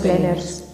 Humansplainers. 0.00 0.64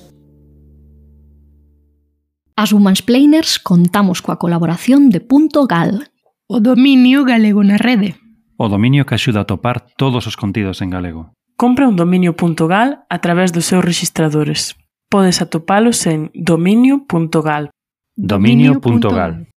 As 2.57 2.73
Humansplainers 2.73 3.59
contamos 3.59 4.23
coa 4.23 4.39
colaboración 4.39 5.11
de 5.11 5.21
Punto 5.21 5.67
Gal. 5.67 6.09
O 6.47 6.63
dominio 6.63 7.27
galego 7.27 7.67
na 7.67 7.75
rede. 7.75 8.15
O 8.55 8.71
dominio 8.71 9.03
que 9.03 9.19
axuda 9.19 9.43
a 9.43 9.49
topar 9.51 9.91
todos 9.99 10.31
os 10.31 10.39
contidos 10.39 10.79
en 10.79 10.95
galego. 10.95 11.35
Compra 11.59 11.91
un 11.91 11.99
dominio.gal 11.99 13.03
a 13.11 13.19
través 13.19 13.51
dos 13.51 13.67
seus 13.67 13.83
registradores. 13.83 14.79
Podes 15.11 15.43
atopalos 15.43 16.07
en 16.07 16.31
dominio.gal. 16.33 17.75
Dominio.gal. 18.15 19.51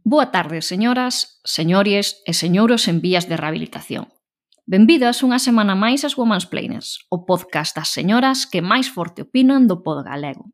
Boa 0.00 0.32
tarde, 0.32 0.64
señoras, 0.64 1.44
señores 1.44 2.24
e 2.24 2.32
señoros 2.32 2.88
en 2.88 3.04
vías 3.04 3.28
de 3.28 3.36
rehabilitación. 3.36 4.08
Benvidas 4.68 5.24
unha 5.24 5.40
semana 5.40 5.72
máis 5.72 6.04
as 6.04 6.20
Women's 6.20 6.44
Planers, 6.44 7.08
o 7.08 7.24
podcast 7.24 7.72
das 7.72 7.88
señoras 7.88 8.44
que 8.44 8.60
máis 8.60 8.92
forte 8.92 9.24
opinan 9.24 9.64
do 9.64 9.80
pod 9.80 10.04
galego. 10.04 10.52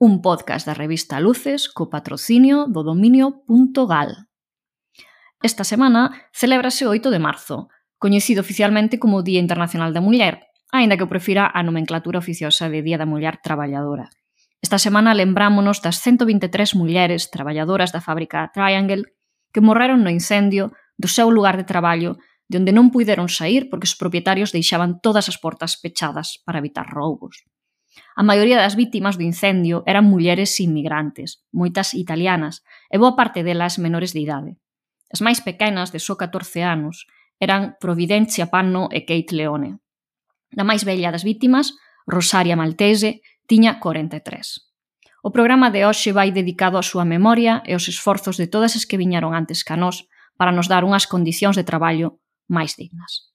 Un 0.00 0.24
podcast 0.24 0.64
da 0.64 0.72
revista 0.72 1.20
Luces 1.20 1.68
co 1.68 1.92
patrocinio 1.92 2.64
do 2.68 2.80
dominio.gal. 2.80 4.28
Esta 5.44 5.64
semana 5.68 6.28
celébrase 6.32 6.88
o 6.88 6.92
8 6.96 7.12
de 7.12 7.20
marzo, 7.20 7.68
coñecido 8.00 8.40
oficialmente 8.40 8.96
como 8.96 9.20
Día 9.20 9.40
Internacional 9.40 9.92
da 9.92 10.00
Muller, 10.00 10.48
aínda 10.72 10.96
que 10.96 11.04
o 11.04 11.12
prefira 11.12 11.48
a 11.52 11.60
nomenclatura 11.60 12.20
oficiosa 12.20 12.72
de 12.72 12.80
Día 12.80 12.96
da 12.96 13.08
Muller 13.08 13.36
Traballadora. 13.44 14.08
Esta 14.64 14.80
semana 14.80 15.12
lembrámonos 15.12 15.84
das 15.84 16.00
123 16.00 16.72
mulleres 16.74 17.28
traballadoras 17.28 17.92
da 17.92 18.00
fábrica 18.00 18.48
Triangle 18.56 19.04
que 19.52 19.60
morreron 19.60 20.02
no 20.02 20.10
incendio 20.10 20.72
do 20.96 21.06
seu 21.06 21.28
lugar 21.28 21.60
de 21.60 21.68
traballo 21.68 22.16
de 22.48 22.58
onde 22.62 22.70
non 22.70 22.94
puideron 22.94 23.26
saír 23.26 23.66
porque 23.66 23.90
os 23.90 23.98
propietarios 23.98 24.54
deixaban 24.54 25.02
todas 25.02 25.26
as 25.26 25.38
portas 25.38 25.74
pechadas 25.76 26.38
para 26.46 26.62
evitar 26.62 26.86
roubos. 26.86 27.42
A 28.14 28.22
maioría 28.22 28.56
das 28.60 28.76
vítimas 28.76 29.18
do 29.18 29.24
incendio 29.26 29.82
eran 29.84 30.06
mulleres 30.06 30.56
inmigrantes, 30.62 31.42
moitas 31.50 31.92
italianas, 31.92 32.62
e 32.92 32.96
boa 33.00 33.16
parte 33.18 33.42
delas 33.42 33.80
menores 33.82 34.14
de 34.14 34.22
idade. 34.22 34.52
As 35.10 35.20
máis 35.20 35.42
pequenas, 35.42 35.90
de 35.90 35.98
só 35.98 36.14
14 36.14 36.62
anos, 36.62 37.08
eran 37.40 37.76
Providencia 37.80 38.48
Panno 38.48 38.88
e 38.92 39.04
Kate 39.04 39.34
Leone. 39.36 39.80
A 40.56 40.64
máis 40.64 40.86
bella 40.86 41.12
das 41.12 41.26
vítimas, 41.26 41.76
Rosaria 42.06 42.56
Maltese, 42.56 43.20
tiña 43.50 43.82
43. 43.82 44.66
O 45.26 45.34
programa 45.34 45.74
de 45.74 45.82
hoxe 45.84 46.14
vai 46.14 46.30
dedicado 46.30 46.78
á 46.78 46.84
súa 46.86 47.02
memoria 47.02 47.60
e 47.66 47.74
aos 47.74 47.90
esforzos 47.90 48.38
de 48.38 48.46
todas 48.46 48.78
as 48.78 48.86
que 48.86 49.00
viñaron 49.00 49.34
antes 49.34 49.66
ca 49.66 49.74
nós 49.74 50.06
para 50.38 50.54
nos 50.54 50.70
dar 50.70 50.86
unhas 50.86 51.10
condicións 51.10 51.58
de 51.58 51.66
traballo 51.66 52.22
máis 52.46 52.78
dignas. 52.78 53.30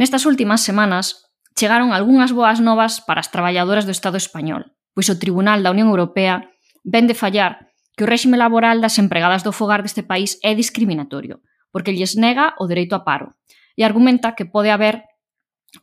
Nestas 0.00 0.24
últimas 0.24 0.64
semanas, 0.64 1.28
chegaron 1.58 1.92
algunhas 1.92 2.32
boas 2.32 2.58
novas 2.62 3.04
para 3.04 3.20
as 3.20 3.28
traballadoras 3.28 3.84
do 3.84 3.92
Estado 3.92 4.16
español, 4.16 4.72
pois 4.94 5.12
o 5.12 5.18
Tribunal 5.18 5.60
da 5.60 5.74
Unión 5.74 5.92
Europea 5.92 6.48
ven 6.86 7.04
de 7.04 7.18
fallar 7.18 7.68
que 7.96 8.06
o 8.06 8.10
réxime 8.10 8.40
laboral 8.40 8.80
das 8.80 8.96
empregadas 8.96 9.44
do 9.44 9.52
fogar 9.52 9.84
deste 9.84 10.00
país 10.00 10.40
é 10.40 10.56
discriminatorio, 10.56 11.44
porque 11.68 11.92
lles 11.92 12.16
nega 12.16 12.56
o 12.56 12.64
dereito 12.64 12.96
a 12.96 13.04
paro, 13.04 13.36
e 13.76 13.84
argumenta 13.84 14.32
que 14.32 14.48
pode 14.48 14.72
haber 14.72 15.04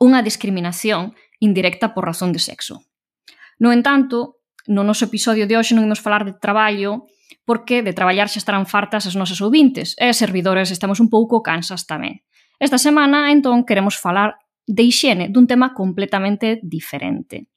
unha 0.01 0.25
discriminación 0.25 1.13
indirecta 1.39 1.93
por 1.93 2.09
razón 2.09 2.33
de 2.33 2.41
sexo. 2.41 2.83
No 3.61 3.69
entanto, 3.69 4.41
no 4.67 4.83
noso 4.83 5.07
episodio 5.07 5.47
de 5.47 5.55
hoxe 5.55 5.77
non 5.77 5.85
imos 5.85 6.01
falar 6.01 6.27
de 6.27 6.35
traballo 6.35 7.07
porque 7.45 7.83
de 7.83 7.93
traballar 7.93 8.27
xa 8.27 8.39
estarán 8.39 8.67
fartas 8.67 9.07
as 9.07 9.15
nosas 9.15 9.39
ouvintes 9.39 9.95
e 9.95 10.11
as 10.11 10.19
servidores 10.19 10.71
estamos 10.71 10.99
un 10.99 11.07
pouco 11.07 11.43
cansas 11.43 11.87
tamén. 11.87 12.23
Esta 12.59 12.81
semana, 12.81 13.29
entón, 13.31 13.63
queremos 13.63 13.95
falar 13.95 14.41
de 14.67 14.83
hixiene 14.83 15.29
dun 15.31 15.47
tema 15.47 15.71
completamente 15.71 16.59
diferente. 16.63 17.47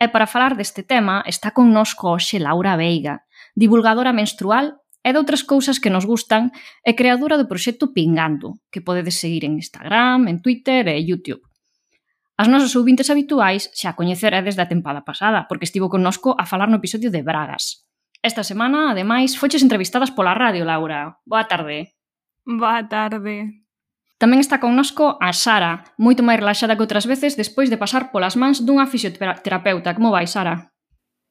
E 0.00 0.08
para 0.08 0.28
falar 0.28 0.56
deste 0.56 0.84
tema 0.84 1.24
está 1.28 1.52
connosco 1.52 2.12
hoxe 2.12 2.40
Laura 2.40 2.76
Veiga, 2.76 3.24
divulgadora 3.56 4.12
menstrual 4.16 4.80
e 5.00 5.12
de 5.12 5.20
outras 5.20 5.44
cousas 5.44 5.80
que 5.80 5.92
nos 5.92 6.04
gustan 6.04 6.52
e 6.84 6.92
creadora 6.92 7.40
do 7.40 7.48
proxecto 7.48 7.92
Pingando, 7.96 8.60
que 8.68 8.84
podedes 8.84 9.16
seguir 9.16 9.48
en 9.48 9.56
Instagram, 9.56 10.28
en 10.28 10.44
Twitter 10.44 10.88
e 10.88 11.00
YouTube. 11.04 11.40
As 12.40 12.48
nosas 12.48 12.72
ouvintes 12.76 13.12
habituais 13.12 13.68
xa 13.76 13.96
coñeceredes 13.96 14.56
da 14.56 14.68
tempada 14.68 15.04
pasada, 15.04 15.44
porque 15.48 15.68
estivo 15.68 15.92
connosco 15.92 16.36
a 16.36 16.48
falar 16.48 16.72
no 16.72 16.80
episodio 16.80 17.12
de 17.12 17.20
Bragas. 17.20 17.84
Esta 18.22 18.44
semana, 18.44 18.90
ademais, 18.90 19.36
foches 19.36 19.62
entrevistadas 19.62 20.10
pola 20.10 20.34
radio, 20.34 20.64
Laura. 20.64 21.16
Boa 21.24 21.48
tarde. 21.48 21.96
Boa 22.44 22.84
tarde. 22.84 23.64
Tamén 24.20 24.44
está 24.44 24.60
connosco 24.60 25.16
a 25.16 25.32
Sara, 25.32 25.88
moito 25.96 26.20
máis 26.20 26.36
relaxada 26.36 26.76
que 26.76 26.84
outras 26.84 27.08
veces 27.08 27.40
despois 27.40 27.72
de 27.72 27.80
pasar 27.80 28.12
polas 28.12 28.36
mans 28.36 28.60
dunha 28.60 28.84
fisioterapeuta. 28.84 29.96
Como 29.96 30.12
vai, 30.12 30.28
Sara? 30.28 30.68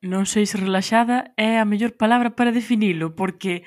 Non 0.02 0.26
sei 0.26 0.50
se 0.50 0.58
relaxada 0.58 1.30
é 1.38 1.62
a 1.62 1.70
mellor 1.70 1.94
palabra 1.94 2.34
para 2.34 2.50
definilo, 2.50 3.14
porque 3.14 3.62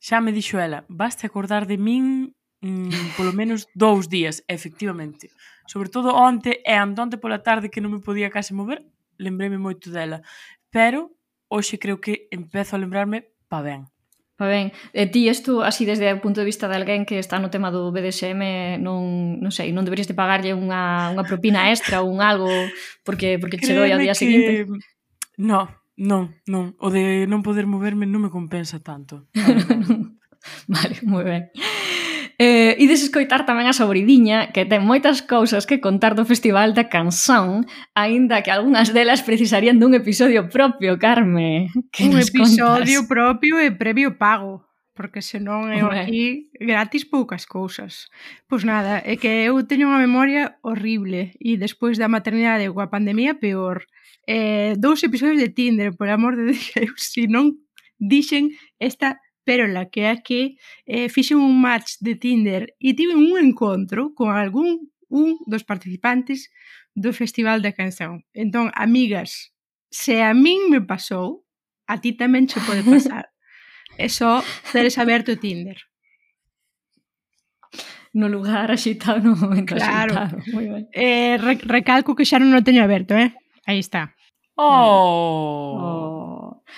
xa 0.00 0.24
me 0.24 0.32
dixo 0.32 0.56
ela, 0.56 0.88
basta 0.88 1.28
acordar 1.28 1.68
de 1.68 1.76
min 1.76 2.32
mm, 2.64 3.20
polo 3.20 3.36
menos 3.36 3.68
dous 3.76 4.08
días, 4.08 4.40
efectivamente. 4.48 5.28
Sobre 5.68 5.92
todo 5.92 6.16
onte 6.16 6.64
e 6.64 6.72
andonte 6.72 7.20
pola 7.20 7.44
tarde 7.44 7.68
que 7.68 7.84
non 7.84 7.92
me 7.92 8.00
podía 8.00 8.32
case 8.32 8.56
mover, 8.56 8.80
lembreme 9.20 9.60
moito 9.60 9.92
dela. 9.92 10.24
Pero 10.72 11.12
hoxe 11.52 11.76
creo 11.76 12.00
que 12.00 12.32
empezo 12.32 12.74
a 12.74 12.82
lembrarme 12.82 13.28
pa 13.52 13.60
ben. 13.60 13.92
Pa 14.40 14.48
ben. 14.48 14.72
E 14.96 15.04
ti 15.12 15.28
isto, 15.28 15.60
así 15.60 15.84
desde 15.84 16.08
o 16.08 16.22
punto 16.24 16.40
de 16.40 16.48
vista 16.48 16.64
de 16.66 16.80
alguén 16.80 17.04
que 17.04 17.20
está 17.20 17.36
no 17.36 17.52
tema 17.52 17.68
do 17.68 17.92
BDSM, 17.92 18.80
non, 18.80 19.36
non 19.36 19.52
sei, 19.52 19.76
non 19.76 19.84
deberías 19.84 20.08
de 20.08 20.16
pagarlle 20.16 20.56
unha, 20.56 21.12
unha 21.12 21.28
propina 21.28 21.68
extra 21.68 22.00
ou 22.00 22.08
un 22.08 22.24
algo 22.24 22.48
porque 23.04 23.36
porque 23.36 23.60
che 23.60 23.76
doi 23.76 23.92
ao 23.92 24.00
día 24.00 24.16
que... 24.16 24.24
seguinte? 24.24 24.52
No, 25.36 25.68
non, 26.00 26.40
non. 26.48 26.72
O 26.80 26.88
de 26.88 27.28
non 27.28 27.44
poder 27.44 27.68
moverme 27.68 28.08
non 28.08 28.24
me 28.24 28.32
compensa 28.32 28.80
tanto. 28.80 29.28
vale, 30.72 30.96
moi 31.04 31.24
ben. 31.28 31.52
Eh, 32.42 32.74
ides 32.82 33.06
escoitar 33.06 33.46
tamén 33.46 33.70
a 33.70 33.76
Sobridiña, 33.76 34.50
que 34.50 34.66
ten 34.66 34.82
moitas 34.82 35.22
cousas 35.22 35.62
que 35.62 35.78
contar 35.78 36.18
do 36.18 36.26
Festival 36.26 36.74
da 36.74 36.90
Canción, 36.90 37.70
aínda 37.94 38.42
que 38.42 38.50
algunhas 38.50 38.90
delas 38.90 39.22
precisarían 39.22 39.78
dun 39.78 39.94
episodio 39.94 40.50
propio, 40.50 40.98
Carme. 40.98 41.70
Que 41.94 42.10
un 42.10 42.18
episodio 42.18 43.06
contas? 43.06 43.12
propio 43.14 43.62
e 43.62 43.70
previo 43.70 44.18
pago 44.18 44.66
porque 44.92 45.22
senón 45.22 45.72
eu 45.72 45.88
aquí 45.88 46.52
gratis 46.58 47.06
poucas 47.08 47.46
cousas. 47.46 48.10
Pois 48.50 48.66
nada, 48.66 49.00
é 49.06 49.14
que 49.16 49.48
eu 49.48 49.56
teño 49.64 49.88
unha 49.88 50.02
memoria 50.02 50.58
horrible 50.66 51.32
e 51.40 51.56
despois 51.56 51.96
da 51.96 52.12
maternidade 52.12 52.68
coa 52.68 52.92
pandemia 52.92 53.38
peor. 53.38 53.88
Eh, 54.26 54.74
dous 54.82 55.00
episodios 55.06 55.40
de 55.40 55.54
Tinder, 55.54 55.94
por 55.94 56.10
amor 56.10 56.36
de 56.36 56.52
Deus, 56.52 56.98
se 57.12 57.24
non 57.30 57.62
dixen 58.02 58.50
esta 58.82 59.22
pero 59.44 59.66
la 59.66 59.90
que 59.90 60.06
é 60.06 60.22
que 60.22 60.56
eh, 60.86 61.08
fixen 61.08 61.38
un 61.38 61.60
match 61.60 61.98
de 62.00 62.14
Tinder 62.14 62.74
e 62.78 62.94
tiven 62.94 63.18
un 63.18 63.38
encontro 63.38 64.14
con 64.14 64.30
algún 64.30 64.92
un 65.12 65.38
dos 65.46 65.64
participantes 65.64 66.50
do 66.94 67.12
Festival 67.12 67.60
da 67.60 67.72
Canción. 67.72 68.24
Entón, 68.32 68.72
amigas, 68.74 69.52
se 69.90 70.22
a 70.22 70.32
min 70.32 70.70
me 70.70 70.80
pasou, 70.80 71.44
a 71.86 72.00
ti 72.00 72.16
tamén 72.16 72.48
che 72.48 72.60
pode 72.64 72.82
pasar. 72.86 73.28
É 74.00 74.08
só 74.08 74.40
teres 74.72 74.96
aberto 74.96 75.36
Tinder. 75.36 75.76
No 78.14 78.28
lugar 78.28 78.72
axitado 78.72 79.20
no 79.26 79.36
momento 79.36 79.76
claro. 79.76 80.16
axitado. 80.16 80.36
Moi 80.52 80.66
ben. 80.68 80.84
Eh, 80.92 81.36
recalco 81.68 82.16
que 82.16 82.24
xa 82.24 82.40
non 82.40 82.56
o 82.56 82.64
teño 82.64 82.80
aberto, 82.84 83.12
eh? 83.16 83.36
Aí 83.68 83.80
está. 83.80 84.16
Oh! 84.56 85.76
oh. 85.76 86.11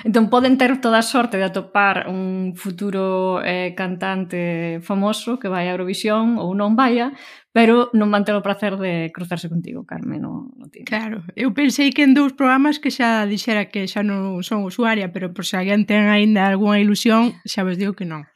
Entón 0.02 0.26
poden 0.26 0.58
ter 0.58 0.82
toda 0.82 0.98
a 0.98 1.06
sorte 1.06 1.38
de 1.38 1.46
atopar 1.46 2.10
un 2.10 2.58
futuro 2.58 3.38
eh, 3.46 3.74
cantante 3.78 4.80
famoso 4.82 5.38
que 5.38 5.46
vai 5.46 5.70
a 5.70 5.74
Eurovisión 5.78 6.42
ou 6.42 6.58
non 6.58 6.74
vaya, 6.74 7.14
pero 7.54 7.94
non 7.94 8.10
van 8.10 8.26
ter 8.26 8.34
o 8.34 8.42
placer 8.42 8.74
de 8.74 9.14
cruzarse 9.14 9.46
contigo, 9.46 9.86
Carmen, 9.86 10.18
no, 10.18 10.50
no 10.58 10.66
tiene. 10.66 10.90
Claro, 10.90 11.22
eu 11.38 11.54
pensei 11.54 11.94
que 11.94 12.02
en 12.02 12.18
dous 12.18 12.34
programas 12.34 12.82
que 12.82 12.90
xa 12.90 13.22
dixera 13.30 13.70
que 13.70 13.86
xa 13.86 14.02
non 14.02 14.42
son 14.42 14.66
usuaria, 14.66 15.14
pero 15.14 15.30
por 15.30 15.46
se 15.46 15.54
alguén 15.54 15.86
ten 15.86 16.10
aínda 16.10 16.42
algunha 16.50 16.82
ilusión, 16.82 17.38
xa 17.46 17.62
vos 17.62 17.78
digo 17.78 17.94
que 17.94 18.08
non. 18.08 18.26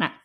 Nah. 0.00 0.24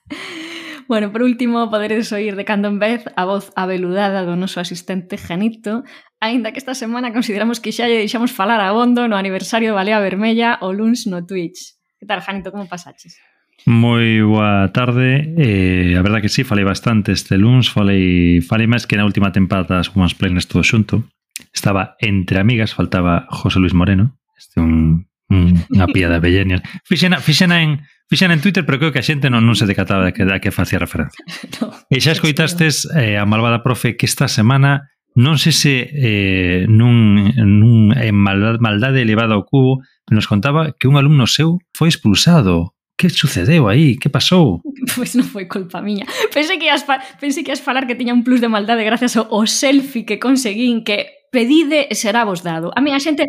Bueno, 0.90 1.12
por 1.12 1.22
último, 1.22 1.70
poderes 1.70 2.10
oír 2.16 2.34
de 2.34 2.46
cando 2.46 2.68
en 2.68 2.80
vez 2.80 3.06
a 3.14 3.22
voz 3.22 3.54
aveludada 3.54 4.26
do 4.26 4.34
noso 4.34 4.58
asistente 4.58 5.22
Janito 5.22 5.86
Ainda 6.20 6.52
que 6.52 6.60
esta 6.60 6.76
semana 6.76 7.14
consideramos 7.14 7.64
que 7.64 7.72
xa 7.72 7.88
lle 7.88 8.04
deixamos 8.04 8.36
falar 8.36 8.60
a 8.60 8.76
Bondo 8.76 9.08
no 9.08 9.16
aniversario 9.16 9.72
de 9.72 9.78
Balea 9.80 10.04
Vermella 10.04 10.60
o 10.60 10.76
luns 10.76 11.08
no 11.08 11.24
Twitch. 11.24 11.80
Que 11.96 12.04
tal, 12.04 12.20
Janito, 12.20 12.52
como 12.52 12.68
pasaches? 12.68 13.16
Moi 13.64 14.20
boa 14.24 14.68
tarde. 14.76 15.36
Eh, 15.40 15.96
a 15.96 16.04
verdade 16.04 16.28
que 16.28 16.32
sí, 16.32 16.44
falei 16.44 16.68
bastante 16.68 17.16
este 17.16 17.40
luns, 17.40 17.72
falei, 17.72 18.44
falei 18.44 18.68
máis 18.68 18.84
que 18.84 19.00
na 19.00 19.08
última 19.08 19.32
tempada 19.32 19.80
das 19.80 19.96
Women's 19.96 20.16
Planes 20.16 20.48
todo 20.52 20.64
xunto. 20.64 21.08
Estaba 21.56 21.96
entre 22.04 22.44
amigas, 22.44 22.76
faltaba 22.76 23.24
José 23.32 23.64
Luis 23.64 23.72
Moreno, 23.72 24.20
este 24.36 24.60
un, 24.60 25.08
un 25.32 25.56
unha 25.72 25.88
pía 25.88 26.12
da 26.12 26.20
Bellenial. 26.20 26.60
Fixena, 26.84 27.24
fixena 27.24 27.64
en 27.64 27.84
fixena 28.12 28.36
en 28.36 28.44
Twitter, 28.44 28.68
pero 28.68 28.80
creo 28.80 28.92
que 28.92 29.00
a 29.00 29.08
xente 29.08 29.32
non, 29.32 29.48
non 29.48 29.56
se 29.56 29.64
decataba 29.64 30.08
da 30.08 30.12
que, 30.12 30.28
da 30.28 30.44
que 30.44 30.52
facía 30.52 30.84
referencia. 30.84 31.24
No, 31.64 31.72
e 31.88 32.00
xa 32.04 32.12
escoitastes 32.12 32.88
eh, 32.92 33.16
a 33.16 33.24
malvada 33.24 33.64
profe 33.64 33.96
que 33.96 34.04
esta 34.04 34.28
semana 34.28 34.92
Non 35.16 35.42
sei 35.42 35.54
se 35.54 35.74
eh, 35.90 36.70
nun, 36.70 37.34
nun 37.34 37.92
en 37.98 38.16
maldade, 38.16 38.62
maldade 38.62 39.02
elevada 39.02 39.34
ao 39.34 39.46
cubo 39.48 39.82
nos 40.10 40.28
contaba 40.30 40.74
que 40.78 40.90
un 40.90 40.98
alumno 40.98 41.26
seu 41.26 41.62
foi 41.74 41.90
expulsado 41.90 42.74
que 43.00 43.10
sucedeu 43.10 43.70
aí? 43.70 43.96
Que 43.96 44.10
pasou? 44.10 44.60
Pois 44.62 44.92
pues 44.96 45.10
non 45.16 45.24
foi 45.24 45.48
culpa 45.48 45.80
miña. 45.80 46.04
Pensei 46.36 46.60
que 46.60 46.68
ias, 46.68 46.84
pensei 47.16 47.48
que 47.48 47.56
ias 47.56 47.64
falar 47.64 47.88
que 47.88 47.96
tiña 47.96 48.12
un 48.12 48.28
plus 48.28 48.44
de 48.44 48.52
maldade 48.52 48.84
gracias 48.84 49.16
ao, 49.16 49.32
ao 49.32 49.48
selfie 49.48 50.04
que 50.04 50.20
conseguín 50.20 50.84
que 50.84 51.19
pedide 51.32 51.88
e 51.90 51.96
será 51.96 52.26
vos 52.26 52.42
dado. 52.42 52.72
A 52.76 52.82
mí 52.82 52.92
a 52.92 53.00
xente 53.00 53.26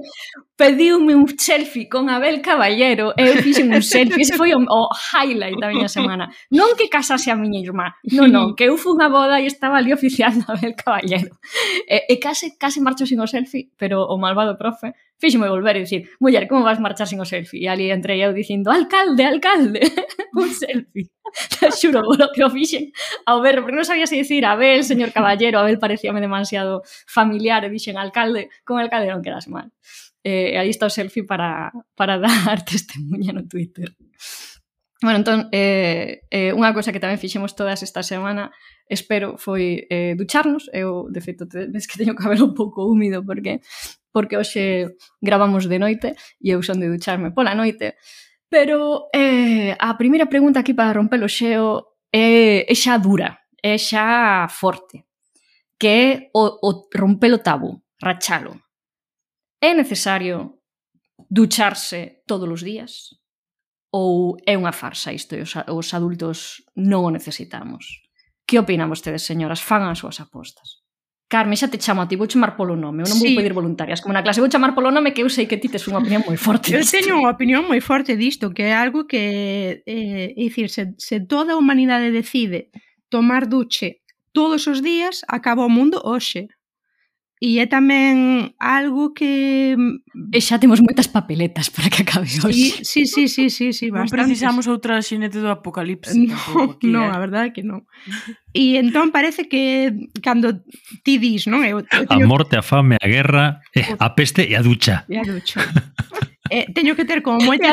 pediume 0.57 1.15
un 1.15 1.29
selfie 1.39 1.89
con 1.89 2.09
Abel 2.09 2.41
Caballero 2.41 3.13
e 3.17 3.23
eu 3.29 3.35
fixen 3.41 3.73
un 3.73 3.81
selfie. 3.81 4.25
Ese 4.25 4.37
foi 4.37 4.53
o, 4.53 4.61
o 4.61 4.81
highlight 4.93 5.57
da 5.61 5.73
miña 5.73 5.89
semana. 5.89 6.29
Non 6.53 6.77
que 6.77 6.93
casase 6.93 7.33
a 7.33 7.37
miña 7.37 7.61
irmá. 7.61 7.97
Non, 8.13 8.29
non, 8.29 8.47
que 8.57 8.69
eu 8.69 8.77
fui 8.77 8.93
unha 8.93 9.09
boda 9.09 9.41
e 9.41 9.49
estaba 9.49 9.81
ali 9.81 9.93
oficiando 9.93 10.45
a 10.49 10.57
Abel 10.57 10.77
Caballero. 10.77 11.33
E, 11.89 12.13
e 12.13 12.15
case, 12.21 12.57
case 12.61 12.81
marcho 12.85 13.09
sin 13.09 13.21
o 13.21 13.29
selfie, 13.29 13.73
pero 13.81 14.05
o 14.09 14.17
malvado 14.21 14.57
profe 14.61 14.93
fíxeme 15.21 15.53
volver 15.53 15.77
e 15.77 15.85
dicir, 15.85 16.09
muller, 16.19 16.49
como 16.49 16.65
vas 16.65 16.81
marchar 16.81 17.07
sin 17.07 17.21
o 17.21 17.29
selfie? 17.29 17.61
E 17.61 17.69
ali 17.69 17.93
entre 17.93 18.17
eu 18.17 18.33
dicindo, 18.33 18.73
alcalde, 18.73 19.23
alcalde, 19.23 19.85
un 20.35 20.49
selfie. 20.49 21.13
Te 21.61 21.71
xuro 21.71 22.03
bolo, 22.03 22.33
que 22.35 22.43
o 22.43 22.51
fixen 22.51 22.91
ao 23.29 23.45
ver, 23.45 23.61
porque 23.63 23.77
non 23.77 23.87
sabía 23.87 24.09
se 24.09 24.17
dicir 24.19 24.43
Abel, 24.49 24.83
señor 24.83 25.13
caballero, 25.13 25.61
Abel 25.61 25.79
parecíame 25.79 26.19
demasiado 26.19 26.83
familiar, 27.07 27.63
e 27.63 27.71
dixen 27.71 28.01
alcalde, 28.01 28.49
con 28.65 28.81
alcalde 28.81 29.13
non 29.13 29.23
quedas 29.23 29.47
mal. 29.47 29.71
Eh, 30.25 30.53
e 30.53 30.57
aí 30.59 30.73
está 30.73 30.89
o 30.89 30.93
selfie 30.93 31.25
para, 31.25 31.71
para 31.95 32.19
dar 32.25 32.65
testemunha 32.65 33.37
no 33.37 33.47
Twitter. 33.47 33.93
Bueno, 35.01 35.25
entón, 35.25 35.49
eh, 35.53 36.29
eh, 36.29 36.53
unha 36.53 36.77
cosa 36.77 36.93
que 36.93 37.01
tamén 37.01 37.21
fixemos 37.21 37.57
todas 37.57 37.81
esta 37.81 38.05
semana 38.05 38.53
espero, 38.91 39.39
foi 39.39 39.87
eh, 39.89 40.15
ducharnos. 40.19 40.69
Eu, 40.75 41.07
de 41.09 41.21
feito, 41.23 41.47
ves 41.47 41.87
que 41.87 41.97
teño 41.97 42.13
o 42.13 42.21
cabelo 42.21 42.51
un 42.51 42.55
pouco 42.55 42.85
húmido 42.85 43.23
porque 43.25 43.63
porque 44.13 44.37
hoxe 44.37 44.99
gravamos 45.23 45.71
de 45.71 45.79
noite 45.79 46.09
e 46.43 46.51
eu 46.51 46.61
son 46.67 46.83
de 46.83 46.91
ducharme 46.91 47.31
pola 47.31 47.55
noite. 47.55 47.95
Pero 48.51 49.07
eh, 49.15 49.79
a 49.79 49.95
primeira 49.95 50.27
pregunta 50.27 50.61
aquí 50.61 50.75
para 50.75 50.99
romper 50.99 51.23
o 51.23 51.31
xeo 51.31 51.95
é, 52.11 52.67
é 52.67 52.75
xa 52.75 52.99
dura, 52.99 53.47
é 53.63 53.79
xa 53.79 54.51
forte, 54.51 55.07
que 55.79 55.87
é 55.87 56.07
o, 56.35 56.59
o 56.59 56.71
romper 56.91 57.31
o 57.31 57.39
tabú, 57.39 57.79
rachalo. 58.03 58.59
É 59.63 59.71
necesario 59.71 60.59
ducharse 61.31 62.27
todos 62.27 62.51
os 62.51 62.63
días? 62.67 63.15
Ou 63.93 64.37
é 64.47 64.59
unha 64.59 64.75
farsa 64.75 65.15
isto 65.15 65.35
e 65.39 65.43
os, 65.47 65.55
os 65.55 65.95
adultos 65.95 66.63
non 66.75 67.07
o 67.07 67.15
necesitamos? 67.15 68.00
Que 68.51 68.59
opinan 68.59 68.91
vostedes, 68.91 69.23
señoras? 69.23 69.63
Fagan 69.63 69.95
as 69.95 70.03
súas 70.03 70.19
apostas. 70.19 70.83
Carmen, 71.31 71.55
xa 71.55 71.71
te 71.71 71.79
chamo 71.79 72.03
a 72.03 72.11
ti, 72.11 72.19
vou 72.19 72.27
chamar 72.27 72.59
polo 72.59 72.75
nome, 72.75 73.07
eu 73.07 73.07
non 73.07 73.15
sí. 73.15 73.31
vou 73.31 73.39
pedir 73.39 73.55
voluntarias, 73.55 74.03
como 74.03 74.11
na 74.11 74.27
clase, 74.27 74.43
vou 74.43 74.51
chamar 74.51 74.75
polo 74.75 74.91
nome 74.91 75.15
que 75.15 75.23
eu 75.23 75.31
sei 75.31 75.47
que 75.47 75.55
ti 75.63 75.71
tes 75.71 75.87
unha 75.87 76.03
opinión 76.03 76.27
moi 76.27 76.35
forte. 76.35 76.75
eu 76.75 76.83
teño 76.83 77.15
unha 77.15 77.31
opinión 77.31 77.71
moi 77.71 77.79
forte 77.79 78.19
disto, 78.19 78.51
que 78.51 78.67
é 78.67 78.75
algo 78.75 79.07
que, 79.07 79.87
eh, 79.87 80.35
é 80.35 80.43
dicir, 80.43 80.67
se, 80.67 80.99
se 80.99 81.23
toda 81.23 81.55
a 81.55 81.61
humanidade 81.63 82.11
decide 82.11 82.75
tomar 83.07 83.47
duche 83.47 84.03
todos 84.35 84.67
os 84.67 84.83
días, 84.83 85.23
acaba 85.31 85.63
o 85.63 85.71
mundo 85.71 86.03
hoxe. 86.03 86.51
E 87.41 87.57
é 87.57 87.65
tamén 87.65 88.53
algo 88.61 89.17
que... 89.17 89.73
Mm, 89.73 90.29
e 90.29 90.41
xa 90.45 90.61
temos 90.61 90.85
moitas 90.85 91.09
papeletas 91.09 91.73
para 91.73 91.89
que 91.89 92.05
acabe 92.05 92.29
hoxe. 92.29 92.85
Sí, 92.85 93.09
sí, 93.09 93.25
sí, 93.27 93.49
sí, 93.49 93.73
sí, 93.73 93.89
bastante. 93.89 94.13
Non 94.13 94.29
precisamos 94.29 94.69
outra 94.69 95.01
xinete 95.01 95.41
do 95.41 95.49
apocalipse. 95.49 96.13
No, 96.21 96.37
aquí, 96.77 96.93
no 96.93 97.09
eh? 97.09 97.17
a 97.17 97.17
verdade 97.17 97.49
é 97.49 97.53
que 97.57 97.65
non. 97.65 97.89
E 98.53 98.77
entón 98.77 99.09
parece 99.09 99.49
que 99.49 99.89
cando 100.21 100.61
ti 101.01 101.17
dis, 101.17 101.49
non? 101.49 101.65
Eu, 101.65 101.81
eu 101.81 102.05
teño... 102.05 102.29
A 102.29 102.29
morte, 102.29 102.61
a 102.61 102.63
fame, 102.63 103.01
a 103.01 103.09
guerra, 103.09 103.65
eh, 103.73 103.89
a 103.89 104.13
peste 104.13 104.45
e 104.45 104.53
a 104.53 104.61
ducha. 104.61 105.09
E 105.09 105.17
a 105.17 105.25
ducha. 105.25 105.65
eh, 106.53 106.69
teño 106.77 106.93
que 106.93 107.09
ter 107.09 107.25
como 107.25 107.41
moita, 107.49 107.73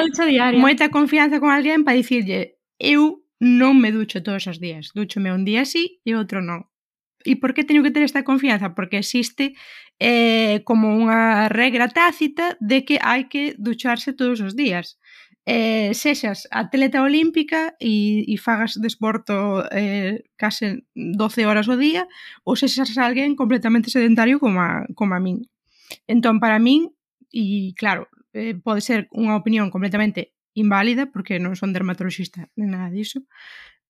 moita 0.56 0.88
confianza 0.88 1.44
con 1.44 1.52
alguén 1.52 1.84
para 1.84 2.00
dicirlle 2.00 2.56
eu 2.80 3.25
non 3.40 3.78
me 3.78 3.92
ducho 3.92 4.24
todos 4.24 4.48
os 4.48 4.58
días. 4.64 4.94
Duchome 4.94 5.34
un 5.34 5.46
día 5.46 5.66
sí 5.66 6.02
e 6.06 6.16
outro 6.16 6.42
non. 6.42 6.66
E 7.28 7.36
por 7.36 7.52
que 7.52 7.68
teño 7.68 7.84
que 7.84 7.92
ter 7.92 8.08
esta 8.08 8.24
confianza? 8.24 8.72
Porque 8.72 9.04
existe 9.04 9.52
eh, 10.00 10.64
como 10.64 10.96
unha 10.96 11.52
regra 11.52 11.92
tácita 11.92 12.56
de 12.64 12.88
que 12.88 13.04
hai 13.04 13.28
que 13.28 13.52
ducharse 13.60 14.16
todos 14.16 14.40
os 14.40 14.56
días. 14.56 14.96
Eh, 15.48 15.92
sexas 15.96 16.48
atleta 16.52 17.04
olímpica 17.04 17.76
e, 17.80 18.28
e 18.28 18.36
fagas 18.36 18.80
desporto 18.80 19.64
eh, 19.72 20.28
case 20.36 20.84
12 20.96 21.48
horas 21.48 21.72
ao 21.72 21.80
día 21.80 22.04
ou 22.44 22.60
sexas 22.60 22.96
alguén 23.00 23.36
completamente 23.36 23.88
sedentario 23.92 24.40
como 24.40 24.60
a, 24.60 24.88
como 24.96 25.16
a 25.16 25.20
min. 25.20 25.48
Entón, 26.08 26.40
para 26.44 26.60
min, 26.60 26.92
e 27.32 27.72
claro, 27.80 28.12
eh, 28.36 28.56
pode 28.60 28.84
ser 28.84 29.08
unha 29.12 29.40
opinión 29.40 29.72
completamente 29.72 30.36
inválida 30.56 31.12
porque 31.12 31.40
non 31.40 31.56
son 31.56 31.72
dermatologista 31.72 32.52
nada 32.56 32.92
diso, 32.92 33.24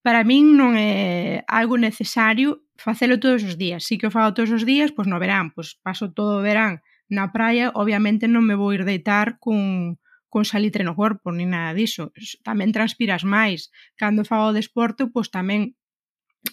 para 0.05 0.21
min 0.21 0.53
non 0.53 0.77
é 0.77 1.41
algo 1.49 1.75
necesario 1.81 2.66
facelo 2.77 3.19
todos 3.19 3.43
os 3.43 3.57
días. 3.57 3.85
Si 3.85 3.97
que 3.97 4.07
o 4.07 4.13
fago 4.13 4.33
todos 4.33 4.51
os 4.53 4.63
días, 4.63 4.93
pois 4.95 5.07
no 5.09 5.19
verán, 5.19 5.51
pois 5.51 5.75
paso 5.81 6.13
todo 6.13 6.39
o 6.39 6.45
verán 6.45 6.81
na 7.09 7.31
praia, 7.31 7.71
obviamente 7.73 8.27
non 8.27 8.43
me 8.43 8.55
vou 8.59 8.75
ir 8.75 8.83
deitar 8.83 9.39
cun, 9.39 9.95
con 10.27 10.43
salitre 10.43 10.83
no 10.83 10.95
corpo, 10.95 11.31
ni 11.31 11.47
nada 11.47 11.73
diso. 11.73 12.11
Tamén 12.43 12.75
transpiras 12.75 13.23
máis. 13.23 13.71
Cando 13.95 14.27
fago 14.27 14.51
desporto, 14.51 15.09
pois 15.09 15.31
tamén 15.31 15.73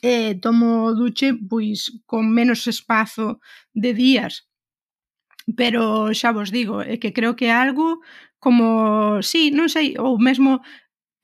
eh, 0.03 0.39
tomo 0.39 0.95
duche 0.95 1.35
pois 1.35 1.91
con 2.07 2.31
menos 2.31 2.67
espazo 2.71 3.43
de 3.75 3.91
días. 3.95 4.47
Pero 5.59 6.15
xa 6.17 6.33
vos 6.33 6.49
digo, 6.49 6.81
é 6.81 6.97
que 6.97 7.13
creo 7.13 7.37
que 7.37 7.53
é 7.53 7.55
algo 7.55 8.01
como, 8.41 9.21
sí, 9.25 9.51
non 9.53 9.69
sei, 9.73 9.97
ou 10.01 10.17
mesmo 10.21 10.61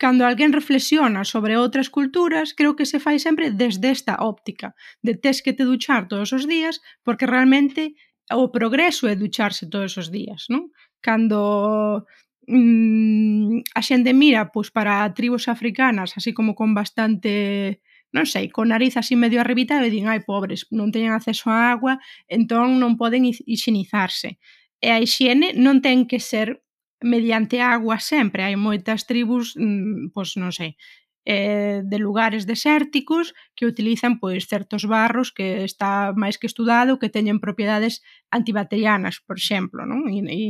Cando 0.01 0.25
alguén 0.25 0.57
reflexiona 0.57 1.29
sobre 1.29 1.61
outras 1.61 1.93
culturas, 1.93 2.57
creo 2.57 2.73
que 2.73 2.89
se 2.89 3.05
fai 3.05 3.21
sempre 3.21 3.53
desde 3.53 3.93
esta 3.93 4.17
óptica, 4.25 4.73
de 5.05 5.13
tes 5.13 5.45
que 5.45 5.53
te 5.53 5.69
duchar 5.69 6.09
todos 6.09 6.33
os 6.33 6.49
días, 6.49 6.81
porque 7.05 7.29
realmente 7.29 7.93
o 8.33 8.49
progreso 8.49 9.05
é 9.13 9.15
ducharse 9.15 9.69
todos 9.69 10.01
os 10.01 10.09
días, 10.09 10.49
non? 10.49 10.73
Cando 11.05 12.09
mm, 12.49 13.69
a 13.77 13.81
xente 13.85 14.17
mira 14.17 14.49
pois, 14.49 14.73
para 14.73 15.05
tribos 15.13 15.53
africanas, 15.53 16.17
así 16.17 16.33
como 16.33 16.57
con 16.57 16.73
bastante 16.73 17.85
non 18.17 18.25
sei, 18.25 18.49
con 18.49 18.73
nariz 18.73 18.97
así 18.97 19.15
medio 19.21 19.39
arribita 19.45 19.85
e 19.85 19.93
din, 19.93 20.09
ai, 20.09 20.25
pobres, 20.25 20.65
non 20.73 20.89
teñen 20.91 21.13
acceso 21.13 21.53
á 21.53 21.71
agua, 21.77 22.01
entón 22.25 22.81
non 22.81 22.97
poden 22.97 23.29
higienizarse. 23.29 24.41
E 24.81 24.89
a 24.89 24.99
higiene 24.99 25.53
non 25.61 25.85
ten 25.85 26.09
que 26.09 26.19
ser 26.19 26.65
mediante 27.03 27.61
agua 27.61 27.99
sempre. 28.01 28.45
Hai 28.45 28.57
moitas 28.57 29.05
tribus, 29.09 29.57
mm, 29.57 30.13
pois 30.15 30.37
non 30.37 30.53
sei, 30.53 30.77
eh, 31.25 31.83
de 31.85 31.99
lugares 31.99 32.47
desérticos 32.47 33.35
que 33.55 33.67
utilizan 33.67 34.19
pois 34.19 34.49
certos 34.49 34.85
barros 34.89 35.33
que 35.33 35.65
está 35.65 36.13
máis 36.17 36.41
que 36.41 36.49
estudado 36.49 36.99
que 36.99 37.13
teñen 37.13 37.41
propiedades 37.41 38.01
antibacterianas, 38.33 39.21
por 39.21 39.37
exemplo, 39.37 39.85
non? 39.85 40.09
E, 40.09 40.25
e, 40.25 40.45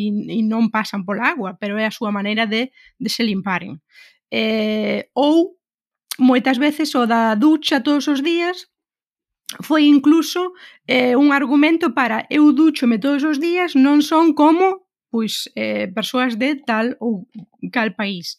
e, 0.00 0.38
e 0.38 0.40
non 0.44 0.68
pasan 0.68 1.04
pola 1.08 1.32
agua, 1.32 1.56
pero 1.56 1.80
é 1.80 1.88
a 1.88 1.94
súa 1.94 2.12
maneira 2.12 2.44
de, 2.44 2.72
de 3.00 3.08
se 3.08 3.24
limparen. 3.24 3.80
Eh, 4.32 5.08
ou 5.16 5.56
moitas 6.18 6.60
veces 6.60 6.92
o 6.94 7.08
da 7.08 7.34
ducha 7.34 7.80
todos 7.80 8.08
os 8.08 8.20
días 8.20 8.68
foi 9.60 9.84
incluso 9.84 10.52
eh, 10.88 11.16
un 11.16 11.32
argumento 11.32 11.92
para 11.92 12.24
eu 12.30 12.52
duchome 12.52 12.96
todos 12.98 13.24
os 13.24 13.40
días, 13.40 13.76
non 13.76 14.00
son 14.00 14.32
como 14.32 14.88
pois 15.12 15.34
eh, 15.54 15.86
persoas 15.98 16.34
de 16.34 16.56
tal 16.68 16.96
ou 16.98 17.28
cal 17.70 17.92
país 17.92 18.38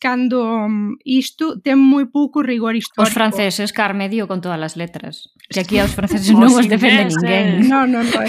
cando 0.00 0.66
mm, 0.66 1.04
isto 1.04 1.60
ten 1.60 1.76
moi 1.76 2.08
pouco 2.08 2.40
rigor 2.40 2.72
histórico. 2.72 3.04
Os 3.04 3.12
franceses, 3.12 3.70
Carme, 3.76 4.08
dio 4.08 4.24
con 4.24 4.40
todas 4.40 4.56
as 4.56 4.74
letras. 4.74 5.28
Que 5.52 5.60
aquí 5.60 5.76
aos 5.76 5.92
franceses 5.98 6.32
non 6.32 6.48
os 6.56 6.64
defende 6.64 7.12
ninguén. 7.12 7.68
Non, 7.68 7.92
non, 7.92 8.08
non. 8.08 8.24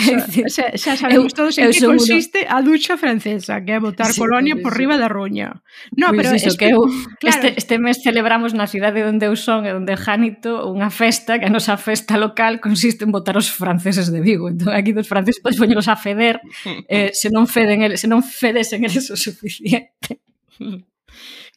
Xa, 0.51 0.75
xa 0.75 0.99
sabemos 0.99 1.31
todos 1.31 1.55
en 1.55 1.71
que 1.71 1.79
consiste 1.79 2.43
a 2.43 2.59
ducha 2.59 2.99
francesa, 2.99 3.63
que 3.63 3.71
é 3.71 3.79
botar 3.79 4.11
sí, 4.11 4.19
colonia 4.19 4.59
por 4.59 4.75
riba 4.75 4.99
da 4.99 5.07
roña. 5.07 5.63
No, 5.95 6.11
pois 6.11 6.27
pero 6.27 6.35
iso, 6.35 6.59
que 6.59 6.75
eu, 6.75 6.83
claro. 7.23 7.31
este, 7.31 7.47
este 7.55 7.79
mes 7.79 8.03
celebramos 8.03 8.51
na 8.51 8.67
cidade 8.67 9.07
onde 9.07 9.31
eu 9.31 9.39
son 9.39 9.63
e 9.63 9.71
onde 9.71 9.95
Janito 9.95 10.67
unha 10.67 10.91
festa, 10.91 11.39
que 11.39 11.47
a 11.47 11.53
nosa 11.55 11.79
festa 11.79 12.19
local 12.19 12.59
consiste 12.59 13.07
en 13.07 13.15
botar 13.15 13.39
os 13.39 13.47
franceses 13.47 14.11
de 14.11 14.19
Vigo. 14.19 14.51
Entón, 14.51 14.75
aquí 14.75 14.91
dos 14.91 15.07
franceses 15.07 15.39
podes 15.39 15.55
poñelos 15.55 15.87
a 15.87 15.95
feder, 15.95 16.43
eh, 16.91 17.15
se 17.15 17.31
non 17.31 17.47
feden, 17.47 17.87
el, 17.87 17.95
se 17.95 18.11
non 18.11 18.19
fedesen 18.19 18.83
eles 18.83 19.07
o 19.07 19.15
suficiente. 19.15 20.19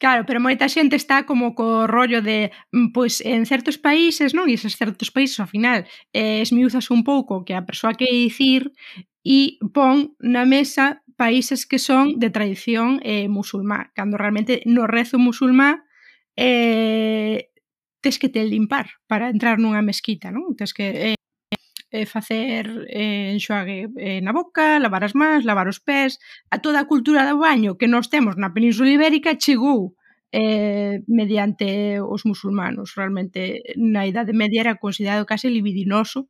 Claro, 0.05 0.23
pero 0.29 0.45
moita 0.47 0.69
xente 0.77 0.97
está 1.01 1.17
como 1.31 1.47
co 1.59 1.87
rollo 1.97 2.21
de, 2.29 2.53
mm, 2.77 2.93
pois, 2.97 3.15
en 3.25 3.41
certos 3.53 3.77
países, 3.87 4.31
non? 4.37 4.45
E 4.53 4.55
esos 4.61 4.77
certos 4.77 5.09
países, 5.17 5.41
ao 5.41 5.49
final, 5.49 5.81
eh, 6.13 6.45
esmiuzas 6.45 6.93
un 6.93 7.01
pouco 7.11 7.41
que 7.47 7.55
a 7.57 7.65
persoa 7.65 7.97
que 7.97 8.05
dicir 8.13 8.63
e 9.25 9.57
pon 9.73 10.13
na 10.21 10.45
mesa 10.45 11.01
países 11.17 11.65
que 11.65 11.81
son 11.81 12.21
de 12.21 12.29
tradición 12.29 13.01
eh, 13.01 13.33
musulmá, 13.33 13.81
cando 13.97 14.21
realmente 14.21 14.61
no 14.69 14.85
rezo 14.85 15.17
musulmá 15.17 15.71
eh, 16.37 17.49
tes 18.05 18.21
que 18.21 18.29
te 18.29 18.45
limpar 18.45 19.01
para 19.09 19.33
entrar 19.33 19.57
nunha 19.57 19.81
mesquita, 19.81 20.29
non? 20.29 20.53
Tes 20.59 20.77
que 20.77 21.17
eh, 21.17 21.17
eh, 21.97 22.07
facer 22.15 22.65
eh, 22.91 23.31
enxuague 23.37 23.79
eh, 24.07 24.21
na 24.27 24.33
boca, 24.39 24.67
lavar 24.85 25.05
as 25.07 25.15
mans, 25.21 25.47
lavar 25.49 25.69
os 25.73 25.79
pés, 25.89 26.13
a 26.55 26.57
toda 26.65 26.79
a 26.81 26.89
cultura 26.93 27.23
do 27.29 27.39
baño 27.47 27.79
que 27.79 27.87
nós 27.95 28.07
temos 28.15 28.35
na 28.43 28.51
Península 28.57 28.91
Ibérica 28.91 29.39
chegou 29.45 29.95
eh, 30.33 31.01
mediante 31.07 32.01
os 32.15 32.23
musulmanos. 32.27 32.93
Realmente, 32.99 33.63
na 33.79 34.03
Idade 34.11 34.33
Media 34.35 34.61
era 34.67 34.75
considerado 34.85 35.27
case 35.31 35.49
libidinoso 35.49 36.21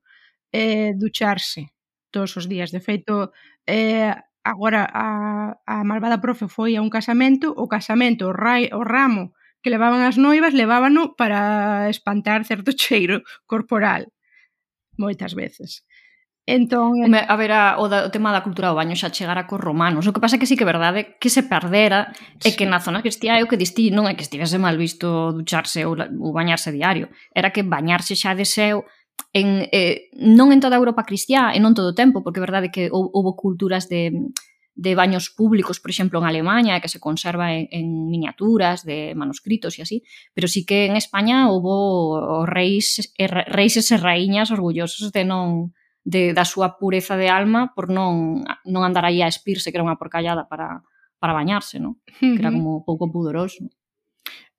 eh, 0.52 0.92
ducharse 1.02 1.72
todos 2.12 2.36
os 2.36 2.46
días. 2.48 2.70
De 2.70 2.80
feito, 2.80 3.32
eh, 3.66 4.14
agora 4.44 4.84
a, 4.92 5.56
a 5.66 5.76
malvada 5.84 6.20
profe 6.20 6.46
foi 6.48 6.76
a 6.76 6.84
un 6.84 6.90
casamento, 6.92 7.48
o 7.56 7.66
casamento, 7.68 8.28
o, 8.28 8.32
rai, 8.36 8.68
o 8.72 8.84
ramo 8.84 9.32
que 9.64 9.72
levaban 9.72 10.04
as 10.04 10.20
noivas, 10.20 10.52
levábano 10.52 11.16
para 11.16 11.88
espantar 11.88 12.44
certo 12.44 12.70
cheiro 12.82 13.24
corporal 13.48 14.13
moitas 14.96 15.34
veces. 15.34 15.84
Entón, 16.46 17.00
eh, 17.00 17.08
Home, 17.08 17.24
a 17.24 17.36
ver, 17.36 17.52
a, 17.52 17.80
o, 17.80 17.88
da, 17.88 18.04
o 18.04 18.12
tema 18.12 18.28
da 18.28 18.44
cultura 18.44 18.68
do 18.68 18.76
baño 18.76 18.92
xa 18.92 19.08
chegara 19.08 19.48
cos 19.48 19.56
romanos. 19.56 20.04
O 20.04 20.12
que 20.12 20.20
pasa 20.20 20.36
é 20.36 20.40
que 20.40 20.44
sí 20.44 20.60
que 20.60 20.68
é 20.68 20.68
verdade 20.68 21.16
que 21.16 21.32
se 21.32 21.48
perdera 21.48 22.12
sí. 22.36 22.52
e 22.52 22.56
que 22.56 22.68
na 22.68 22.84
zona 22.84 23.00
cristiá 23.00 23.40
é 23.40 23.42
o 23.42 23.48
que 23.48 23.56
distí 23.56 23.88
non 23.88 24.04
é 24.04 24.12
que 24.12 24.24
estivese 24.28 24.60
mal 24.60 24.76
visto 24.76 25.32
ducharse 25.32 25.88
ou, 25.88 25.96
ou 25.96 26.30
bañarse 26.36 26.68
diario. 26.68 27.08
Era 27.32 27.48
que 27.48 27.64
bañarse 27.64 28.12
xa 28.12 28.36
de 28.36 28.44
seu 28.44 28.84
en, 29.32 29.72
eh, 29.72 30.12
non 30.20 30.52
en 30.52 30.60
toda 30.60 30.76
a 30.76 30.82
Europa 30.84 31.08
cristiá 31.08 31.56
e 31.56 31.58
non 31.64 31.72
todo 31.72 31.96
o 31.96 31.96
tempo, 31.96 32.20
porque 32.20 32.38
é 32.38 32.44
verdade 32.44 32.68
que 32.68 32.92
houbo 32.92 33.40
culturas 33.40 33.88
de 33.88 34.12
de 34.74 34.94
baños 34.94 35.30
públicos, 35.30 35.78
por 35.78 35.90
exemplo, 35.90 36.18
en 36.18 36.26
Alemanha, 36.26 36.80
que 36.80 36.88
se 36.88 36.98
conserva 36.98 37.54
en, 37.54 37.68
en 37.70 38.10
miniaturas 38.10 38.84
de 38.84 39.14
manuscritos 39.14 39.78
e 39.78 39.82
así, 39.82 40.02
pero 40.34 40.50
sí 40.50 40.66
que 40.66 40.86
en 40.90 40.98
España 40.98 41.46
houve 41.46 42.44
reis, 42.50 43.14
e, 43.14 43.26
reis 43.30 43.78
e 43.78 43.96
raíñas 43.96 44.50
orgullosos 44.50 45.14
de 45.14 45.22
non 45.22 45.70
de, 46.04 46.36
da 46.36 46.44
súa 46.44 46.76
pureza 46.76 47.16
de 47.16 47.32
alma 47.32 47.72
por 47.72 47.88
non, 47.88 48.44
non 48.66 48.82
andar 48.84 49.06
aí 49.06 49.22
a 49.22 49.30
espirse, 49.30 49.70
que 49.70 49.78
era 49.78 49.86
unha 49.86 49.96
porcallada 49.96 50.44
para, 50.50 50.84
para 51.22 51.32
bañarse, 51.32 51.80
non? 51.80 52.02
Que 52.20 52.42
era 52.42 52.52
como 52.52 52.84
pouco 52.84 53.08
pudoroso. 53.08 53.64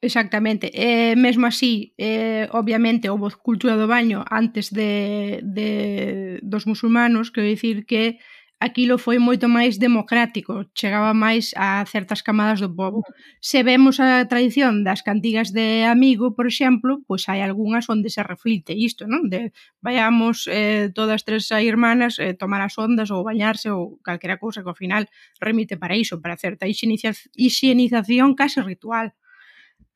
Exactamente. 0.01 0.71
Eh, 0.73 1.15
mesmo 1.15 1.45
así, 1.47 1.93
eh, 1.97 2.47
obviamente, 2.51 3.09
houve 3.09 3.35
cultura 3.41 3.75
do 3.75 3.85
baño 3.85 4.23
antes 4.25 4.71
de, 4.71 5.43
de 5.43 6.39
dos 6.41 6.65
musulmanos, 6.65 7.29
quero 7.29 7.47
dicir 7.47 7.85
que 7.85 8.17
aquilo 8.59 8.97
foi 8.97 9.19
moito 9.19 9.51
máis 9.51 9.75
democrático, 9.77 10.65
chegaba 10.73 11.11
máis 11.13 11.51
a 11.59 11.83
certas 11.85 12.23
camadas 12.23 12.63
do 12.63 12.71
povo. 12.71 13.03
Se 13.43 13.63
vemos 13.63 13.99
a 13.99 14.23
tradición 14.31 14.83
das 14.87 15.03
cantigas 15.03 15.51
de 15.51 15.83
amigo, 15.83 16.33
por 16.33 16.47
exemplo, 16.47 17.03
pois 17.03 17.27
hai 17.27 17.43
algunhas 17.43 17.91
onde 17.91 18.07
se 18.07 18.23
reflite 18.23 18.71
isto, 18.71 19.05
non? 19.05 19.27
De 19.27 19.51
vayamos 19.83 20.47
eh, 20.47 20.89
todas 20.95 21.27
tres 21.27 21.51
a 21.51 21.59
irmanas 21.59 22.17
eh, 22.17 22.33
tomar 22.33 22.63
as 22.63 22.79
ondas 22.79 23.11
ou 23.11 23.27
bañarse 23.27 23.67
ou 23.69 23.99
calquera 23.99 24.39
cousa 24.39 24.63
que 24.63 24.71
ao 24.71 24.77
final 24.77 25.05
remite 25.43 25.75
para 25.75 25.99
iso, 25.99 26.23
para 26.23 26.39
certa 26.39 26.65
higienización 26.65 28.33
case 28.39 28.63
ritual. 28.63 29.11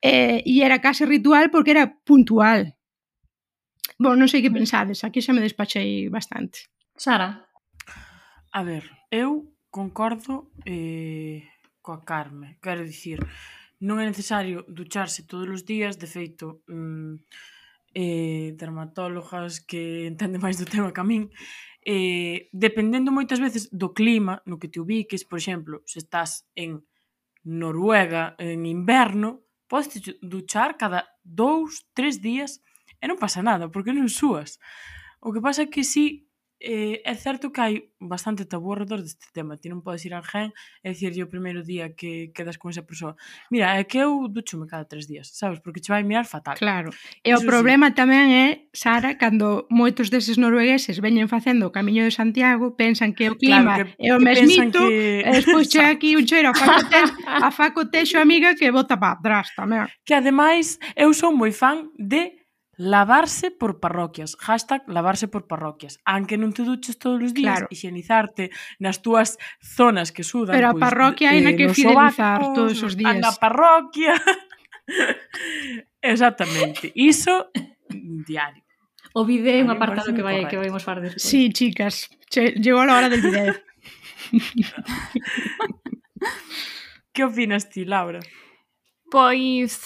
Eh, 0.00 0.44
e 0.44 0.60
era 0.60 0.80
case 0.84 1.04
ritual 1.08 1.48
porque 1.48 1.72
era 1.72 1.88
puntual. 2.04 2.76
Bon, 4.00 4.16
non 4.16 4.32
sei 4.32 4.40
que 4.40 4.52
pensades, 4.52 5.04
aquí 5.04 5.20
xa 5.20 5.36
me 5.36 5.44
despachei 5.44 6.08
bastante. 6.08 6.72
Sara, 6.96 7.49
A 8.52 8.64
ver, 8.64 8.90
eu 9.12 9.54
concordo 9.70 10.50
eh, 10.66 11.46
coa 11.80 12.02
Carme, 12.02 12.58
quero 12.60 12.82
dicir, 12.82 13.22
non 13.78 14.02
é 14.02 14.06
necesario 14.10 14.66
ducharse 14.66 15.22
todos 15.22 15.46
os 15.46 15.62
días, 15.62 15.94
de 15.94 16.10
feito, 16.10 16.66
mm, 16.66 17.14
eh, 17.94 18.50
dermatólogas 18.58 19.62
que 19.62 20.02
entenden 20.10 20.42
máis 20.42 20.58
do 20.58 20.66
tema 20.66 20.90
que 20.90 20.98
a 20.98 21.06
min, 21.06 21.30
eh, 21.86 22.50
dependendo 22.50 23.14
moitas 23.14 23.38
veces 23.38 23.70
do 23.70 23.94
clima 23.94 24.42
no 24.42 24.58
que 24.58 24.66
te 24.66 24.82
ubiques, 24.82 25.22
por 25.22 25.38
exemplo, 25.38 25.86
se 25.86 26.02
estás 26.02 26.42
en 26.58 26.82
Noruega 27.46 28.34
en 28.42 28.66
inverno, 28.66 29.46
podes 29.70 29.94
duchar 30.26 30.74
cada 30.74 31.06
dous, 31.22 31.86
tres 31.94 32.18
días 32.18 32.58
e 32.98 33.06
non 33.06 33.14
pasa 33.14 33.46
nada, 33.46 33.70
porque 33.70 33.94
non 33.94 34.10
súas. 34.10 34.58
O 35.22 35.30
que 35.30 35.38
pasa 35.38 35.64
é 35.64 35.70
que 35.70 35.86
si 35.86 36.29
Eh, 36.60 37.00
é 37.08 37.14
certo 37.16 37.48
que 37.50 37.60
hai 37.60 37.74
bastante 37.96 38.44
tabú 38.44 38.76
alrededor 38.76 39.00
deste 39.00 39.32
tema. 39.32 39.56
Ti 39.56 39.72
non 39.72 39.80
podes 39.80 40.04
ir 40.04 40.12
a 40.12 40.20
alguén 40.20 40.52
e 40.84 40.92
dicirlle 40.92 41.24
o 41.24 41.32
primeiro 41.32 41.64
día 41.64 41.96
que 41.96 42.28
quedas 42.36 42.60
con 42.60 42.68
esa 42.68 42.84
persoa. 42.84 43.16
Mira, 43.48 43.80
é 43.80 43.84
que 43.88 43.96
eu 43.96 44.28
duchome 44.28 44.68
cada 44.68 44.84
tres 44.84 45.08
días, 45.08 45.32
sabes? 45.32 45.64
Porque 45.64 45.80
che 45.80 45.88
vai 45.88 46.04
mirar 46.04 46.28
fatal. 46.28 46.60
Claro. 46.60 46.92
E 47.24 47.32
Eso 47.32 47.40
o 47.40 47.48
problema 47.48 47.88
sí. 47.88 47.96
tamén 47.96 48.28
é, 48.28 48.46
Sara, 48.76 49.16
cando 49.16 49.64
moitos 49.72 50.12
deses 50.12 50.36
noruegueses 50.36 51.00
veñen 51.00 51.32
facendo 51.32 51.64
o 51.64 51.72
Camiño 51.72 52.04
de 52.04 52.12
Santiago, 52.12 52.76
pensan 52.76 53.16
que 53.16 53.32
o 53.32 53.40
clima 53.40 53.80
claro, 53.80 53.84
que, 53.96 54.04
é 54.04 54.12
o 54.12 54.20
que 54.20 54.24
mesmito, 54.28 54.84
que... 54.84 55.24
e 55.24 55.30
despois 55.32 55.64
che 55.64 55.80
aquí 55.80 56.12
un 56.12 56.28
cheiro 56.28 56.52
a 56.52 56.54
facotex, 56.54 57.08
a 57.24 57.48
facotexo 57.48 58.20
amiga 58.20 58.52
que 58.52 58.68
bota 58.68 59.00
para 59.00 59.16
atrás 59.16 59.48
tamén. 59.56 59.88
Que 60.04 60.12
ademais, 60.12 60.76
eu 60.92 61.16
son 61.16 61.40
moi 61.40 61.56
fan 61.56 61.88
de 61.96 62.39
Lavarse 62.80 63.50
por 63.50 63.78
parroquias, 63.78 64.38
hashtag 64.40 64.88
lavarse 64.88 65.28
por 65.28 65.44
parroquias. 65.44 66.00
aunque 66.08 66.40
non 66.40 66.56
te 66.56 66.64
duches 66.64 66.96
todos 66.96 67.20
os 67.20 67.36
días, 67.36 67.60
claro. 67.60 67.68
higienizarte 67.68 68.48
nas 68.80 69.04
túas 69.04 69.36
zonas 69.60 70.16
que 70.16 70.24
sudan. 70.24 70.56
Pero 70.56 70.72
pois, 70.72 70.80
a 70.80 70.84
parroquia 70.88 71.28
pois, 71.28 71.36
eh, 71.36 71.44
na 71.44 71.52
que 71.52 71.68
fidelizar 71.76 72.40
todos 72.56 72.80
os 72.80 72.96
días. 72.96 73.20
A 73.20 73.36
parroquia. 73.36 74.16
Exactamente. 76.00 76.88
Iso 76.96 77.52
diario. 78.24 78.64
O 79.12 79.28
vídeo 79.28 79.52
é 79.52 79.60
un 79.60 79.68
apartado 79.68 80.16
que 80.16 80.24
vai 80.24 80.48
que 80.48 80.56
vamos 80.56 80.80
falar 80.80 81.04
despois. 81.04 81.20
Sí, 81.20 81.52
chicas, 81.52 82.08
che, 82.32 82.56
llegou 82.56 82.80
a 82.80 82.96
hora 82.96 83.12
del 83.12 83.20
vídeo. 83.20 83.60
que 87.12 87.28
opinas 87.28 87.68
ti, 87.68 87.84
Laura? 87.84 88.24
Pois 89.12 89.84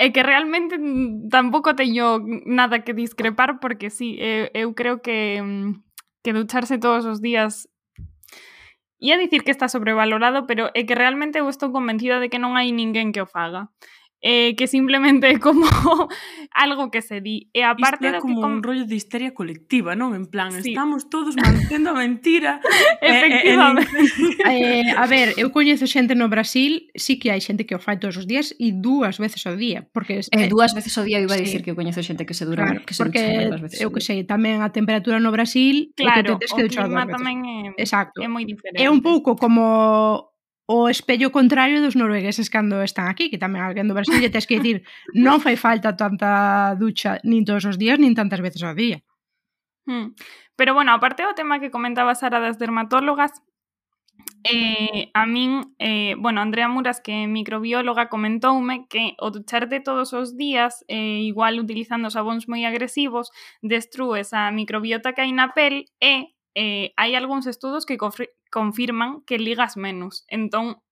É 0.00 0.08
que 0.16 0.24
realmente 0.24 0.80
tampouco 1.28 1.76
teño 1.76 2.24
nada 2.48 2.80
que 2.80 2.96
discrepar 2.96 3.60
porque 3.60 3.92
sí, 3.92 4.16
eh, 4.16 4.48
eu 4.56 4.72
creo 4.72 5.04
que 5.04 5.42
mm, 5.44 5.84
que 6.24 6.32
ducharse 6.32 6.80
todos 6.80 7.04
os 7.04 7.20
días 7.20 7.68
Ia 9.00 9.16
dicir 9.16 9.44
que 9.44 9.50
está 9.50 9.66
sobrevalorado, 9.66 10.46
pero 10.46 10.68
é 10.74 10.84
que 10.84 10.94
realmente 10.94 11.40
eu 11.40 11.48
estou 11.48 11.72
convencida 11.72 12.20
de 12.20 12.28
que 12.28 12.36
non 12.36 12.52
hai 12.52 12.68
ninguén 12.68 13.16
que 13.16 13.24
o 13.24 13.28
faga 13.28 13.72
eh, 14.20 14.54
que 14.54 14.66
simplemente 14.66 15.26
é 15.26 15.38
como 15.38 15.64
algo 16.52 16.90
que 16.90 17.00
se 17.00 17.20
di. 17.20 17.48
Eh, 17.52 17.60
e 17.60 17.62
aparte 17.64 18.06
Isto 18.06 18.16
é 18.16 18.20
como 18.20 18.36
que 18.36 18.40
con... 18.40 18.52
un 18.52 18.62
rollo 18.62 18.84
de 18.84 18.94
histeria 18.94 19.32
colectiva, 19.32 19.96
non? 19.96 20.12
En 20.12 20.28
plan, 20.28 20.52
sí. 20.52 20.76
estamos 20.76 21.08
todos 21.08 21.36
mantendo 21.36 21.90
a 21.90 21.96
mentira. 21.96 22.60
Eh, 23.00 23.08
eh, 23.08 23.16
Efectivamente. 23.16 23.88
eh, 24.44 24.92
a 24.92 25.06
ver, 25.06 25.32
eu 25.40 25.48
coñezo 25.50 25.88
xente 25.88 26.12
no 26.12 26.28
Brasil, 26.28 26.90
sí 26.92 27.16
que 27.16 27.32
hai 27.32 27.40
xente 27.40 27.64
que 27.64 27.72
o 27.72 27.80
fai 27.80 27.96
todos 27.96 28.20
os 28.20 28.26
días 28.28 28.52
e 28.60 28.76
dúas 28.76 29.16
veces 29.16 29.40
ao 29.48 29.56
día, 29.56 29.88
porque 29.94 30.20
eh, 30.20 30.28
eh 30.28 30.48
dúas 30.52 30.76
veces 30.76 30.92
ao 31.00 31.04
día 31.08 31.16
iba 31.16 31.32
a 31.32 31.40
dicir 31.40 31.60
sí. 31.60 31.64
que 31.64 31.72
coñezo 31.72 32.04
xente 32.04 32.28
que 32.28 32.36
se 32.36 32.44
dura, 32.44 32.68
claro, 32.68 32.84
que 32.84 32.92
se 32.92 33.00
porque 33.00 33.22
veces. 33.48 33.80
Eu 33.80 33.88
que 33.88 34.04
sei, 34.04 34.24
tamén 34.28 34.60
a 34.60 34.68
temperatura 34.68 35.16
no 35.16 35.32
Brasil, 35.32 35.96
claro, 35.96 36.36
que 36.36 36.44
te 36.44 36.52
que 36.52 36.62
o 36.68 36.84
clima 36.84 37.08
tamén 37.08 37.40
é, 37.48 37.58
Exacto. 37.80 38.20
é 38.20 38.28
moi 38.28 38.44
diferente. 38.44 38.76
É 38.80 38.92
un 38.92 39.00
pouco 39.00 39.32
como 39.40 40.29
o 40.70 40.88
espello 40.88 41.32
contrario 41.32 41.82
dos 41.82 41.96
noruegueses 41.96 42.46
cando 42.48 42.86
están 42.86 43.10
aquí, 43.10 43.26
que 43.26 43.42
tamén 43.42 43.66
alguén 43.66 43.90
do 43.90 43.98
Brasil 43.98 44.22
tens 44.30 44.46
que 44.46 44.62
dicir 44.62 44.86
non 45.18 45.42
fai 45.42 45.58
falta 45.58 45.98
tanta 45.98 46.78
ducha 46.78 47.18
nin 47.26 47.42
todos 47.42 47.66
os 47.66 47.74
días, 47.74 47.98
nin 47.98 48.14
tantas 48.14 48.38
veces 48.38 48.62
ao 48.62 48.78
día. 48.78 49.02
Hmm. 49.90 50.14
Pero 50.54 50.70
bueno, 50.70 50.94
aparte 50.94 51.26
do 51.26 51.34
tema 51.34 51.58
que 51.58 51.74
comentaba 51.74 52.14
Sara 52.14 52.38
das 52.38 52.54
dermatólogas, 52.62 53.34
eh, 54.46 55.10
a 55.10 55.26
min, 55.26 55.74
eh, 55.82 56.14
bueno, 56.22 56.38
Andrea 56.38 56.70
Muras, 56.70 57.02
que 57.02 57.26
é 57.26 57.26
microbióloga, 57.26 58.06
comentoume 58.06 58.86
que 58.86 59.18
o 59.18 59.34
ducharte 59.34 59.82
todos 59.82 60.14
os 60.14 60.38
días, 60.38 60.86
eh, 60.86 61.26
igual 61.26 61.58
utilizando 61.58 62.14
sabóns 62.14 62.46
moi 62.46 62.62
agresivos, 62.62 63.34
destrúes 63.58 64.30
a 64.30 64.54
microbiota 64.54 65.18
que 65.18 65.26
hai 65.26 65.34
na 65.34 65.50
pel 65.50 65.90
e 65.98 66.30
eh, 66.54 66.94
hai 66.94 67.18
algúns 67.18 67.50
estudos 67.50 67.82
que, 67.82 67.98
confirman 68.50 69.22
que 69.22 69.38
ligas 69.38 69.76
menos. 69.76 70.24
Entón, 70.28 70.82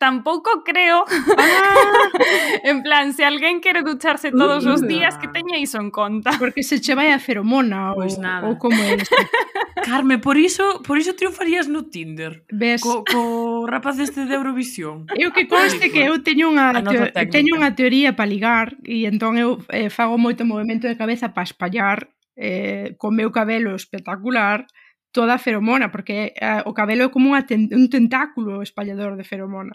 tampouco 0.00 0.64
creo 0.64 1.04
ah. 1.36 2.08
en 2.64 2.82
plan, 2.82 3.12
se 3.12 3.24
alguén 3.24 3.60
quere 3.60 3.82
ducharse 3.82 4.32
todos 4.32 4.64
os 4.64 4.80
días 4.80 5.18
que 5.18 5.28
teña 5.28 5.60
iso 5.60 5.78
en 5.78 5.92
conta. 5.92 6.32
Porque 6.40 6.64
se 6.64 6.80
che 6.80 6.96
vai 6.96 7.12
a 7.12 7.20
feromona 7.20 7.92
pois 7.92 8.16
pues 8.16 8.16
ou, 8.16 8.22
nada. 8.24 8.48
ou 8.48 8.56
como 8.56 8.80
é 8.80 8.96
isto. 8.96 9.14
Carme, 9.84 10.18
por 10.18 10.36
iso, 10.40 10.80
por 10.82 10.96
iso 10.96 11.14
triunfarías 11.14 11.68
no 11.68 11.84
Tinder. 11.92 12.44
Ves? 12.48 12.80
Co, 12.80 13.04
co 13.04 13.66
rapaz 13.68 14.00
este 14.00 14.24
de 14.24 14.34
Eurovisión. 14.34 15.04
Eu 15.20 15.36
que 15.36 15.44
conste 15.44 15.92
que 15.92 16.08
eu 16.08 16.24
teño 16.24 16.48
unha 16.48 16.72
teo, 16.80 17.12
teño 17.28 17.60
unha 17.60 17.76
teoría 17.76 18.16
para 18.16 18.32
ligar 18.32 18.80
e 18.88 19.04
entón 19.04 19.36
eu 19.36 19.60
eh, 19.68 19.92
fago 19.92 20.16
moito 20.16 20.48
movimento 20.48 20.88
de 20.88 20.96
cabeza 20.96 21.36
para 21.36 21.44
espallar 21.44 22.08
eh, 22.40 22.96
co 22.96 23.12
meu 23.12 23.28
cabelo 23.28 23.76
espectacular 23.76 24.64
toda 25.12 25.34
a 25.34 25.42
feromona, 25.42 25.90
porque 25.90 26.34
eh, 26.38 26.62
o 26.66 26.72
cabelo 26.74 27.06
é 27.06 27.10
como 27.10 27.34
ten 27.46 27.68
un 27.74 27.90
tentáculo 27.90 28.62
espallador 28.62 29.18
de 29.18 29.24
feromona. 29.26 29.74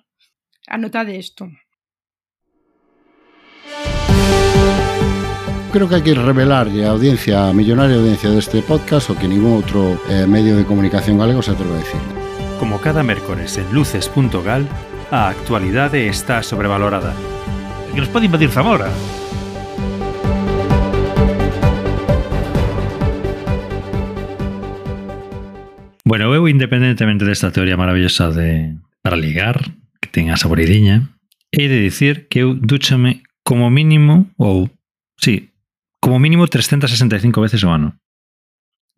Anotade 0.67 1.15
isto. 1.15 1.47
creo 5.75 5.89
que 5.89 5.99
hai 5.99 6.07
que 6.07 6.15
revelarlle 6.15 6.87
a 6.87 6.95
audiencia, 6.95 7.51
a 7.51 7.53
millonaria 7.53 7.99
audiencia 7.99 8.31
deste 8.31 8.63
podcast 8.63 9.11
o 9.11 9.19
que 9.19 9.27
ningún 9.27 9.59
outro 9.59 9.99
eh, 10.07 10.23
medio 10.23 10.55
de 10.55 10.63
comunicación 10.63 11.19
galego 11.19 11.43
se 11.43 11.51
atreve 11.51 11.75
a 11.75 11.83
decir. 11.83 11.99
Como 12.63 12.79
cada 12.79 13.03
mércores 13.03 13.59
en 13.59 13.67
luces.gal, 13.75 14.63
a 15.11 15.27
actualidade 15.27 16.07
está 16.07 16.39
sobrevalorada. 16.47 17.11
Que 17.91 17.99
nos 17.99 18.07
pode 18.07 18.31
invadir 18.31 18.55
Zamora. 18.55 18.87
Bueno, 26.05 26.29
eu 26.37 26.47
independentemente 26.47 27.25
desta 27.25 27.49
teoría 27.49 27.77
maravillosa 27.77 28.29
de 28.29 28.77
para 29.01 29.17
ligar, 29.17 29.57
que 29.97 30.09
ten 30.13 30.29
a 30.29 30.37
saboridiña, 30.37 31.17
he 31.49 31.65
de 31.65 31.81
dicir 31.81 32.29
que 32.29 32.45
eu 32.45 32.53
dúchame 32.53 33.25
como 33.41 33.73
mínimo, 33.73 34.29
ou, 34.37 34.69
sí, 35.17 35.49
como 35.97 36.21
mínimo 36.21 36.45
365 36.45 37.41
veces 37.41 37.65
ao 37.65 37.73
ano. 37.73 37.97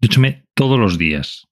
Dúchame 0.03 0.43
todos 0.51 0.75
os 0.83 0.99
días. 0.99 1.47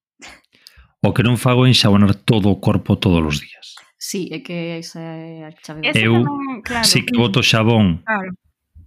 O 1.00 1.16
que 1.16 1.24
non 1.24 1.40
fago 1.40 1.64
é 1.64 1.72
enxabonar 1.72 2.20
todo 2.28 2.52
o 2.52 2.60
corpo 2.60 3.00
todos 3.00 3.24
os 3.24 3.40
días. 3.40 3.80
Sí, 3.96 4.28
é 4.36 4.44
que 4.44 4.76
esa 4.76 5.00
é 5.00 5.48
a 5.48 5.52
chave. 5.64 5.88
Eu, 5.96 6.28
claro. 6.68 6.84
sí 6.84 7.08
que 7.08 7.16
boto 7.16 7.40
xabón 7.40 8.04
claro 8.04 8.36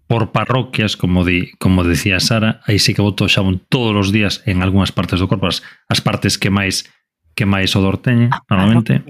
por 0.09 0.33
parroquias, 0.33 0.97
como 0.97 1.25
di, 1.25 1.53
como 1.61 1.85
decía 1.85 2.19
Sara, 2.19 2.61
aí 2.67 2.81
sí 2.81 2.97
que 2.97 3.05
botou 3.05 3.29
xabón 3.29 3.61
todos 3.69 3.93
os 3.93 4.09
días 4.09 4.41
en 4.49 4.65
algunhas 4.65 4.91
partes 4.91 5.21
do 5.21 5.29
corpo, 5.29 5.47
as, 5.47 5.61
as 5.87 6.01
partes 6.01 6.41
que 6.41 6.49
máis 6.49 6.89
que 7.37 7.47
máis 7.47 7.71
odor 7.77 8.03
teñen, 8.03 8.33
normalmente. 8.51 9.05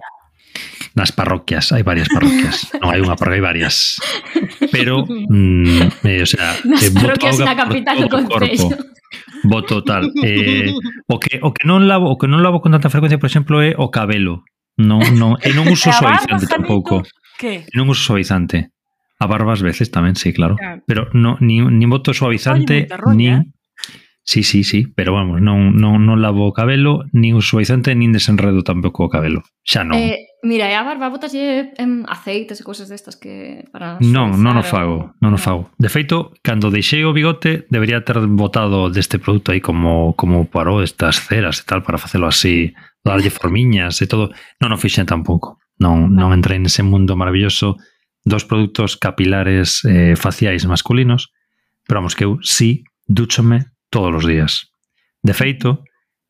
Nas 0.99 1.14
parroquias, 1.14 1.71
hai 1.71 1.87
varias 1.87 2.11
parroquias. 2.11 2.67
non 2.83 2.90
hai 2.90 2.99
unha, 2.99 3.14
parroquia, 3.14 3.38
hai 3.38 3.45
varias. 3.47 3.97
Pero, 4.75 5.07
mm, 5.33 6.02
eh, 6.02 6.21
o 6.21 6.28
sea, 6.28 6.59
Nas 6.67 6.83
eh, 6.83 6.93
parroquias 6.93 7.38
na 7.40 7.55
capital 7.55 7.97
do 8.02 8.09
concello. 8.11 8.69
Voto 9.47 9.87
tal. 9.87 10.11
Eh, 10.21 10.75
o, 11.07 11.17
que, 11.23 11.38
o 11.40 11.55
que 11.55 11.64
non 11.64 11.87
lavo, 11.87 12.11
o 12.11 12.19
que 12.19 12.26
non 12.26 12.43
lavo 12.43 12.59
con 12.59 12.75
tanta 12.75 12.90
frecuencia, 12.90 13.23
por 13.23 13.31
exemplo, 13.31 13.62
é 13.62 13.73
o 13.78 13.88
cabelo. 13.88 14.43
Non, 14.76 15.00
non, 15.14 15.38
e 15.40 15.55
non 15.55 15.71
uso 15.73 15.95
suavizante 15.95 16.50
tampouco. 16.50 17.07
Que? 17.38 17.64
Non 17.73 17.87
uso 17.87 18.02
suavizante. 18.02 18.75
A 19.19 19.27
barbas 19.27 19.63
veces 19.63 19.91
tamén, 19.91 20.15
sí, 20.15 20.31
claro. 20.31 20.55
Yeah. 20.59 20.83
Pero 20.87 21.11
no, 21.11 21.37
ni, 21.43 21.59
ni 21.59 21.87
boto 21.91 22.15
suavizante, 22.15 22.87
Oye, 22.87 23.17
nin... 23.19 23.35
Eh? 23.35 23.43
Sí, 24.29 24.43
sí, 24.43 24.63
sí, 24.63 24.87
pero 24.95 25.15
vamos, 25.15 25.41
non, 25.41 25.73
non, 25.73 26.05
non 26.05 26.21
lavo 26.21 26.45
o 26.45 26.53
cabelo, 26.53 27.09
nin 27.17 27.33
o 27.33 27.41
suavizante, 27.41 27.97
nin 27.97 28.13
desenredo 28.13 28.61
tampouco 28.61 29.09
o 29.09 29.09
cabelo. 29.09 29.41
Xa 29.65 29.89
non. 29.89 29.97
Eh, 29.97 30.37
mira, 30.45 30.69
e 30.69 30.77
a 30.77 30.85
barba 30.85 31.09
botas 31.09 31.33
en 31.33 31.41
eh, 31.41 31.73
em, 31.81 32.05
aceites 32.05 32.61
e 32.61 32.65
cousas 32.69 32.93
destas 32.93 33.17
que 33.17 33.65
para 33.73 33.97
Non, 34.05 34.37
non 34.37 34.61
o 34.61 34.65
fago, 34.69 35.17
non 35.25 35.33
o 35.33 35.41
fago. 35.41 35.73
De 35.81 35.89
feito, 35.89 36.37
cando 36.45 36.69
deixei 36.69 37.09
o 37.09 37.17
bigote, 37.17 37.65
debería 37.73 38.05
ter 38.05 38.21
botado 38.29 38.93
deste 38.93 39.17
produto 39.17 39.57
aí 39.57 39.65
como 39.65 40.13
como 40.13 40.45
parou 40.45 40.85
estas 40.85 41.25
ceras 41.25 41.59
e 41.59 41.65
tal 41.65 41.81
para 41.81 41.97
facelo 41.97 42.29
así, 42.29 42.77
darlle 43.01 43.33
formiñas 43.33 44.05
e 44.05 44.07
todo. 44.13 44.29
Non 44.61 44.77
o 44.77 44.79
fixen 44.79 45.09
tampouco. 45.09 45.57
Non, 45.81 46.13
non 46.13 46.37
entrei 46.37 46.61
nese 46.61 46.85
mundo 46.85 47.17
maravilloso 47.17 47.81
dos 48.28 48.44
produtos 48.44 48.97
capilares 48.97 49.82
eh, 49.85 50.14
faciais 50.14 50.68
masculinos, 50.68 51.32
pero 51.88 52.04
vamos 52.04 52.14
que 52.14 52.28
eu 52.28 52.36
sí 52.45 52.84
dúchome 53.08 53.73
todos 53.88 54.12
os 54.12 54.25
días. 54.28 54.69
De 55.25 55.32
feito, 55.32 55.82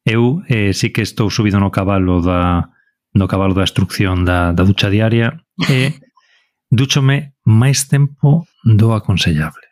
eu 0.06 0.46
eh, 0.46 0.72
sí 0.72 0.94
que 0.94 1.02
estou 1.02 1.28
subido 1.28 1.58
no 1.58 1.74
cabalo 1.74 2.22
da 2.22 2.70
no 3.12 3.26
cabalo 3.26 3.52
da 3.52 3.66
instrucción 3.66 4.22
da, 4.22 4.54
da 4.54 4.62
ducha 4.62 4.88
diaria 4.88 5.42
e 5.66 5.98
dúchome 6.70 7.34
máis 7.42 7.90
tempo 7.90 8.46
do 8.62 8.94
aconsellable. 8.94 9.66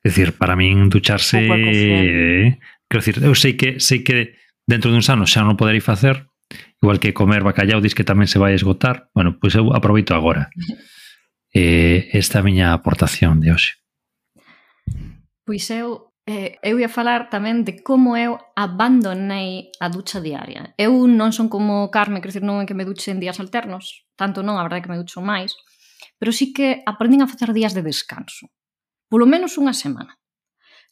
É 0.00 0.08
dicir, 0.08 0.32
para 0.38 0.56
min 0.56 0.88
ducharse 0.88 1.44
eh, 1.44 2.56
quero 2.88 3.02
dicir, 3.04 3.20
eu 3.20 3.36
sei 3.36 3.52
que 3.52 3.78
sei 3.84 4.00
que 4.00 4.38
dentro 4.64 4.88
duns 4.88 5.12
anos 5.12 5.28
xa 5.28 5.44
non 5.44 5.60
poderei 5.60 5.84
facer 5.84 6.24
igual 6.80 6.96
que 6.96 7.12
comer 7.12 7.44
bacallau, 7.44 7.84
dis 7.84 7.92
que 7.92 8.06
tamén 8.06 8.30
se 8.30 8.40
vai 8.40 8.56
esgotar 8.56 9.12
bueno, 9.12 9.36
pois 9.36 9.52
eu 9.52 9.76
aproveito 9.76 10.16
agora 10.16 10.48
eh, 11.52 12.08
esta 12.12 12.42
miña 12.42 12.72
aportación 12.72 13.40
de 13.40 13.52
hoxe. 13.52 13.78
Pois 15.44 15.70
eu 15.70 16.16
eh, 16.26 16.58
eu 16.62 16.78
ia 16.82 16.90
falar 16.90 17.30
tamén 17.30 17.62
de 17.62 17.78
como 17.86 18.18
eu 18.18 18.34
abandonei 18.58 19.70
a 19.78 19.86
ducha 19.86 20.18
diaria. 20.18 20.74
Eu 20.74 21.06
non 21.06 21.30
son 21.30 21.46
como 21.46 21.86
Carmen, 21.94 22.18
quer 22.18 22.34
dizer, 22.34 22.46
non 22.46 22.58
é 22.58 22.66
que 22.66 22.74
me 22.74 22.82
duche 22.82 23.14
en 23.14 23.22
días 23.22 23.38
alternos, 23.38 24.02
tanto 24.18 24.42
non, 24.42 24.58
a 24.58 24.66
verdade 24.66 24.82
é 24.82 24.84
que 24.84 24.92
me 24.92 24.98
ducho 24.98 25.22
máis, 25.22 25.54
pero 26.18 26.34
sí 26.34 26.50
que 26.50 26.82
aprendín 26.82 27.22
a 27.22 27.30
facer 27.30 27.54
días 27.54 27.78
de 27.78 27.86
descanso. 27.86 28.50
Polo 29.06 29.22
menos 29.30 29.54
unha 29.54 29.70
semana. 29.70 30.18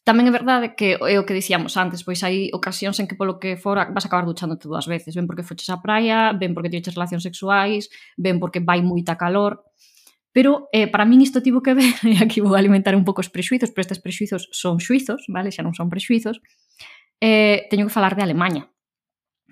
Tamén 0.07 0.29
é 0.29 0.31
verdade 0.31 0.77
que 0.77 1.01
é 1.01 1.17
o 1.17 1.25
que 1.25 1.33
dicíamos 1.33 1.75
antes, 1.81 2.05
pois 2.05 2.21
hai 2.21 2.53
ocasións 2.53 3.01
en 3.01 3.09
que 3.09 3.17
polo 3.17 3.41
que 3.41 3.57
fora 3.57 3.89
vas 3.89 4.05
a 4.05 4.07
acabar 4.07 4.29
duchándote 4.29 4.69
dúas 4.69 4.85
veces, 4.85 5.17
ben 5.17 5.25
porque 5.25 5.43
foches 5.43 5.67
á 5.67 5.81
praia, 5.81 6.29
ben 6.31 6.53
porque 6.53 6.69
tiveches 6.69 6.93
relacións 6.93 7.25
sexuais, 7.25 7.89
ben 8.15 8.37
porque 8.37 8.61
vai 8.61 8.85
moita 8.85 9.17
calor, 9.17 9.65
Pero 10.35 10.67
eh, 10.75 10.91
para 10.91 11.07
min 11.07 11.23
isto 11.23 11.39
tivo 11.39 11.63
que 11.63 11.71
ver, 11.71 11.95
e 12.03 12.19
aquí 12.19 12.43
vou 12.43 12.59
alimentar 12.59 12.91
un 12.91 13.07
pouco 13.07 13.23
os 13.23 13.31
prexuizos, 13.31 13.71
pero 13.71 13.87
estes 13.87 14.03
prexuizos 14.03 14.51
son 14.51 14.83
suizos, 14.83 15.23
vale? 15.31 15.47
Xa 15.47 15.63
non 15.63 15.71
son 15.71 15.87
prexuizos. 15.87 16.43
Eh, 17.23 17.71
teño 17.71 17.87
que 17.87 17.95
falar 17.95 18.19
de 18.19 18.27
Alemanha. 18.27 18.67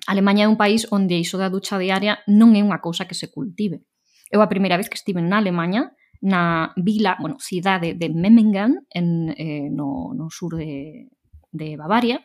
Alemanha 0.04 0.44
é 0.44 0.52
un 0.52 0.60
país 0.60 0.84
onde 0.92 1.16
iso 1.16 1.40
da 1.40 1.48
ducha 1.48 1.80
diaria 1.80 2.20
non 2.28 2.52
é 2.52 2.60
unha 2.60 2.84
cousa 2.84 3.08
que 3.08 3.16
se 3.16 3.32
cultive. 3.32 3.80
Eu 4.28 4.44
a 4.44 4.52
primeira 4.52 4.76
vez 4.76 4.92
que 4.92 5.00
estive 5.00 5.24
na 5.24 5.40
Alemanha, 5.40 5.96
na 6.20 6.76
vila, 6.76 7.16
bueno, 7.16 7.40
cidade 7.40 7.96
de 7.96 8.12
Memmingen, 8.12 8.84
en, 8.92 9.32
eh, 9.40 9.72
no, 9.72 10.12
no 10.12 10.28
sur 10.28 10.52
de, 10.52 11.08
de 11.48 11.80
Bavaria, 11.80 12.20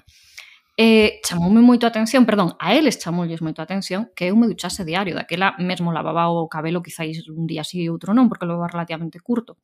eh, 0.79 1.19
chamoume 1.27 1.59
moito 1.59 1.83
a 1.83 1.91
atención, 1.91 2.23
perdón, 2.23 2.55
a 2.55 2.71
eles 2.71 2.95
chamoulles 3.03 3.43
moito 3.43 3.59
a 3.59 3.67
atención 3.67 4.15
que 4.15 4.31
eu 4.31 4.39
me 4.39 4.47
duchase 4.47 4.87
diario, 4.87 5.11
daquela 5.11 5.51
mesmo 5.59 5.91
lavaba 5.91 6.31
o 6.31 6.47
cabelo 6.47 6.79
quizáis 6.79 7.27
un 7.27 7.43
día 7.43 7.67
así 7.67 7.83
e 7.83 7.91
outro 7.91 8.15
non, 8.15 8.31
porque 8.31 8.47
lo 8.47 8.55
lavaba 8.55 8.71
relativamente 8.71 9.19
curto. 9.19 9.59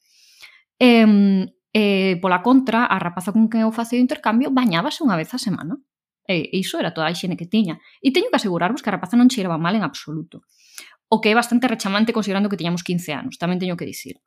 Eh, 0.76 1.48
eh, 1.72 2.20
pola 2.20 2.44
contra, 2.44 2.84
a 2.92 3.00
rapaza 3.00 3.32
con 3.32 3.48
quen 3.48 3.64
eu 3.64 3.72
facía 3.72 3.96
o 3.96 4.04
intercambio 4.04 4.52
bañábase 4.52 5.08
unha 5.08 5.16
vez 5.16 5.32
a 5.32 5.40
semana. 5.40 5.80
E 6.28 6.52
iso 6.52 6.76
era 6.84 6.92
toda 6.92 7.08
a 7.08 7.16
higiene 7.16 7.40
que 7.40 7.48
tiña. 7.48 7.80
E 8.04 8.12
teño 8.12 8.28
que 8.28 8.36
asegurarvos 8.36 8.84
que 8.84 8.92
a 8.92 8.96
rapaza 9.00 9.16
non 9.16 9.32
cheiraba 9.32 9.56
mal 9.56 9.80
en 9.80 9.88
absoluto. 9.88 10.44
O 11.08 11.24
que 11.24 11.32
é 11.32 11.36
bastante 11.38 11.72
rechamante 11.72 12.12
considerando 12.12 12.52
que 12.52 12.60
tiñamos 12.60 12.84
15 12.84 13.16
anos, 13.16 13.40
tamén 13.40 13.56
teño 13.56 13.80
que 13.80 13.88
dicir. 13.88 14.20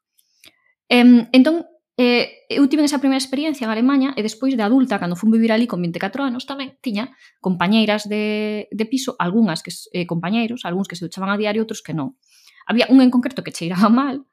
Em, 0.89 1.29
entón, 1.37 1.69
E 1.99 2.47
eu 2.47 2.63
tive 2.71 2.87
esa 2.87 3.03
primeira 3.03 3.19
experiencia 3.19 3.67
en 3.67 3.75
Alemanha 3.75 4.15
e 4.15 4.23
despois 4.23 4.55
de 4.55 4.63
adulta, 4.63 5.03
cando 5.03 5.19
fun 5.19 5.35
vivir 5.35 5.51
ali 5.51 5.67
con 5.67 5.83
24 5.83 6.23
anos 6.23 6.47
tamén, 6.47 6.79
tiña 6.79 7.11
compañeiras 7.43 8.07
de, 8.07 8.71
de 8.71 8.85
piso, 8.87 9.19
algunhas 9.19 9.67
que 9.67 9.75
eh, 9.75 10.07
compañeiros, 10.07 10.63
algúns 10.63 10.87
que 10.87 10.95
se 10.95 11.03
duchaban 11.03 11.27
a 11.27 11.35
diario, 11.35 11.67
outros 11.67 11.83
que 11.83 11.99
non. 11.99 12.15
Había 12.71 12.87
un 12.87 13.03
en 13.03 13.11
concreto 13.11 13.43
que 13.43 13.51
cheiraba 13.51 13.91
mal, 14.01 14.31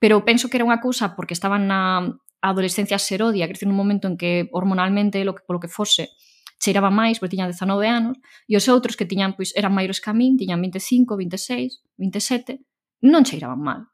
pero 0.00 0.24
penso 0.24 0.48
que 0.48 0.56
era 0.56 0.64
unha 0.64 0.80
cousa 0.80 1.12
porque 1.12 1.36
estaban 1.36 1.68
na 1.68 2.16
adolescencia 2.40 2.96
serodia, 2.96 3.44
que 3.44 3.60
un 3.68 3.76
momento 3.76 4.08
en 4.08 4.16
que 4.16 4.48
hormonalmente, 4.48 5.20
lo 5.28 5.36
que, 5.36 5.44
polo 5.44 5.60
que 5.60 5.68
fose, 5.68 6.16
cheiraba 6.56 6.88
máis, 6.88 7.20
porque 7.20 7.36
tiña 7.36 7.44
19 7.44 7.92
anos, 7.92 8.16
e 8.48 8.56
os 8.56 8.64
outros 8.72 8.96
que 8.96 9.04
tiñan, 9.04 9.36
pois, 9.36 9.52
eran 9.52 9.76
maiores 9.76 10.00
que 10.00 10.08
a 10.08 10.16
min, 10.16 10.40
tiñan 10.40 10.64
25, 10.64 11.12
26, 11.20 11.84
27, 12.00 12.56
non 13.04 13.20
cheiraban 13.28 13.60
mal 13.60 13.92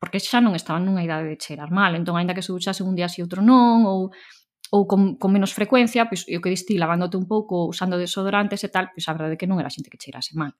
porque 0.00 0.18
xa 0.18 0.40
non 0.40 0.56
estaban 0.56 0.88
nunha 0.88 1.04
idade 1.04 1.28
de 1.28 1.36
cheirar 1.36 1.68
mal, 1.68 1.92
entón 1.92 2.16
aínda 2.16 2.32
que 2.32 2.42
se 2.42 2.50
duchase 2.50 2.80
un 2.80 2.96
día 2.96 3.06
así 3.06 3.20
outro 3.20 3.44
non 3.44 3.84
ou 3.84 4.10
ou 4.70 4.86
con, 4.86 5.18
con 5.18 5.34
menos 5.34 5.52
frecuencia, 5.52 6.06
pois 6.06 6.24
o 6.30 6.40
que 6.40 6.50
distí 6.50 6.78
lavándote 6.78 7.18
un 7.18 7.26
pouco, 7.26 7.66
usando 7.66 7.98
desodorantes 7.98 8.62
e 8.62 8.70
tal, 8.70 8.88
pois 8.94 9.04
a 9.10 9.14
verdade 9.14 9.34
é 9.34 9.38
que 9.38 9.50
non 9.50 9.58
era 9.58 9.68
xente 9.68 9.90
que 9.90 9.98
cheirase 9.98 10.38
mal. 10.38 10.54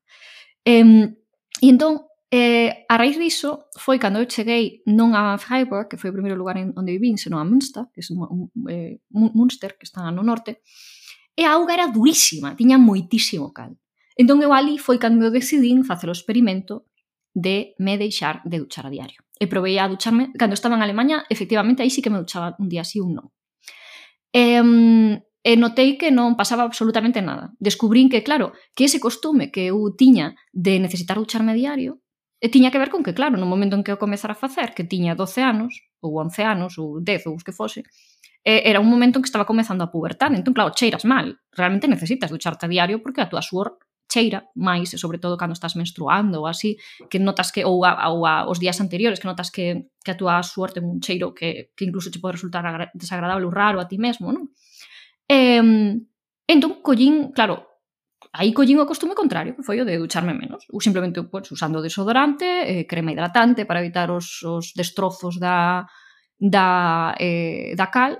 E, 0.66 0.82
e 1.62 1.66
entón, 1.70 2.10
eh, 2.26 2.86
a 2.90 2.94
raíz 2.98 3.16
diso, 3.16 3.70
foi 3.78 4.02
cando 4.02 4.18
eu 4.18 4.26
cheguei 4.26 4.82
non 4.90 5.14
a 5.14 5.38
Freiburg, 5.38 5.86
que 5.86 5.98
foi 5.98 6.10
o 6.10 6.16
primeiro 6.16 6.34
lugar 6.34 6.58
en, 6.58 6.74
onde 6.74 6.90
vivín, 6.98 7.22
senón 7.22 7.38
a 7.38 7.46
Münster, 7.46 7.86
que 7.94 8.02
é 8.02 8.04
un, 8.10 8.26
un, 8.26 8.40
eh, 8.66 8.98
Münster, 9.14 9.78
que 9.78 9.86
está 9.86 10.02
no 10.10 10.26
norte, 10.26 10.58
e 11.38 11.46
a 11.46 11.54
auga 11.54 11.78
era 11.78 11.86
durísima, 11.86 12.58
tiña 12.58 12.82
moitísimo 12.82 13.54
cal. 13.54 13.78
Entón 14.18 14.42
eu 14.42 14.50
ali 14.50 14.74
foi 14.76 14.98
cando 14.98 15.22
eu 15.22 15.30
decidín 15.30 15.86
facer 15.86 16.10
o 16.10 16.16
experimento 16.18 16.89
de 17.34 17.74
me 17.78 17.98
deixar 17.98 18.42
de 18.44 18.58
duchar 18.58 18.86
a 18.86 18.90
diario. 18.90 19.22
E 19.40 19.46
provei 19.46 19.78
a 19.78 19.88
ducharme, 19.88 20.32
cando 20.36 20.54
estaba 20.54 20.76
en 20.76 20.82
Alemanha, 20.82 21.24
efectivamente, 21.30 21.82
aí 21.82 21.90
sí 21.90 22.02
que 22.02 22.10
me 22.10 22.18
duchaba 22.18 22.56
un 22.58 22.68
día 22.68 22.82
así 22.82 23.00
un 23.00 23.14
non. 23.16 23.26
E, 24.30 24.60
e 25.42 25.52
notei 25.56 25.96
que 25.96 26.12
non 26.12 26.36
pasaba 26.36 26.62
absolutamente 26.62 27.24
nada. 27.24 27.56
Descubrín 27.56 28.12
que, 28.12 28.20
claro, 28.22 28.52
que 28.76 28.84
ese 28.84 29.00
costume 29.00 29.48
que 29.48 29.72
eu 29.72 29.80
tiña 29.96 30.36
de 30.52 30.78
necesitar 30.78 31.16
ducharme 31.16 31.52
a 31.52 31.58
diario 31.58 32.02
E 32.40 32.48
tiña 32.48 32.72
que 32.72 32.80
ver 32.80 32.88
con 32.88 33.04
que, 33.04 33.12
claro, 33.12 33.36
no 33.36 33.44
momento 33.44 33.76
en 33.76 33.84
que 33.84 33.92
eu 33.92 34.00
comezara 34.00 34.32
a 34.32 34.42
facer, 34.44 34.72
que 34.72 34.88
tiña 34.88 35.12
12 35.12 35.44
anos, 35.44 35.84
ou 36.00 36.16
11 36.24 36.40
anos, 36.40 36.80
ou 36.80 36.96
10, 36.96 37.28
ou 37.28 37.36
os 37.36 37.44
que 37.44 37.52
fose, 37.52 37.84
eh, 38.40 38.64
era 38.64 38.80
un 38.80 38.88
momento 38.88 39.20
en 39.20 39.22
que 39.22 39.28
estaba 39.28 39.44
comezando 39.44 39.84
a 39.84 39.92
pubertade. 39.92 40.40
Entón, 40.40 40.56
claro, 40.56 40.72
cheiras 40.72 41.04
mal. 41.04 41.36
Realmente 41.52 41.84
necesitas 41.84 42.32
ducharte 42.32 42.64
a 42.64 42.72
diario 42.72 43.04
porque 43.04 43.20
a 43.20 43.28
túa 43.28 43.44
suor 43.44 43.76
cheira 44.10 44.50
máis, 44.58 44.90
sobre 44.98 45.22
todo 45.22 45.38
cando 45.38 45.54
estás 45.54 45.78
menstruando 45.78 46.42
ou 46.42 46.50
así, 46.50 46.76
que 47.06 47.22
notas 47.22 47.54
que 47.54 47.62
ou, 47.62 47.86
a, 47.86 48.10
ou 48.10 48.26
a, 48.26 48.50
os 48.50 48.58
días 48.58 48.82
anteriores, 48.82 49.22
que 49.22 49.30
notas 49.30 49.54
que, 49.54 49.86
que 50.02 50.10
a 50.10 50.18
túa 50.18 50.42
suerte 50.42 50.82
un 50.82 50.98
cheiro 50.98 51.30
que, 51.30 51.70
que 51.78 51.86
incluso 51.86 52.10
te 52.10 52.18
pode 52.18 52.36
resultar 52.36 52.90
desagradable 52.92 53.46
ou 53.46 53.54
raro 53.54 53.78
a 53.78 53.86
ti 53.86 53.96
mesmo, 53.96 54.34
non? 54.34 54.50
Eh, 55.30 55.62
entón, 56.50 56.82
collín, 56.82 57.30
claro, 57.30 57.70
aí 58.34 58.50
collín 58.52 58.82
o 58.82 58.86
costume 58.86 59.14
contrario, 59.14 59.54
que 59.54 59.62
foi 59.66 59.78
o 59.78 59.86
de 59.86 59.98
ducharme 59.98 60.34
menos, 60.34 60.66
ou 60.70 60.82
simplemente 60.82 61.22
pues, 61.26 61.50
usando 61.54 61.82
desodorante, 61.82 62.46
eh, 62.46 62.84
crema 62.90 63.14
hidratante 63.14 63.62
para 63.66 63.80
evitar 63.80 64.10
os, 64.10 64.42
os 64.42 64.74
destrozos 64.74 65.38
da, 65.38 65.86
da, 66.38 67.14
eh, 67.18 67.74
da 67.78 67.86
cal, 67.90 68.18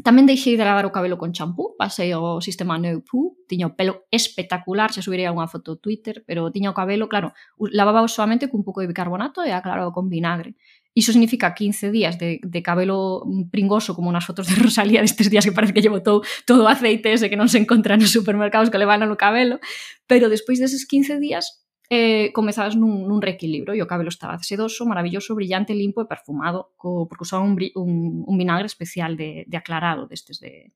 Tamén 0.00 0.24
deixei 0.24 0.56
de 0.56 0.64
lavar 0.64 0.88
o 0.88 0.94
cabelo 0.94 1.20
con 1.20 1.36
champú, 1.36 1.76
pasei 1.76 2.16
ao 2.16 2.40
sistema 2.40 2.80
Neupú, 2.80 3.36
tiña 3.44 3.68
o 3.68 3.76
pelo 3.76 4.08
espectacular, 4.08 4.88
se 4.88 5.04
subirei 5.04 5.28
unha 5.28 5.44
foto 5.44 5.76
ao 5.76 5.80
Twitter, 5.84 6.24
pero 6.24 6.48
tiña 6.48 6.72
o 6.72 6.78
cabelo, 6.80 7.12
claro, 7.12 7.36
lavaba 7.60 8.08
solamente 8.08 8.48
cun 8.48 8.64
pouco 8.64 8.80
de 8.80 8.88
bicarbonato 8.88 9.44
e 9.44 9.52
aclaraba 9.52 9.92
con 9.92 10.08
vinagre. 10.08 10.56
Iso 10.96 11.12
significa 11.12 11.52
15 11.52 11.92
días 11.92 12.16
de, 12.16 12.40
de 12.40 12.60
cabelo 12.64 13.20
pringoso 13.52 13.92
como 13.92 14.08
nas 14.08 14.24
fotos 14.24 14.48
de 14.48 14.56
Rosalía 14.64 15.04
destes 15.04 15.28
días 15.28 15.44
que 15.44 15.52
parece 15.52 15.76
que 15.76 15.84
lle 15.84 15.92
botou 15.92 16.24
todo 16.48 16.64
o 16.64 16.72
aceite 16.72 17.12
ese 17.12 17.28
que 17.28 17.36
non 17.36 17.52
se 17.52 17.60
encontra 17.60 18.00
nos 18.00 18.16
supermercados 18.16 18.72
que 18.72 18.80
levan 18.80 19.04
no 19.04 19.20
cabelo, 19.20 19.60
pero 20.08 20.32
despois 20.32 20.56
deses 20.56 20.88
15 20.88 21.20
días 21.20 21.61
eh, 21.92 22.32
comezabas 22.32 22.72
nun, 22.72 23.04
nun 23.04 23.20
reequilibrio 23.20 23.76
e 23.76 23.84
o 23.84 23.90
cabelo 23.90 24.08
estaba 24.08 24.40
sedoso, 24.40 24.88
maravilloso, 24.88 25.36
brillante, 25.36 25.76
limpo 25.76 26.00
e 26.00 26.08
perfumado, 26.08 26.72
co, 26.80 27.04
porque 27.04 27.28
usaba 27.28 27.44
un, 27.44 27.52
un, 27.76 28.24
un 28.24 28.36
vinagre 28.40 28.64
especial 28.64 29.12
de, 29.12 29.44
de 29.44 29.56
aclarado 29.60 30.08
destes 30.08 30.40
de, 30.40 30.72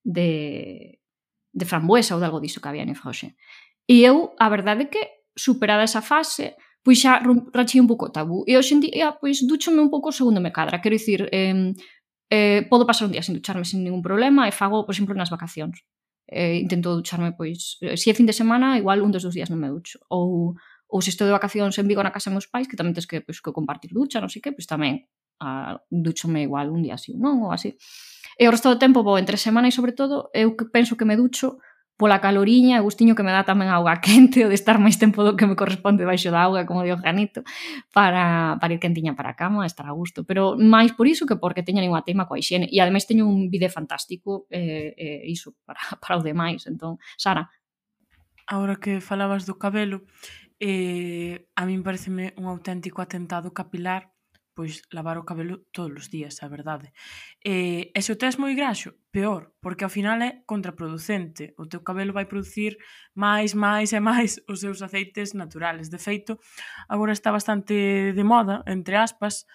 de, 0.00 0.96
de 1.52 1.64
frambuesa 1.68 2.16
ou 2.16 2.20
de 2.20 2.24
algo 2.24 2.40
diso 2.40 2.64
que 2.64 2.68
había 2.72 2.80
en 2.80 2.96
Froxe. 2.96 3.36
E 3.84 4.08
eu, 4.08 4.32
a 4.40 4.48
verdade 4.48 4.88
é 4.88 4.90
que, 4.92 5.04
superada 5.36 5.84
esa 5.84 6.00
fase, 6.00 6.56
pois 6.80 6.96
xa 6.96 7.20
rachei 7.52 7.84
un 7.84 7.90
pouco 7.90 8.08
o 8.08 8.14
tabú. 8.16 8.40
E 8.48 8.56
hoxe 8.56 8.72
en 8.72 8.80
día, 8.80 9.12
ah, 9.12 9.14
pois, 9.20 9.44
duchome 9.44 9.84
un 9.84 9.92
pouco 9.92 10.16
segundo 10.16 10.40
me 10.40 10.48
cadra. 10.48 10.80
Quero 10.80 10.96
dicir, 10.96 11.28
eh, 11.28 11.76
eh, 12.32 12.64
podo 12.72 12.88
pasar 12.88 13.04
un 13.04 13.12
día 13.12 13.20
sin 13.20 13.36
ducharme 13.36 13.68
sin 13.68 13.84
ningún 13.84 14.00
problema 14.00 14.48
e 14.48 14.52
fago, 14.56 14.88
por 14.88 14.96
exemplo, 14.96 15.12
nas 15.12 15.28
vacacións 15.28 15.84
eh, 16.28 16.60
intento 16.60 16.94
ducharme 16.94 17.32
pois 17.32 17.80
eh, 17.80 17.96
se 17.96 18.10
é 18.10 18.14
fin 18.14 18.28
de 18.28 18.36
semana, 18.36 18.76
igual 18.76 19.00
un 19.00 19.10
dos 19.10 19.24
dous 19.24 19.34
días 19.34 19.48
non 19.48 19.58
me 19.58 19.72
ducho 19.72 19.98
ou 20.12 20.54
ou 20.88 21.04
se 21.04 21.10
estou 21.12 21.28
de 21.28 21.36
vacacións 21.36 21.76
en 21.76 21.84
Vigo 21.84 22.00
na 22.00 22.12
casa 22.12 22.32
meus 22.32 22.48
pais, 22.48 22.64
que 22.64 22.76
tamén 22.76 22.96
tens 22.96 23.04
que, 23.04 23.20
pois, 23.20 23.44
que 23.44 23.52
compartir 23.52 23.92
ducha, 23.92 24.24
non 24.24 24.32
sei 24.32 24.40
que, 24.40 24.56
pois 24.56 24.64
tamén 24.64 25.04
a, 25.36 25.76
duchome 25.92 26.48
igual 26.48 26.72
un 26.72 26.80
día 26.80 26.96
así, 26.96 27.12
non? 27.12 27.44
Ou 27.44 27.52
así. 27.52 27.76
E 28.40 28.48
o 28.48 28.52
resto 28.52 28.72
do 28.72 28.80
tempo 28.80 29.04
vou 29.04 29.20
entre 29.20 29.36
semana 29.36 29.68
e 29.68 29.74
sobre 29.74 29.92
todo 29.92 30.32
eu 30.32 30.56
que 30.56 30.64
penso 30.64 30.96
que 30.96 31.04
me 31.04 31.16
ducho 31.16 31.60
pola 31.98 32.22
caloriña 32.22 32.78
e 32.78 32.86
gustiño 32.86 33.18
que 33.18 33.26
me 33.26 33.34
dá 33.34 33.42
tamén 33.42 33.74
auga 33.74 33.98
quente 34.06 34.46
o 34.46 34.48
de 34.48 34.54
estar 34.54 34.78
máis 34.78 34.96
tempo 34.96 35.26
do 35.26 35.34
que 35.34 35.50
me 35.50 35.58
corresponde 35.58 36.06
baixo 36.06 36.30
da 36.30 36.46
auga, 36.46 36.62
como 36.62 36.86
dio 36.86 36.94
Janito, 36.96 37.42
para, 37.90 38.56
para 38.62 38.72
ir 38.72 38.78
quentiña 38.78 39.18
para 39.18 39.34
a 39.34 39.36
cama, 39.36 39.66
estar 39.66 39.84
a 39.84 39.92
gusto. 39.92 40.22
Pero 40.22 40.54
máis 40.54 40.94
por 40.94 41.10
iso 41.10 41.26
que 41.26 41.34
porque 41.34 41.66
teño 41.66 41.82
ninguna 41.82 42.06
tema 42.06 42.30
coa 42.30 42.38
higiene. 42.38 42.70
E 42.70 42.78
ademais 42.78 43.04
teño 43.04 43.26
un 43.26 43.50
vídeo 43.50 43.68
fantástico 43.68 44.46
eh, 44.48 44.94
eh, 44.94 45.26
iso 45.26 45.58
para, 45.66 45.82
para 46.00 46.16
os 46.16 46.24
demais. 46.24 46.64
Entón, 46.70 47.02
Sara. 47.18 47.50
Ahora 48.48 48.80
que 48.80 49.04
falabas 49.04 49.44
do 49.44 49.60
cabelo, 49.60 50.08
eh, 50.62 51.50
a 51.58 51.66
min 51.66 51.82
pareceme 51.82 52.32
un 52.38 52.46
auténtico 52.46 53.02
atentado 53.02 53.52
capilar 53.52 54.14
pois 54.58 54.82
lavar 54.90 55.16
o 55.18 55.22
cabelo 55.22 55.70
todos 55.70 55.94
os 55.94 56.08
días, 56.10 56.42
a 56.42 56.48
verdade. 56.50 56.90
E, 57.38 57.92
e 57.94 58.00
se 58.02 58.10
o 58.10 58.18
tes 58.18 58.34
moi 58.42 58.58
graxo, 58.58 58.90
peor, 59.14 59.54
porque 59.62 59.86
ao 59.86 59.94
final 59.98 60.18
é 60.18 60.42
contraproducente. 60.50 61.54
O 61.62 61.70
teu 61.70 61.86
cabelo 61.86 62.10
vai 62.10 62.26
producir 62.26 62.74
máis, 63.14 63.54
máis 63.54 63.94
e 63.94 64.00
máis 64.02 64.42
os 64.50 64.58
seus 64.58 64.82
aceites 64.82 65.30
naturales. 65.30 65.86
De 65.94 66.02
feito, 66.02 66.42
agora 66.90 67.14
está 67.14 67.30
bastante 67.30 68.10
de 68.10 68.24
moda, 68.26 68.66
entre 68.66 68.98
aspas, 68.98 69.46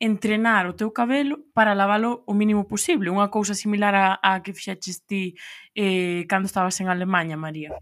entrenar 0.00 0.64
o 0.64 0.72
teu 0.72 0.88
cabelo 0.88 1.52
para 1.52 1.76
lavalo 1.76 2.24
o 2.24 2.32
mínimo 2.32 2.64
posible, 2.64 3.12
unha 3.12 3.28
cousa 3.28 3.52
similar 3.52 3.92
a, 3.92 4.06
a 4.24 4.40
que 4.40 4.56
fixeches 4.56 5.04
ti 5.04 5.36
eh, 5.76 6.24
cando 6.32 6.48
estabas 6.48 6.80
en 6.80 6.88
Alemanha, 6.88 7.36
María. 7.36 7.76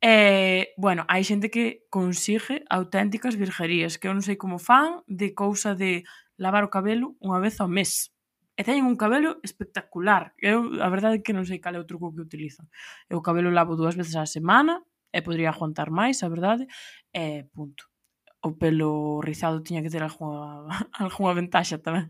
E, 0.00 0.72
bueno, 0.80 1.04
hai 1.12 1.20
xente 1.28 1.52
que 1.52 1.84
consigue 1.92 2.64
auténticas 2.72 3.36
virgerías, 3.36 4.00
que 4.00 4.08
eu 4.08 4.16
non 4.16 4.24
sei 4.24 4.40
como 4.40 4.56
fan, 4.56 5.04
de 5.04 5.36
cousa 5.36 5.76
de 5.76 6.08
lavar 6.40 6.64
o 6.64 6.72
cabelo 6.72 7.20
unha 7.20 7.36
vez 7.36 7.60
ao 7.60 7.68
mes. 7.68 8.08
E 8.56 8.64
teñen 8.64 8.88
un 8.88 8.96
cabelo 8.96 9.36
espectacular. 9.44 10.32
Eu, 10.40 10.80
a 10.80 10.88
verdade, 10.88 11.20
é 11.20 11.24
que 11.24 11.36
non 11.36 11.44
sei 11.44 11.60
cal 11.60 11.76
é 11.76 11.80
o 11.80 11.88
truco 11.88 12.16
que 12.16 12.24
utilizan. 12.24 12.72
Eu 13.12 13.20
o 13.20 13.24
cabelo 13.24 13.52
lavo 13.52 13.76
dúas 13.76 13.92
veces 13.92 14.16
á 14.16 14.24
semana, 14.24 14.80
e 15.12 15.20
podría 15.20 15.52
aguantar 15.52 15.92
máis, 15.92 16.24
a 16.24 16.28
verdade, 16.32 16.64
e 17.12 17.44
punto. 17.52 17.92
O 18.40 18.56
pelo 18.56 19.20
rizado 19.20 19.60
tiña 19.60 19.84
que 19.84 19.92
ter 19.92 20.00
algunha, 20.00 20.64
algunha 20.96 21.36
ventaxa 21.36 21.76
tamén. 21.76 22.08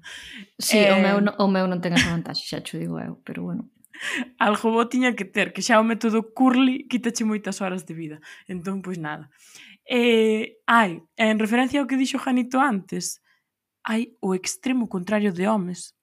Sí, 0.62 0.78
eh... 0.78 0.94
o, 0.94 1.02
meu, 1.02 1.18
eh, 1.18 1.34
o 1.42 1.46
meu 1.50 1.66
non 1.66 1.82
ten 1.82 1.96
esa 1.98 2.14
vantaxe, 2.14 2.46
xa 2.46 2.62
xo 2.62 2.78
digo 2.78 3.02
eu, 3.02 3.18
pero 3.26 3.42
bueno. 3.42 3.66
algo 4.38 4.72
bo 4.72 4.88
tiña 4.88 5.14
que 5.14 5.24
ter, 5.24 5.52
que 5.52 5.62
xa 5.62 5.80
o 5.80 5.86
método 5.86 6.32
Curly 6.32 6.88
quítache 6.88 7.24
moitas 7.24 7.60
horas 7.60 7.84
de 7.84 7.94
vida. 7.94 8.16
Entón, 8.48 8.82
pois 8.82 8.98
nada. 8.98 9.28
Eh, 9.84 10.60
ai, 10.66 11.02
en 11.16 11.38
referencia 11.38 11.80
ao 11.80 11.88
que 11.88 11.98
dixo 11.98 12.20
Janito 12.22 12.60
antes, 12.60 13.20
hai 13.84 14.16
o 14.20 14.36
extremo 14.36 14.88
contrario 14.88 15.32
de 15.32 15.48
homes 15.48 15.96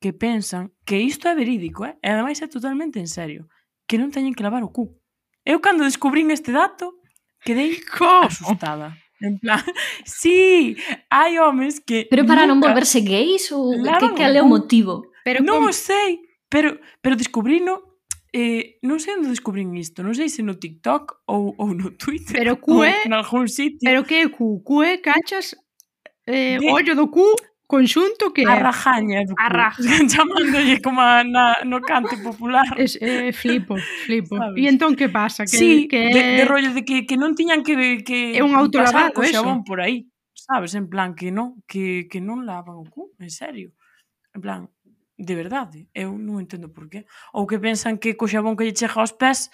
que 0.00 0.12
pensan 0.12 0.72
que 0.84 0.98
isto 0.98 1.28
é 1.28 1.34
verídico, 1.34 1.84
eh? 1.84 1.98
e 2.02 2.06
ademais 2.08 2.40
é 2.42 2.46
totalmente 2.46 2.98
en 2.98 3.10
serio, 3.10 3.50
que 3.86 3.98
non 3.98 4.14
teñen 4.14 4.34
que 4.34 4.46
lavar 4.46 4.62
o 4.62 4.70
cu. 4.70 4.94
Eu 5.42 5.58
cando 5.58 5.86
descubrín 5.86 6.30
este 6.30 6.54
dato, 6.54 6.98
quedei 7.42 7.82
Como? 7.98 8.30
asustada. 8.30 8.94
En 9.20 9.38
plan, 9.42 9.58
sí, 10.06 10.78
hai 11.10 11.42
homes 11.42 11.82
que... 11.82 12.06
Pero 12.06 12.22
para 12.22 12.46
non 12.46 12.62
volverse 12.62 13.02
gays 13.02 13.50
ou 13.50 13.74
que, 13.74 14.08
cal 14.14 14.34
é 14.34 14.42
o 14.42 14.46
motivo? 14.46 15.10
Pero 15.26 15.42
non 15.42 15.66
como... 15.66 15.70
o 15.70 15.74
sei, 15.74 16.22
Pero, 16.48 16.80
pero 17.00 17.16
descubrino, 17.16 18.00
eh, 18.32 18.78
non 18.82 19.00
sei 19.00 19.16
onde 19.16 19.32
descubrín 19.32 19.72
isto, 19.76 20.00
non 20.04 20.16
sei 20.16 20.28
se 20.28 20.44
no 20.44 20.56
TikTok 20.56 21.28
ou, 21.28 21.52
ou 21.56 21.72
no 21.72 21.92
Twitter 21.96 22.36
pero 22.36 22.56
que 22.60 22.68
ou 22.72 22.84
en 22.84 23.12
algún 23.12 23.48
sitio. 23.48 23.84
Pero 23.84 24.04
que 24.04 24.24
é 24.24 24.28
cu? 24.28 24.60
Cu 24.64 24.84
é 24.84 25.00
cachas 25.00 25.56
eh, 26.28 26.60
de... 26.60 26.68
ollo 26.68 26.92
do 26.96 27.08
cu 27.08 27.24
conxunto 27.68 28.32
que 28.32 28.44
é... 28.44 28.48
A 28.48 28.56
rajaña 28.56 29.24
do 29.28 29.36
cu. 29.36 29.40
A 29.40 29.48
rajaña. 29.48 30.08
Chamándolle 30.12 30.80
como 30.80 31.00
a, 31.00 31.24
na, 31.24 31.64
no 31.68 31.80
cante 31.84 32.16
popular. 32.20 32.64
Es, 32.80 32.96
eh, 33.00 33.32
flipo, 33.32 33.76
flipo. 34.04 34.36
E 34.56 34.64
entón 34.68 34.96
que 34.96 35.08
pasa? 35.08 35.44
Que, 35.44 35.56
sí, 35.56 35.88
que... 35.88 36.08
De, 36.08 36.20
de 36.40 36.44
rollo 36.48 36.72
de 36.72 36.84
que, 36.84 37.04
que 37.04 37.16
non 37.20 37.36
tiñan 37.36 37.60
que... 37.60 38.04
que 38.04 38.36
é 38.36 38.42
un 38.44 38.56
autolavado 38.56 39.20
eso. 39.20 39.44
Xabón 39.44 39.64
por 39.64 39.84
aí 39.84 40.08
sabes, 40.48 40.74
en 40.74 40.88
plan 40.88 41.14
que 41.14 41.28
non, 41.30 41.60
que, 41.68 42.08
que 42.08 42.24
non 42.24 42.48
lavan 42.48 42.80
o 42.80 42.86
cu, 42.88 43.12
en 43.20 43.28
serio. 43.28 43.76
En 44.32 44.40
plan, 44.40 44.60
De 45.18 45.34
verdade, 45.34 45.90
eu 45.98 46.14
non 46.14 46.38
entendo 46.38 46.70
por 46.70 46.86
qué. 46.86 47.02
Ou 47.34 47.42
que 47.42 47.58
pensan 47.58 47.98
que 47.98 48.14
co 48.14 48.30
xabón 48.30 48.54
que 48.54 48.62
lle 48.62 48.78
chega 48.78 49.02
aos 49.02 49.10
pés 49.10 49.50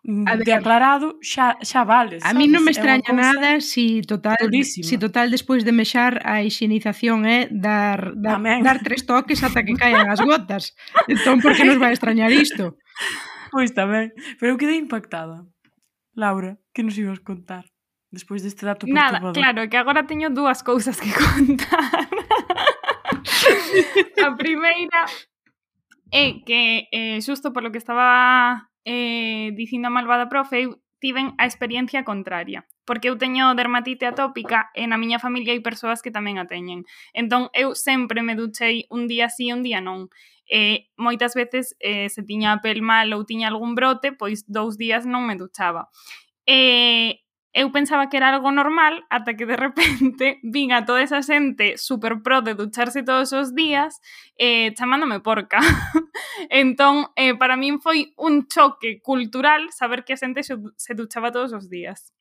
mm, 0.00 0.24
a 0.24 0.40
de 0.40 0.52
aclarado 0.56 1.20
xa, 1.20 1.60
xa 1.60 1.84
vale. 1.84 2.24
A 2.24 2.32
mí 2.32 2.48
non 2.48 2.64
me 2.64 2.72
extraña 2.72 3.12
nada 3.12 3.60
si 3.60 4.00
total, 4.00 4.48
si 4.64 4.96
total 4.96 5.28
despois 5.28 5.60
de 5.68 5.76
mexar 5.76 6.24
a 6.24 6.40
higienización 6.40 7.28
é 7.28 7.44
eh, 7.44 7.44
dar, 7.52 8.16
dar, 8.16 8.40
Amén. 8.40 8.64
dar 8.64 8.80
tres 8.80 9.04
toques 9.04 9.44
ata 9.44 9.60
que 9.60 9.76
caian 9.76 10.08
as 10.08 10.24
gotas. 10.24 10.72
Entón, 11.04 11.44
por 11.44 11.52
que 11.52 11.68
nos 11.68 11.76
vai 11.76 11.92
extrañar 11.92 12.32
isto? 12.32 12.80
Pois 13.52 13.76
tamén. 13.76 14.16
Pero 14.40 14.56
eu 14.56 14.60
quedei 14.60 14.80
impactada. 14.80 15.44
Laura, 16.16 16.56
que 16.72 16.80
nos 16.80 16.96
ibas 16.96 17.20
contar? 17.20 17.68
Despois 18.08 18.40
deste 18.40 18.64
dato 18.64 18.88
Nada, 18.88 19.20
claro, 19.36 19.68
que 19.68 19.76
agora 19.76 20.08
teño 20.08 20.32
dúas 20.32 20.64
cousas 20.64 20.96
que 20.96 21.12
contar. 21.20 22.07
a 24.26 24.30
primeira 24.36 25.06
é 26.12 26.40
que 26.44 26.88
eh, 26.92 27.20
xusto 27.20 27.52
polo 27.52 27.70
que 27.72 27.78
estaba 27.78 28.68
eh, 28.84 29.52
dicindo 29.52 29.88
a 29.88 29.94
malvada 29.94 30.28
profe, 30.28 30.64
eu 30.64 30.80
tiven 31.00 31.34
a 31.38 31.44
experiencia 31.46 32.02
contraria 32.02 32.66
porque 32.88 33.10
eu 33.10 33.18
teño 33.20 33.52
dermatite 33.54 34.08
atópica 34.08 34.72
e 34.72 34.88
na 34.88 34.96
miña 34.96 35.20
familia 35.20 35.52
hai 35.52 35.60
persoas 35.60 36.00
que 36.00 36.08
tamén 36.08 36.40
a 36.40 36.48
teñen. 36.48 36.88
Entón, 37.12 37.52
eu 37.52 37.76
sempre 37.76 38.24
me 38.24 38.32
duchei 38.32 38.88
un 38.88 39.04
día 39.04 39.28
sí, 39.28 39.52
un 39.52 39.60
día 39.60 39.84
non. 39.84 40.08
E 40.48 40.88
moitas 40.96 41.36
veces, 41.36 41.76
eh, 41.84 42.08
se 42.08 42.24
tiña 42.24 42.56
a 42.56 42.64
pel 42.64 42.80
mal 42.80 43.12
ou 43.12 43.28
tiña 43.28 43.52
algún 43.52 43.76
brote, 43.76 44.16
pois 44.16 44.48
dous 44.48 44.80
días 44.80 45.04
non 45.04 45.28
me 45.28 45.36
duchaba. 45.36 45.92
E 46.48 47.20
eu 47.52 47.72
pensaba 47.72 48.08
que 48.08 48.16
era 48.16 48.34
algo 48.34 48.50
normal 48.50 49.04
ata 49.10 49.34
que 49.34 49.46
de 49.46 49.56
repente 49.56 50.38
vin 50.42 50.72
a 50.72 50.84
toda 50.84 51.02
esa 51.02 51.22
xente 51.22 51.78
super 51.78 52.20
pro 52.22 52.42
de 52.42 52.54
ducharse 52.54 53.02
todos 53.02 53.32
os 53.32 53.54
días 53.54 54.00
eh, 54.36 54.74
chamándome 54.76 55.20
porca. 55.20 55.58
entón, 56.50 57.08
eh, 57.16 57.34
para 57.34 57.56
min 57.56 57.80
foi 57.80 58.12
un 58.16 58.46
choque 58.46 59.00
cultural 59.00 59.72
saber 59.72 60.04
que 60.04 60.12
a 60.14 60.20
xente 60.20 60.44
se 60.44 60.92
duchaba 60.94 61.32
todos 61.32 61.52
os 61.52 61.68
días. 61.68 62.12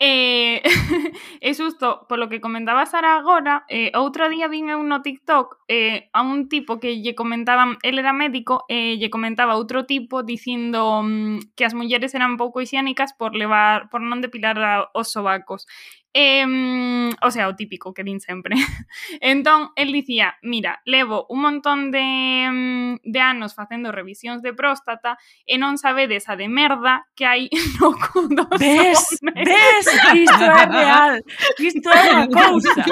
E, 0.04 0.60
e 1.40 1.54
xusto 1.54 2.06
polo 2.08 2.28
que 2.28 2.40
comentaba 2.42 2.84
Sara 2.86 3.14
agora, 3.14 3.64
eh, 3.70 3.94
outro 3.94 4.26
día 4.28 4.50
vin 4.50 4.66
eu 4.68 4.82
no 4.82 5.00
TikTok 5.06 5.62
eh, 5.70 6.10
a 6.12 6.20
un 6.22 6.50
tipo 6.50 6.82
que 6.82 6.98
lle 6.98 7.14
comentaban, 7.14 7.78
el 7.86 7.98
era 8.02 8.12
médico 8.12 8.66
e 8.68 8.98
lle 8.98 9.08
comentaba 9.08 9.54
outro 9.54 9.86
tipo 9.86 10.26
dicindo 10.26 11.02
mm, 11.02 11.54
que 11.54 11.64
as 11.64 11.78
mulleres 11.78 12.12
eran 12.18 12.34
pouco 12.36 12.58
higiénicas 12.60 13.14
por 13.14 13.38
levar 13.38 13.86
por 13.88 14.02
non 14.02 14.18
depilar 14.18 14.58
a, 14.58 14.90
os 14.98 15.14
sobacos. 15.14 15.62
Eh, 16.14 17.10
o 17.22 17.30
sea, 17.30 17.48
o 17.48 17.56
típico 17.56 17.92
que 17.92 18.04
din 18.04 18.20
sempre. 18.20 18.54
entón, 19.20 19.70
el 19.74 19.90
dicía, 19.90 20.36
mira, 20.42 20.80
levo 20.84 21.26
un 21.28 21.40
montón 21.42 21.90
de, 21.90 22.98
de 23.02 23.20
anos 23.20 23.54
facendo 23.54 23.90
revisións 23.90 24.40
de 24.40 24.54
próstata 24.54 25.18
e 25.42 25.58
non 25.58 25.74
sabedes 25.74 26.30
a 26.30 26.38
de 26.38 26.46
merda 26.46 27.10
que 27.18 27.26
hai 27.26 27.50
no 27.82 27.98
cu 27.98 28.30
dos 28.30 28.46
ves, 28.62 29.02
homes. 29.26 29.42
Ves, 29.42 29.86
isto 30.24 30.44
é 30.46 30.64
real, 30.70 31.14
isto 31.58 31.88
é 31.90 32.00
unha 32.14 32.26
cousa. 32.30 32.84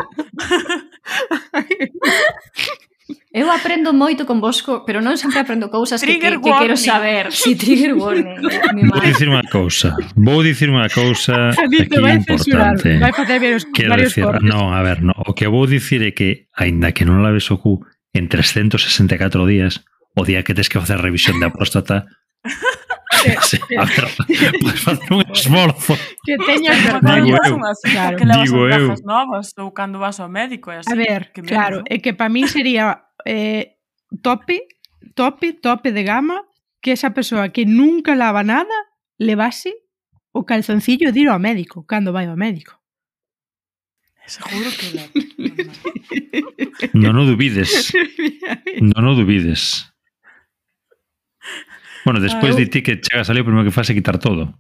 Eu 3.33 3.51
aprendo 3.51 3.93
moito 3.93 4.27
con 4.27 4.41
vosco, 4.41 4.85
pero 4.85 5.01
non 5.01 5.17
sempre 5.17 5.41
aprendo 5.41 5.73
cousas 5.73 6.05
que, 6.05 6.21
que, 6.21 6.39
que 6.39 6.53
quero 6.53 6.77
saber. 6.77 7.33
Si, 7.33 7.53
sí, 7.53 7.59
trigger 7.59 7.97
warning. 7.97 8.45
Eh, 8.45 8.87
vou 8.87 9.01
dicir 9.01 9.27
unha 9.29 9.45
cousa. 9.49 9.97
Vou 10.15 10.41
dicir 10.45 10.69
unha 10.69 10.87
cousa 10.93 11.51
aquí 11.57 11.99
vai 11.99 12.21
importante. 12.21 13.01
Vai 13.01 13.13
facer 13.13 13.39
varios, 13.41 13.65
quero 13.73 13.91
varios 13.97 14.13
dicir, 14.13 14.25
cortes. 14.29 14.45
Non, 14.45 14.77
a 14.77 14.81
ver, 14.85 15.01
no, 15.01 15.17
o 15.17 15.33
que 15.33 15.49
vou 15.49 15.65
dicir 15.67 16.05
é 16.05 16.13
que, 16.13 16.47
aínda 16.55 16.93
que 16.93 17.09
non 17.09 17.25
laves 17.25 17.49
o 17.51 17.59
cu 17.59 17.83
en 18.13 18.29
364 18.29 19.17
días, 19.49 19.83
o 20.15 20.23
día 20.29 20.45
que 20.45 20.55
tes 20.55 20.69
que 20.69 20.79
facer 20.79 21.01
revisión 21.01 21.41
da 21.41 21.51
próstata, 21.51 22.07
a 23.79 23.85
ver, 23.85 24.53
podes 24.61 24.81
facer 24.81 25.13
un 25.13 25.23
esforzo. 25.33 25.95
Que 26.25 26.37
teñas 26.39 26.79
unhas 27.03 27.81
claro. 27.85 28.17
que 28.17 28.25
levas 28.25 28.49
Digo 28.49 28.69
eu. 28.69 28.95
novas 29.05 29.53
ou 29.59 29.71
cando 29.73 29.99
vas 29.99 30.19
ao 30.19 30.29
médico 30.29 30.73
e 30.73 30.81
así. 30.81 30.93
A 30.93 30.97
ver, 30.97 31.33
que 31.33 31.43
claro, 31.43 31.85
é 31.89 31.99
que 31.99 32.13
para 32.13 32.33
min 32.33 32.49
sería 32.49 33.13
eh, 33.27 33.79
tope, 34.23 34.67
tope, 35.15 35.53
tope 35.61 35.93
de 35.93 36.03
gama 36.03 36.43
que 36.81 36.93
esa 36.93 37.15
persoa 37.15 37.51
que 37.51 37.65
nunca 37.65 38.15
lava 38.15 38.43
nada 38.43 38.75
levase 39.19 39.71
o 40.33 40.45
calzoncillo 40.45 41.13
de 41.13 41.21
ir 41.21 41.29
ao 41.29 41.39
médico 41.39 41.85
cando 41.87 42.13
vai 42.13 42.27
ao 42.27 42.37
médico. 42.37 42.81
Seguro 44.27 44.71
que 44.71 44.87
la... 44.97 45.05
non 47.03 47.19
o 47.19 47.25
dubides. 47.27 47.93
Non 48.81 49.05
o 49.05 49.13
dubides. 49.19 49.92
Bueno, 52.05 52.21
despois 52.21 52.53
claro. 52.53 52.57
Ah, 52.57 52.61
de 52.61 52.67
ti 52.67 52.83
que 52.83 53.01
chegas 53.01 53.31
ali, 53.31 53.41
o 53.41 53.47
primeiro 53.47 53.67
que 53.67 53.75
faz 53.75 53.91
é 53.91 53.95
quitar 53.95 54.19
todo. 54.19 54.55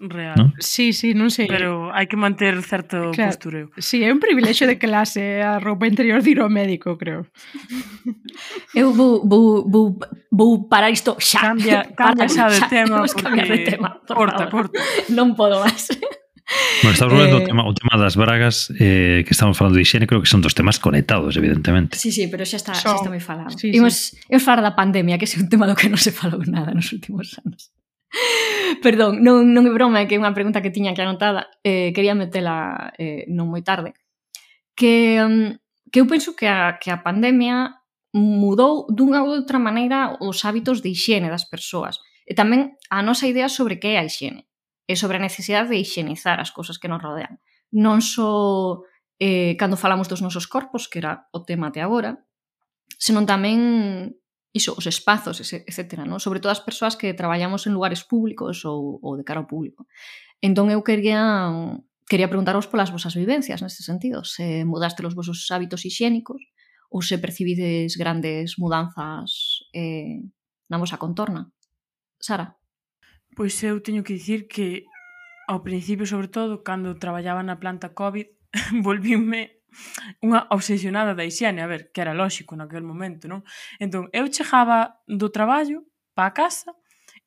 Real. 0.00 0.34
¿No? 0.36 0.52
Sí, 0.58 0.92
sí, 0.92 1.14
non 1.14 1.30
sei. 1.30 1.46
Pero 1.46 1.94
hai 1.94 2.10
que 2.10 2.18
manter 2.18 2.58
certo 2.66 3.14
claro. 3.14 3.30
postureo. 3.30 3.66
Sí, 3.78 4.02
é 4.02 4.10
un 4.10 4.18
privilexio 4.18 4.66
de 4.66 4.74
clase 4.74 5.38
a 5.38 5.62
roupa 5.62 5.86
interior 5.86 6.18
de 6.18 6.34
ir 6.34 6.40
ao 6.42 6.50
médico, 6.50 6.98
creo. 6.98 7.30
Eu 8.74 8.90
vou, 8.90 9.22
vou, 9.22 9.62
vou, 9.70 9.94
vou 10.34 10.66
parar 10.66 10.90
isto 10.90 11.14
xa. 11.22 11.54
Cambia, 11.54 11.86
cambia 11.94 12.26
xa 12.26 12.50
de 12.50 12.60
tema. 12.66 13.06
Porque... 13.06 13.22
Cambiar 13.22 13.46
de 13.46 13.58
tema, 13.62 14.02
por 14.02 14.16
corta, 14.18 14.50
favor. 14.50 14.66
corta. 14.66 14.82
Non 15.14 15.38
podo 15.38 15.62
máis. 15.62 15.86
Bueno, 16.82 16.92
estamos 16.92 17.14
eh, 17.14 17.16
volvendo 17.16 17.38
eh, 17.38 17.42
o, 17.42 17.46
tema, 17.46 17.62
o 17.64 17.72
tema 17.72 17.96
das 17.96 18.16
bragas 18.16 18.68
eh, 18.78 19.24
que 19.24 19.32
estamos 19.32 19.56
falando 19.56 19.76
de 19.76 19.82
higiene, 19.82 20.06
creo 20.06 20.20
que 20.20 20.28
son 20.28 20.40
dos 20.44 20.54
temas 20.54 20.78
conectados, 20.78 21.36
evidentemente. 21.36 21.96
Sí, 21.96 22.12
sí, 22.12 22.28
pero 22.28 22.44
xa 22.44 22.60
está, 22.60 22.74
so, 22.74 22.92
xa 22.92 22.96
está 23.00 23.08
moi 23.08 23.22
falado. 23.22 23.56
Sí, 23.56 23.72
imos, 23.72 24.12
sí. 24.12 24.20
imos 24.28 24.44
falar 24.44 24.60
da 24.60 24.76
pandemia, 24.76 25.16
que 25.16 25.24
é 25.24 25.40
un 25.40 25.48
tema 25.48 25.64
do 25.64 25.72
que 25.72 25.88
non 25.88 25.96
se 25.96 26.12
falou 26.12 26.44
nada 26.44 26.76
nos 26.76 26.92
últimos 26.92 27.32
anos. 27.40 27.72
Perdón, 28.84 29.24
non, 29.24 29.56
non 29.56 29.64
é 29.64 29.72
broma, 29.72 30.04
é 30.04 30.06
que 30.06 30.14
é 30.14 30.20
unha 30.20 30.36
pregunta 30.36 30.60
que 30.60 30.68
tiña 30.68 30.92
que 30.92 31.00
anotada, 31.00 31.48
eh, 31.64 31.96
quería 31.96 32.12
metela 32.12 32.92
eh, 33.00 33.24
non 33.32 33.48
moi 33.48 33.64
tarde, 33.64 33.96
que, 34.76 35.18
mm, 35.24 35.88
que 35.88 35.98
eu 36.04 36.06
penso 36.06 36.36
que 36.36 36.44
a, 36.44 36.76
que 36.76 36.92
a 36.92 37.00
pandemia 37.00 37.80
mudou 38.14 38.86
dunha 38.92 39.24
ou 39.24 39.32
outra 39.32 39.58
maneira 39.58 40.14
os 40.20 40.44
hábitos 40.44 40.84
de 40.84 40.92
higiene 40.92 41.32
das 41.32 41.48
persoas 41.50 41.98
e 42.28 42.36
tamén 42.36 42.78
a 42.92 43.02
nosa 43.02 43.26
idea 43.26 43.50
sobre 43.50 43.82
que 43.82 43.96
é 43.96 43.98
a 43.98 44.06
higiene 44.06 44.46
e 44.86 44.94
sobre 44.96 45.16
a 45.16 45.24
necesidade 45.24 45.72
de 45.72 45.80
higienizar 45.80 46.40
as 46.40 46.52
cousas 46.52 46.76
que 46.76 46.88
nos 46.88 47.00
rodean. 47.00 47.40
Non 47.72 48.04
só 48.04 48.84
eh, 49.18 49.56
cando 49.56 49.80
falamos 49.80 50.06
dos 50.06 50.20
nosos 50.20 50.44
corpos, 50.46 50.86
que 50.86 51.00
era 51.00 51.26
o 51.32 51.42
tema 51.42 51.72
de 51.72 51.80
agora, 51.80 52.20
senón 53.00 53.24
tamén 53.24 54.12
iso, 54.54 54.76
os 54.78 54.86
espazos, 54.86 55.42
etc. 55.42 56.06
No? 56.06 56.22
Sobre 56.22 56.38
todo 56.38 56.54
as 56.54 56.62
persoas 56.62 56.94
que 56.94 57.16
traballamos 57.16 57.66
en 57.66 57.74
lugares 57.74 58.06
públicos 58.06 58.62
ou, 58.62 59.02
ou 59.02 59.18
de 59.18 59.26
cara 59.26 59.42
ao 59.42 59.50
público. 59.50 59.88
Entón 60.38 60.70
eu 60.70 60.84
quería 60.86 61.50
quería 62.04 62.28
preguntaros 62.28 62.68
polas 62.68 62.92
vosas 62.92 63.16
vivencias 63.16 63.64
neste 63.64 63.82
sentido, 63.82 64.22
se 64.28 64.64
mudaste 64.68 65.00
os 65.02 65.16
vosos 65.16 65.48
hábitos 65.50 65.88
higiénicos 65.88 66.40
ou 66.92 67.00
se 67.00 67.18
percibides 67.18 67.96
grandes 67.96 68.60
mudanzas 68.60 69.64
eh, 69.72 70.20
na 70.68 70.78
vosa 70.78 71.00
contorna. 71.00 71.50
Sara? 72.20 72.54
Pois 73.34 73.54
eu 73.66 73.82
teño 73.82 74.06
que 74.06 74.14
dicir 74.14 74.46
que 74.46 74.86
ao 75.50 75.62
principio, 75.66 76.06
sobre 76.06 76.28
todo, 76.28 76.62
cando 76.62 76.98
traballaba 77.02 77.42
na 77.42 77.58
planta 77.58 77.90
COVID, 77.90 78.28
volvíme 78.86 79.60
unha 80.22 80.46
obsesionada 80.54 81.18
da 81.18 81.26
higiene, 81.26 81.58
a 81.58 81.66
ver, 81.66 81.90
que 81.90 81.98
era 81.98 82.14
lóxico 82.14 82.54
naquel 82.54 82.86
momento, 82.86 83.26
non? 83.26 83.42
Entón, 83.82 84.06
eu 84.14 84.30
chegaba 84.30 85.02
do 85.10 85.34
traballo 85.34 85.82
pa 86.14 86.30
a 86.30 86.34
casa 86.34 86.70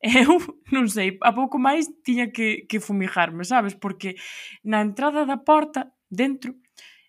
eu, 0.00 0.38
non 0.70 0.86
sei, 0.86 1.18
a 1.26 1.34
pouco 1.34 1.58
máis 1.58 1.90
tiña 2.06 2.30
que, 2.30 2.70
que 2.70 2.78
fumijarme, 2.78 3.42
sabes? 3.42 3.74
Porque 3.74 4.14
na 4.62 4.78
entrada 4.78 5.26
da 5.26 5.42
porta, 5.42 5.92
dentro, 6.06 6.54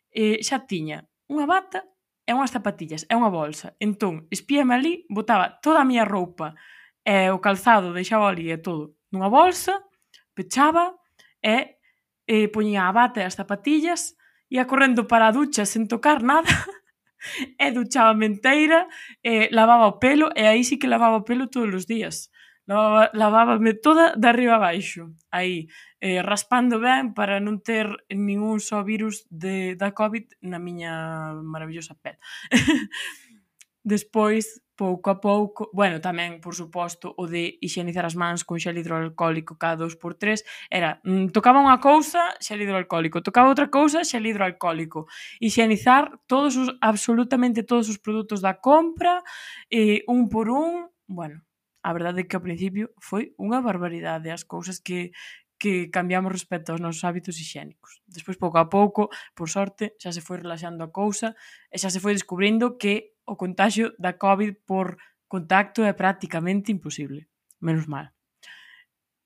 eh, 0.09 0.41
xa 0.41 0.65
tiña 0.65 1.05
unha 1.29 1.45
bata 1.45 1.85
e 2.25 2.33
unhas 2.33 2.49
zapatillas 2.49 3.05
e 3.05 3.13
unha 3.13 3.29
bolsa. 3.29 3.77
Entón, 3.77 4.25
espíame 4.33 4.73
ali, 4.73 5.05
botaba 5.05 5.61
toda 5.61 5.85
a 5.85 5.87
miña 5.87 6.03
roupa 6.03 6.57
e 7.05 7.31
o 7.31 7.39
calzado 7.39 7.93
deixaba 7.93 8.27
ali 8.27 8.51
e 8.51 8.57
todo 8.57 8.95
nunha 9.11 9.29
bolsa, 9.29 9.81
pechaba 10.35 10.95
e, 11.43 11.77
e 12.27 12.47
poñía 12.49 12.87
a 12.87 12.93
bata 12.93 13.21
e 13.21 13.25
as 13.25 13.35
zapatillas, 13.35 14.15
ia 14.49 14.65
correndo 14.65 15.05
para 15.05 15.27
a 15.27 15.31
ducha 15.31 15.65
sen 15.65 15.87
tocar 15.87 16.21
nada, 16.21 16.49
e 17.59 17.67
duchaba 17.71 18.13
menteira, 18.13 18.87
e 19.23 19.49
lavaba 19.51 19.87
o 19.87 19.99
pelo, 19.99 20.29
e 20.35 20.45
aí 20.45 20.63
sí 20.63 20.77
que 20.77 20.87
lavaba 20.87 21.21
o 21.21 21.25
pelo 21.25 21.47
todos 21.47 21.73
os 21.73 21.85
días. 21.85 22.29
Lavaba, 22.69 23.09
lavábame 23.13 23.73
toda 23.73 24.13
de 24.13 24.27
arriba 24.27 24.55
a 24.55 24.59
baixo, 24.59 25.09
aí, 25.31 25.65
eh, 26.01 26.21
raspando 26.21 26.79
ben 26.79 27.17
para 27.17 27.41
non 27.41 27.65
ter 27.65 27.89
ningún 28.13 28.61
só 28.61 28.85
virus 28.85 29.25
de, 29.33 29.73
da 29.73 29.89
COVID 29.89 30.37
na 30.45 30.61
miña 30.61 31.33
maravillosa 31.41 31.97
pel. 31.97 32.21
Despois, 33.81 34.61
pouco 34.79 35.11
a 35.11 35.19
pouco, 35.19 35.67
bueno, 35.75 35.99
tamén, 35.99 36.39
por 36.39 36.55
suposto, 36.55 37.11
o 37.19 37.27
de 37.27 37.59
higienizar 37.59 38.07
as 38.07 38.15
mans 38.15 38.47
con 38.47 38.63
xel 38.63 38.79
hidroalcohólico 38.79 39.59
cada 39.59 39.83
2x3, 39.83 40.47
era, 40.71 41.03
mm, 41.03 41.35
tocaba 41.35 41.59
unha 41.59 41.83
cousa, 41.83 42.39
xel 42.39 42.63
hidroalcohólico, 42.63 43.19
tocaba 43.19 43.51
outra 43.51 43.67
cousa, 43.67 44.07
xel 44.07 44.23
hidroalcohólico, 44.23 45.11
higienizar 45.43 46.15
todos 46.31 46.55
os, 46.55 46.71
absolutamente 46.79 47.67
todos 47.67 47.91
os 47.91 47.99
produtos 47.99 48.39
da 48.39 48.55
compra, 48.63 49.19
eh, 49.67 50.07
un 50.07 50.31
por 50.31 50.47
un, 50.47 50.87
bueno, 51.11 51.43
a 51.83 51.91
verdade 51.91 52.23
é 52.23 52.27
que 52.31 52.39
ao 52.39 52.45
principio 52.47 52.95
foi 53.03 53.35
unha 53.35 53.59
barbaridade 53.59 54.31
as 54.31 54.47
cousas 54.47 54.79
que, 54.79 55.11
que 55.59 55.91
cambiamos 55.91 56.31
respecto 56.31 56.71
aos 56.71 56.79
nosos 56.79 57.03
hábitos 57.03 57.35
higiénicos. 57.35 57.99
Despois, 58.07 58.39
pouco 58.39 58.63
a 58.63 58.71
pouco, 58.71 59.11
por 59.35 59.51
sorte, 59.51 59.91
xa 59.99 60.15
se 60.15 60.23
foi 60.23 60.39
relaxando 60.39 60.87
a 60.87 60.89
cousa 60.95 61.35
e 61.67 61.75
xa 61.75 61.91
se 61.91 61.99
foi 61.99 62.15
descubrindo 62.15 62.79
que 62.79 63.18
o 63.29 63.37
contaxio 63.37 63.93
da 64.01 64.17
Covid 64.17 64.65
por 64.65 64.97
contacto 65.29 65.85
é 65.85 65.93
prácticamente 65.93 66.73
imposible. 66.73 67.29
Menos 67.61 67.85
mal. 67.85 68.09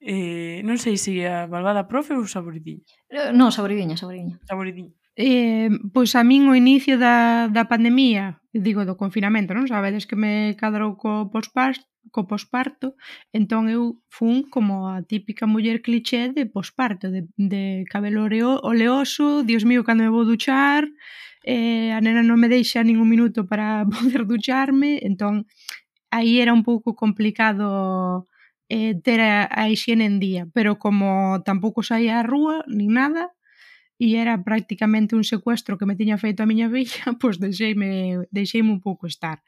Eh, 0.04 0.60
non 0.68 0.76
sei 0.76 1.00
se 1.00 1.24
a 1.24 1.48
malvada 1.48 1.88
profe 1.88 2.12
ou 2.12 2.28
saboridiña. 2.28 2.84
Eh, 3.08 3.32
non, 3.32 3.56
saboridiña, 3.56 3.96
saboridiña. 3.96 4.36
Saboridiña. 4.44 4.92
Eh, 5.16 5.70
pois 5.96 6.12
a 6.20 6.28
min 6.28 6.52
o 6.52 6.58
inicio 6.60 7.00
da, 7.00 7.48
da 7.48 7.70
pandemia, 7.72 8.44
digo 8.52 8.84
do 8.84 9.00
confinamento, 9.00 9.56
non 9.56 9.70
sabedes 9.72 10.04
que 10.04 10.20
me 10.20 10.60
cadrou 10.60 11.00
co 11.00 11.32
posparto, 11.32 11.88
co 12.12 12.28
posparto, 12.28 13.00
entón 13.32 13.72
eu 13.72 14.02
fun 14.12 14.44
como 14.52 14.92
a 14.92 15.06
típica 15.08 15.48
muller 15.48 15.80
cliché 15.86 16.36
de 16.36 16.50
posparto, 16.50 17.08
de, 17.08 17.30
de 17.38 17.88
cabelo 17.88 18.28
oleoso, 18.28 19.46
dios 19.48 19.64
mío, 19.64 19.88
cando 19.88 20.04
me 20.04 20.12
vou 20.12 20.28
duchar, 20.28 20.84
eh, 21.44 21.92
a 21.92 22.00
nena 22.00 22.24
non 22.24 22.40
me 22.40 22.48
deixa 22.48 22.82
nin 22.84 22.98
un 22.98 23.10
minuto 23.12 23.46
para 23.46 23.86
poder 23.94 24.26
ducharme, 24.26 25.00
entón 25.04 25.46
aí 26.10 26.40
era 26.40 26.54
un 26.54 26.64
pouco 26.64 26.96
complicado 26.96 28.28
eh, 28.70 28.96
ter 29.04 29.22
a, 29.22 29.50
a 29.52 29.70
higiene 29.70 30.06
en 30.06 30.20
día, 30.20 30.48
pero 30.54 30.80
como 30.80 31.42
tampouco 31.44 31.84
saía 31.84 32.20
á 32.20 32.24
rúa, 32.24 32.64
nin 32.68 32.96
nada, 32.96 33.36
e 34.04 34.18
era 34.18 34.42
prácticamente 34.44 35.16
un 35.16 35.24
secuestro 35.24 35.78
que 35.78 35.86
me 35.86 35.96
tiña 35.96 36.18
feito 36.18 36.44
a 36.44 36.50
miña 36.50 36.68
vella, 36.76 37.16
pois 37.22 37.40
deixeime, 37.40 38.26
deixeime 38.32 38.72
un 38.72 38.82
pouco 38.82 39.08
estar. 39.08 39.44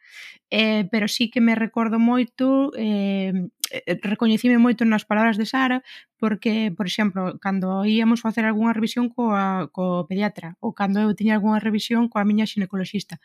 Eh, 0.50 0.88
pero 0.92 1.08
sí 1.08 1.30
que 1.30 1.42
me 1.42 1.56
recordo 1.56 1.98
moito 2.00 2.72
eh, 2.78 3.34
Eh, 3.76 4.00
recoñecime 4.02 4.58
moito 4.58 4.88
nas 4.88 5.04
palabras 5.10 5.36
de 5.38 5.46
Sara 5.46 5.84
porque, 6.22 6.72
por 6.78 6.86
exemplo, 6.88 7.36
cando 7.44 7.84
íamos 7.84 8.24
facer 8.26 8.44
algunha 8.46 8.72
revisión 8.78 9.12
coa, 9.12 9.68
co 9.76 10.08
pediatra 10.10 10.56
ou 10.64 10.72
cando 10.80 10.98
eu 11.04 11.12
tiña 11.20 11.36
algunha 11.36 11.60
revisión 11.60 12.08
coa 12.12 12.28
miña 12.30 12.48
ginecoloxista 12.48 13.20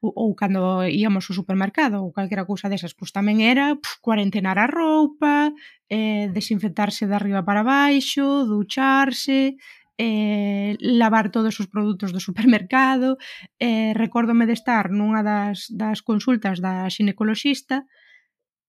ou 0.00 0.36
cando 0.40 0.84
íamos 0.84 1.24
ao 1.28 1.36
supermercado 1.40 1.96
ou 2.04 2.12
calquera 2.16 2.48
cousa 2.48 2.68
desas, 2.72 2.92
pois 2.96 3.10
tamén 3.16 3.40
era 3.40 3.76
puf, 3.80 3.96
cuarentenar 4.04 4.56
a 4.60 4.68
roupa, 4.68 5.52
eh, 5.88 6.28
desinfectarse 6.36 7.08
de 7.08 7.14
arriba 7.16 7.40
para 7.48 7.64
baixo, 7.64 8.44
ducharse, 8.44 9.56
eh, 9.96 10.76
lavar 10.80 11.30
todos 11.30 11.54
os 11.60 11.68
produtos 11.72 12.12
do 12.12 12.20
supermercado, 12.20 13.16
eh, 13.60 13.92
recórdome 13.96 14.44
de 14.44 14.54
estar 14.60 14.90
nunha 14.92 15.22
das, 15.24 15.72
das 15.72 16.04
consultas 16.04 16.60
da 16.60 16.84
xinecoloxista, 16.90 17.86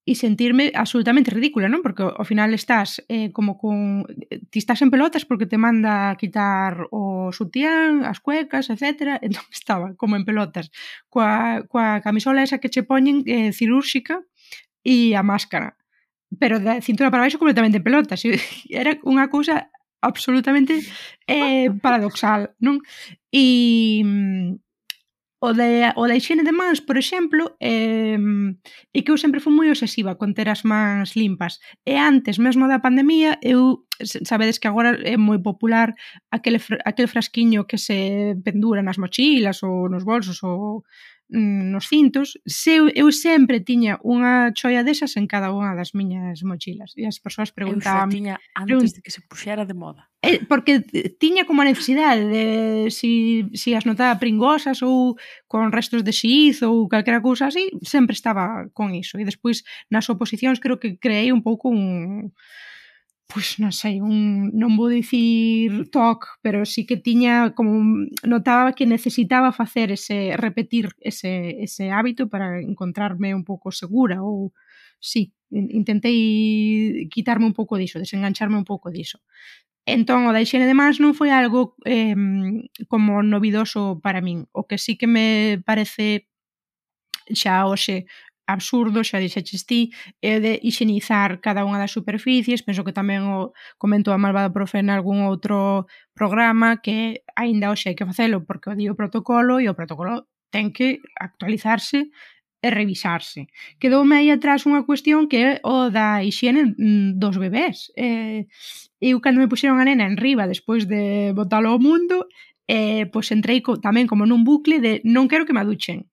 e 0.06 0.13
sentirme 0.13 0.70
absolutamente 0.78 1.34
ridícula, 1.34 1.65
non? 1.65 1.82
Porque 1.82 2.06
ao 2.06 2.26
final 2.30 2.54
estás 2.54 3.02
eh, 3.10 3.34
como 3.34 3.58
con... 3.58 4.06
Ti 4.30 4.58
estás 4.62 4.86
en 4.86 4.94
pelotas 4.94 5.26
porque 5.26 5.50
te 5.50 5.58
manda 5.58 6.13
quitar 6.22 6.86
o 6.94 7.34
sutián, 7.34 8.06
as 8.06 8.22
cuecas, 8.22 8.70
etc. 8.70 9.18
Entón 9.26 9.50
estaba 9.50 9.98
como 9.98 10.13
en 10.13 10.22
pelotas 10.22 10.70
coa, 11.10 11.65
coa 11.65 12.06
camisola 12.06 12.46
esa 12.46 12.62
que 12.62 12.70
che 12.70 12.86
poñen 12.86 13.26
eh, 13.26 13.50
cirúrxica 13.50 14.22
e 14.86 15.18
a 15.18 15.26
máscara. 15.26 15.74
Pero 16.38 16.62
da 16.62 16.78
cintura 16.86 17.10
para 17.10 17.26
baixo 17.26 17.41
completamente 17.41 17.82
en 17.82 17.86
pelotas. 17.86 18.22
Era 18.70 18.94
unha 19.02 19.26
cousa 19.34 19.74
absolutamente 20.06 20.86
eh, 21.26 21.74
paradoxal, 21.86 22.54
non? 22.62 22.78
E 23.34 24.06
mm, 24.06 24.64
O 25.48 25.54
de, 25.54 25.94
o 26.02 26.08
da 26.10 26.16
higiene 26.18 26.44
de 26.44 26.52
mans, 26.60 26.80
por 26.88 26.98
exemplo, 26.98 27.44
eh, 27.62 28.18
e 28.98 29.00
que 29.04 29.12
eu 29.12 29.18
sempre 29.24 29.44
fui 29.44 29.54
moi 29.54 29.70
obsesiva 29.70 30.18
con 30.20 30.34
ter 30.34 30.50
as 30.50 30.66
mans 30.66 31.14
limpas. 31.22 31.54
E 31.86 31.94
antes, 32.12 32.42
mesmo 32.46 32.66
da 32.66 32.82
pandemia, 32.86 33.38
eu 33.54 33.86
sabedes 34.26 34.58
que 34.58 34.68
agora 34.68 34.98
é 35.06 35.16
moi 35.18 35.40
popular 35.50 35.94
aquele, 36.32 36.60
aquel 36.90 37.08
frasquiño 37.08 37.68
que 37.70 37.78
se 37.78 38.36
pendura 38.44 38.82
nas 38.82 38.98
mochilas 38.98 39.62
ou 39.62 39.88
nos 39.88 40.04
bolsos 40.04 40.42
ou 40.42 40.82
Mm, 41.28 41.72
nos 41.72 41.88
cintos, 41.88 42.38
se 42.46 42.76
eu, 42.76 42.90
eu 42.94 43.10
sempre 43.12 43.58
tiña 43.58 43.98
unha 44.06 44.54
choia 44.54 44.86
desas 44.86 45.18
en 45.18 45.26
cada 45.26 45.50
unha 45.50 45.74
das 45.74 45.98
miñas 45.98 46.46
mochilas. 46.46 46.94
E 46.94 47.10
as 47.10 47.18
persoas 47.18 47.50
preguntaban... 47.50 48.14
Eu 48.14 48.14
tiña 48.14 48.36
antes 48.54 48.94
de 48.94 49.02
que 49.02 49.10
se 49.10 49.26
puxera 49.26 49.66
de 49.66 49.74
moda. 49.74 50.06
Eh, 50.22 50.46
porque 50.46 50.86
tiña 51.18 51.50
como 51.50 51.66
a 51.66 51.70
necesidade 51.70 52.30
de 52.30 52.46
si, 52.94 53.50
si 53.58 53.74
as 53.74 53.90
notaba 53.90 54.22
pringosas 54.22 54.86
ou 54.86 55.18
con 55.50 55.74
restos 55.74 56.06
de 56.06 56.14
xiz 56.14 56.62
ou 56.62 56.86
calquera 56.86 57.26
cousa 57.26 57.50
así, 57.50 57.74
sempre 57.82 58.14
estaba 58.14 58.70
con 58.78 58.94
iso. 58.94 59.18
E 59.18 59.26
despois 59.26 59.66
nas 59.90 60.06
oposicións 60.14 60.62
creo 60.62 60.78
que 60.78 61.02
creei 61.02 61.34
un 61.34 61.42
pouco 61.42 61.74
un 61.74 62.38
pois 63.28 63.58
non 63.60 63.74
sei, 63.74 64.00
un, 64.00 64.54
non 64.54 64.78
vou 64.78 64.88
dicir 64.90 65.90
toc, 65.90 66.38
pero 66.46 66.64
sí 66.64 66.86
que 66.86 66.98
tiña 66.98 67.58
como 67.58 68.06
notaba 68.24 68.78
que 68.78 68.86
necesitaba 68.86 69.52
facer 69.52 69.92
ese 69.92 70.38
repetir 70.38 70.94
ese 71.02 71.58
ese 71.66 71.90
hábito 71.92 72.30
para 72.30 72.62
encontrarme 72.62 73.34
un 73.34 73.44
pouco 73.44 73.74
segura 73.74 74.22
ou 74.22 74.54
sí, 75.02 75.34
intentei 75.52 77.08
quitarme 77.10 77.46
un 77.46 77.54
pouco 77.54 77.78
diso, 77.78 78.00
desengancharme 78.00 78.58
un 78.58 78.66
pouco 78.66 78.90
diso. 78.92 79.20
Entón, 79.86 80.26
o 80.26 80.34
da 80.34 80.42
higiene 80.42 80.66
de 80.66 80.74
mans 80.74 80.98
non 80.98 81.14
foi 81.14 81.30
algo 81.30 81.78
eh, 81.86 82.18
como 82.90 83.22
novidoso 83.22 84.02
para 84.02 84.22
min. 84.22 84.50
O 84.50 84.66
que 84.66 84.78
sí 84.82 84.98
que 84.98 85.06
me 85.06 85.62
parece 85.62 86.26
xa 87.34 87.66
hoxe 87.66 88.06
absurdo, 88.48 89.04
xa 89.04 89.20
dixeches 89.20 89.66
ti, 89.66 89.92
é 90.22 90.40
de 90.40 90.60
higienizar 90.62 91.42
cada 91.42 91.66
unha 91.66 91.82
das 91.82 91.92
superficies, 91.92 92.62
penso 92.62 92.86
que 92.86 92.94
tamén 92.94 93.26
o 93.26 93.54
comentou 93.82 94.14
a 94.14 94.22
malvada 94.22 94.54
profe 94.54 94.80
en 94.80 94.94
algún 94.94 95.26
outro 95.26 95.90
programa 96.14 96.82
que 96.82 97.26
aínda 97.36 97.74
hoxe 97.74 97.90
hai 97.90 97.98
que 97.98 98.06
facelo 98.06 98.46
porque 98.46 98.70
o 98.72 98.78
di 98.78 98.86
o 98.90 98.98
protocolo 98.98 99.58
e 99.58 99.66
o 99.70 99.78
protocolo 99.78 100.30
ten 100.54 100.72
que 100.72 101.02
actualizarse 101.20 102.14
e 102.66 102.68
revisarse. 102.72 103.48
Quedoume 103.78 104.16
aí 104.18 104.30
atrás 104.34 104.66
unha 104.66 104.86
cuestión 104.90 105.30
que 105.30 105.38
é 105.38 105.52
o 105.62 105.94
da 105.94 106.26
higiene 106.26 106.74
mm, 106.74 107.22
dos 107.22 107.38
bebés. 107.38 107.94
Eh, 107.94 108.50
eu 109.02 109.22
cando 109.22 109.42
me 109.42 109.52
puxeron 109.52 109.78
a 109.78 109.86
nena 109.86 110.06
en 110.10 110.18
riba 110.18 110.50
despois 110.50 110.90
de 110.90 111.34
botalo 111.38 111.70
ao 111.74 111.80
mundo, 111.82 112.26
eh, 112.66 113.06
pois 113.14 113.30
entrei 113.30 113.62
co, 113.62 113.78
tamén 113.78 114.10
como 114.10 114.26
nun 114.26 114.42
bucle 114.42 114.82
de 114.82 115.02
non 115.06 115.30
quero 115.30 115.46
que 115.46 115.54
me 115.54 115.62
aduchen 115.62 116.10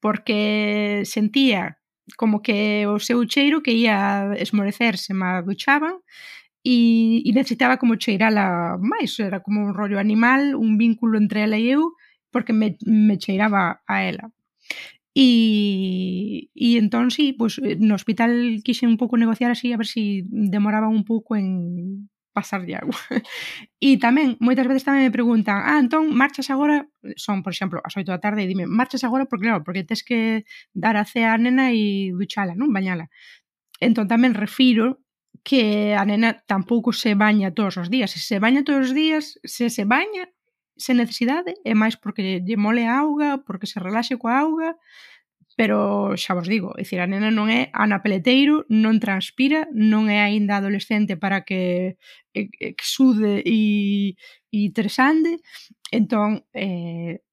porque 0.00 1.02
sentía 1.04 1.78
como 2.16 2.42
que 2.42 2.86
o 2.86 2.98
seu 3.02 3.24
cheiro 3.26 3.62
que 3.62 3.74
ia 3.74 4.30
esmorecerse 4.38 5.10
ma 5.14 5.42
duchaban 5.42 5.98
e, 6.64 7.22
e 7.26 7.30
necesitaba 7.32 7.78
como 7.78 7.98
cheirala 7.98 8.78
máis, 8.78 9.18
era 9.22 9.38
como 9.44 9.62
un 9.62 9.74
rollo 9.74 9.98
animal, 9.98 10.54
un 10.54 10.78
vínculo 10.78 11.18
entre 11.18 11.42
ela 11.46 11.58
e 11.58 11.70
eu, 11.70 11.94
porque 12.34 12.52
me, 12.52 12.76
me 12.86 13.18
cheiraba 13.18 13.82
a 13.86 13.96
ela. 14.02 14.30
E, 15.14 16.50
e 16.54 16.76
entón, 16.82 17.10
sí, 17.10 17.32
pues, 17.32 17.56
no 17.80 17.94
hospital 17.94 18.60
quixen 18.66 18.90
un 18.92 18.98
pouco 19.00 19.16
negociar 19.16 19.50
así, 19.50 19.72
a 19.72 19.80
ver 19.80 19.86
si 19.86 20.26
demoraba 20.28 20.88
un 20.88 21.04
pouco 21.04 21.36
en, 21.36 22.10
pasar 22.36 22.68
de 22.68 22.76
agua. 22.76 23.00
e 23.80 23.96
tamén, 23.96 24.36
moitas 24.44 24.68
veces 24.68 24.84
tamén 24.84 25.08
me 25.08 25.14
preguntan, 25.14 25.64
ah, 25.64 25.80
entón, 25.80 26.12
marchas 26.12 26.52
agora, 26.52 26.84
son, 27.16 27.40
por 27.40 27.56
exemplo, 27.56 27.80
as 27.80 27.96
8 27.96 28.12
da 28.12 28.20
tarde, 28.20 28.44
e 28.44 28.50
dime, 28.50 28.68
marchas 28.68 29.00
agora, 29.08 29.24
porque 29.24 29.48
claro, 29.48 29.64
porque 29.64 29.88
tens 29.88 30.04
que 30.04 30.44
dar 30.76 31.00
a 31.00 31.08
cea 31.08 31.32
a 31.32 31.40
nena 31.40 31.72
e 31.72 32.12
duchala, 32.12 32.52
non? 32.52 32.68
Bañala. 32.76 33.08
Entón 33.80 34.04
tamén 34.12 34.36
refiro 34.36 35.00
que 35.40 35.94
a 35.96 36.04
nena 36.04 36.42
tampouco 36.44 36.92
se 36.92 37.16
baña 37.16 37.56
todos 37.56 37.80
os 37.80 37.88
días. 37.88 38.12
Se 38.12 38.20
se 38.20 38.36
baña 38.36 38.66
todos 38.66 38.90
os 38.90 38.92
días, 38.92 39.40
se 39.44 39.72
se 39.72 39.84
baña, 39.88 40.28
se 40.76 40.92
necesidade, 40.92 41.56
é 41.64 41.72
máis 41.72 41.96
porque 41.96 42.44
lle 42.44 42.56
mole 42.60 42.84
a 42.84 43.00
auga, 43.00 43.40
porque 43.46 43.70
se 43.70 43.80
relaxe 43.80 44.20
coa 44.20 44.44
auga, 44.44 44.76
pero 45.56 46.12
xa 46.20 46.36
vos 46.36 46.46
digo, 46.46 46.76
dicir, 46.76 47.00
a 47.00 47.08
nena 47.08 47.32
non 47.32 47.48
é 47.48 47.72
Ana 47.72 48.04
Peleteiro, 48.04 48.68
non 48.68 49.00
transpira, 49.00 49.64
non 49.72 50.12
é 50.12 50.20
aínda 50.20 50.60
adolescente 50.60 51.16
para 51.16 51.48
que 51.48 51.96
exude 52.36 53.40
e, 53.40 54.14
e 54.52 54.60
tresande, 54.76 55.40
entón 55.88 56.44
eh, 56.52 57.24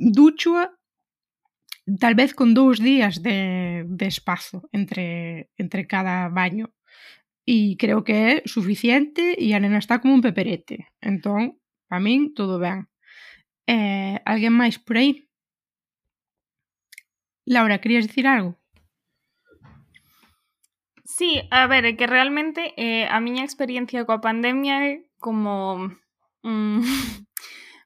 duchua 0.00 0.72
tal 2.00 2.14
vez 2.16 2.34
con 2.34 2.54
dous 2.54 2.80
días 2.80 3.22
de, 3.22 3.84
de 3.86 4.06
espazo 4.06 4.68
entre, 4.72 5.50
entre 5.56 5.86
cada 5.86 6.28
baño. 6.28 6.72
E 7.46 7.78
creo 7.78 8.02
que 8.02 8.16
é 8.16 8.32
suficiente 8.42 9.38
e 9.38 9.54
a 9.54 9.62
nena 9.62 9.78
está 9.78 10.02
como 10.02 10.18
un 10.18 10.24
peperete. 10.24 10.90
Entón, 10.98 11.62
para 11.86 12.02
min, 12.02 12.34
todo 12.34 12.58
ben. 12.58 12.90
Eh, 13.70 14.18
alguén 14.26 14.50
máis 14.50 14.82
por 14.82 14.98
aí? 14.98 15.25
Laura, 17.46 17.80
querías 17.80 18.06
dicir 18.06 18.26
algo? 18.26 18.56
Sí, 21.04 21.42
a 21.50 21.66
ver, 21.68 21.96
que 21.96 22.06
realmente 22.06 22.74
eh, 22.76 23.08
a 23.08 23.20
miña 23.20 23.46
experiencia 23.46 24.04
coa 24.04 24.20
pandemia 24.20 24.82
é 24.84 25.06
como 25.22 25.94
mm, 26.42 26.82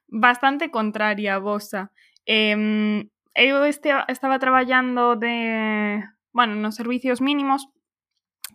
bastante 0.09 0.73
contraria 0.73 1.37
a 1.37 1.39
vosa. 1.39 1.93
Eh, 2.25 3.05
eu 3.37 3.63
este, 3.63 3.93
estaba 4.09 4.41
traballando 4.41 5.15
de, 5.15 6.03
bueno, 6.33 6.55
nos 6.57 6.75
servicios 6.75 7.21
mínimos 7.21 7.69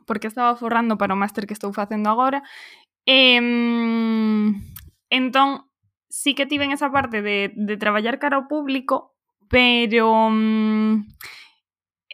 porque 0.06 0.26
estaba 0.26 0.58
forrando 0.58 0.98
para 0.98 1.14
o 1.14 1.16
máster 1.16 1.46
que 1.46 1.54
estou 1.54 1.72
facendo 1.72 2.10
agora. 2.10 2.42
Eh, 3.06 3.40
entón, 5.08 5.70
sí 6.10 6.34
que 6.34 6.46
tiven 6.46 6.72
esa 6.74 6.90
parte 6.90 7.22
de, 7.22 7.54
de 7.54 7.78
cara 8.18 8.36
ao 8.36 8.48
público, 8.48 9.15
Pero 9.48 10.28
hum, 10.28 11.06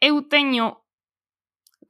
eu 0.00 0.22
teño 0.28 0.82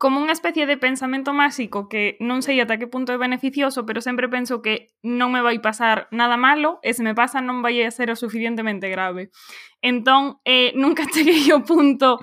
como 0.03 0.19
unha 0.19 0.35
especie 0.35 0.67
de 0.67 0.75
pensamento 0.75 1.31
máxico 1.31 1.87
que 1.87 2.19
non 2.19 2.43
sei 2.43 2.59
ata 2.59 2.75
que 2.75 2.91
punto 2.91 3.15
é 3.15 3.23
beneficioso, 3.23 3.87
pero 3.87 4.03
sempre 4.03 4.27
penso 4.27 4.59
que 4.59 4.91
non 5.07 5.31
me 5.31 5.47
vai 5.47 5.63
pasar 5.63 6.11
nada 6.11 6.35
malo 6.35 6.83
e 6.83 6.91
se 6.91 7.07
me 7.07 7.15
pasa 7.15 7.39
non 7.39 7.63
vai 7.63 7.79
a 7.87 7.95
ser 7.95 8.11
o 8.11 8.19
suficientemente 8.19 8.91
grave. 8.91 9.31
Entón, 9.79 10.43
eh, 10.43 10.75
nunca 10.83 11.07
cheguei 11.07 11.47
ao 11.55 11.63
punto 11.63 12.19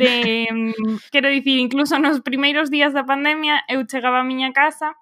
de... 0.00 0.48
Mm, 0.48 0.96
quero 1.12 1.28
dicir, 1.28 1.60
incluso 1.60 2.00
nos 2.00 2.24
primeiros 2.24 2.72
días 2.72 2.96
da 2.96 3.04
pandemia 3.04 3.60
eu 3.68 3.84
chegaba 3.84 4.24
a 4.24 4.28
miña 4.28 4.56
casa 4.56 4.96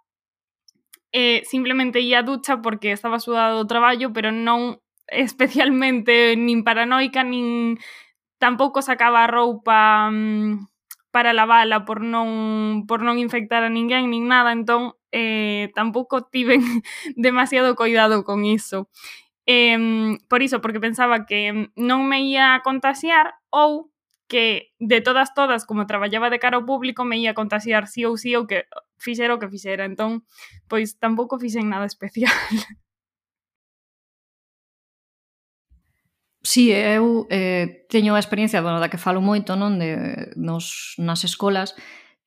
e 1.15 1.23
eh, 1.23 1.39
simplemente 1.47 2.03
ia 2.03 2.21
a 2.21 2.27
ducha 2.27 2.59
porque 2.59 2.91
estaba 2.91 3.23
sudado 3.23 3.63
do 3.63 3.71
traballo, 3.71 4.11
pero 4.11 4.35
non 4.35 4.83
especialmente 5.09 6.37
nin 6.37 6.65
paranoica, 6.65 7.23
nin 7.23 7.79
tampouco 8.39 8.83
sacaba 8.83 9.25
a 9.25 9.31
roupa 9.31 10.09
um, 10.11 10.67
para 11.11 11.33
lavala 11.33 11.85
por 11.85 12.03
non, 12.05 12.85
por 12.85 13.01
non 13.01 13.17
infectar 13.17 13.65
a 13.65 13.73
ninguén, 13.73 14.13
nin 14.13 14.29
nada, 14.29 14.53
entón 14.53 14.95
eh, 15.13 15.73
tampouco 15.75 16.29
tiven 16.29 16.61
demasiado 17.17 17.75
cuidado 17.75 18.25
con 18.25 18.45
iso. 18.45 18.91
Eh, 19.47 20.19
por 20.29 20.43
iso, 20.43 20.61
porque 20.61 20.81
pensaba 20.81 21.25
que 21.25 21.71
non 21.79 22.05
me 22.11 22.21
ia 22.27 22.61
contagiar 22.67 23.39
ou 23.49 23.95
que 24.29 24.75
de 24.83 25.01
todas 25.01 25.35
todas, 25.35 25.65
como 25.65 25.87
traballaba 25.87 26.31
de 26.31 26.43
cara 26.43 26.59
ao 26.59 26.67
público, 26.67 27.07
me 27.07 27.19
ia 27.19 27.35
contagiar 27.35 27.87
sí 27.87 28.05
ou 28.05 28.19
sí 28.19 28.35
ou 28.35 28.47
que 28.51 28.67
fixera 28.99 29.35
o 29.35 29.41
que 29.41 29.49
fixera. 29.49 29.87
Entón, 29.87 30.27
pois 30.69 30.99
tampouco 30.99 31.39
fixen 31.39 31.71
nada 31.71 31.87
especial. 31.93 32.35
Sí, 36.47 36.71
eu 36.71 37.27
eh, 37.29 37.87
teño 37.91 38.15
a 38.15 38.23
experiencia 38.23 38.63
bueno, 38.63 38.79
da 38.79 38.87
que 38.87 39.03
falo 39.03 39.19
moito 39.19 39.59
non 39.59 39.83
de, 39.83 40.31
nos, 40.39 40.95
nas 40.95 41.27
escolas 41.27 41.75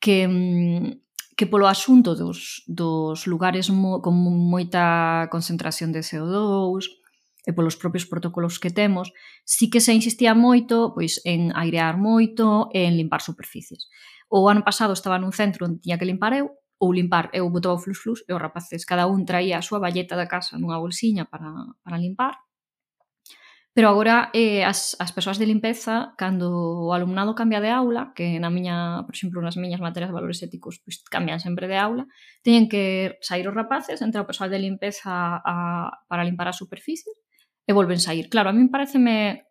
que 0.04 0.28
mm, 0.28 1.00
que 1.40 1.48
polo 1.48 1.72
asunto 1.72 2.20
dos, 2.20 2.68
dos 2.68 3.24
lugares 3.32 3.72
mo, 3.72 4.04
con 4.04 4.20
moita 4.20 5.32
concentración 5.32 5.96
de 5.96 6.04
CO2 6.04 7.00
e 7.48 7.56
polos 7.56 7.80
propios 7.80 8.04
protocolos 8.12 8.60
que 8.60 8.76
temos, 8.76 9.16
sí 9.48 9.72
que 9.72 9.80
se 9.80 9.96
insistía 9.96 10.36
moito 10.36 10.92
pois 10.92 11.24
en 11.24 11.56
airear 11.56 11.96
moito 11.96 12.68
e 12.76 12.92
en 12.92 13.00
limpar 13.00 13.24
superficies. 13.24 13.88
O 14.28 14.52
ano 14.52 14.68
pasado 14.68 14.92
estaba 14.92 15.16
nun 15.16 15.32
centro 15.32 15.64
onde 15.64 15.80
tiña 15.80 15.96
que 15.96 16.04
limpar 16.12 16.36
eu, 16.36 16.60
ou 16.76 16.92
limpar, 16.92 17.32
eu 17.32 17.48
botaba 17.48 17.80
o 17.80 17.84
flus 17.84 18.04
flus 18.04 18.20
e 18.28 18.36
os 18.36 18.44
rapaces 18.44 18.84
cada 18.84 19.08
un 19.08 19.24
traía 19.24 19.56
a 19.56 19.64
súa 19.64 19.80
valleta 19.80 20.20
da 20.20 20.28
casa 20.28 20.60
nunha 20.60 20.76
bolsiña 20.76 21.24
para, 21.32 21.56
para 21.88 21.96
limpar 21.96 22.36
Pero 23.74 23.88
agora 23.88 24.30
eh, 24.34 24.66
as, 24.66 24.98
as 25.00 25.14
persoas 25.14 25.38
de 25.38 25.46
limpeza, 25.46 26.14
cando 26.18 26.90
o 26.90 26.94
alumnado 26.94 27.38
cambia 27.38 27.62
de 27.62 27.70
aula, 27.70 28.14
que 28.18 28.42
na 28.42 28.50
miña, 28.50 29.06
por 29.06 29.14
exemplo, 29.14 29.40
nas 29.46 29.56
miñas 29.62 29.80
materias 29.80 30.10
de 30.10 30.18
valores 30.18 30.42
éticos, 30.42 30.82
pois 30.82 31.00
cambian 31.06 31.40
sempre 31.40 31.70
de 31.70 31.78
aula, 31.78 32.10
teñen 32.42 32.66
que 32.66 33.18
sair 33.22 33.46
os 33.46 33.54
rapaces, 33.54 34.02
entra 34.02 34.26
o 34.26 34.30
persoal 34.30 34.50
de 34.50 34.60
limpeza 34.60 35.40
a, 35.40 36.02
para 36.10 36.26
limpar 36.26 36.50
a 36.50 36.58
superficie, 36.58 37.14
e 37.70 37.72
volven 37.72 38.02
sair. 38.02 38.28
Claro, 38.34 38.50
a 38.50 38.58
min 38.58 38.74
pareceme, 38.74 39.46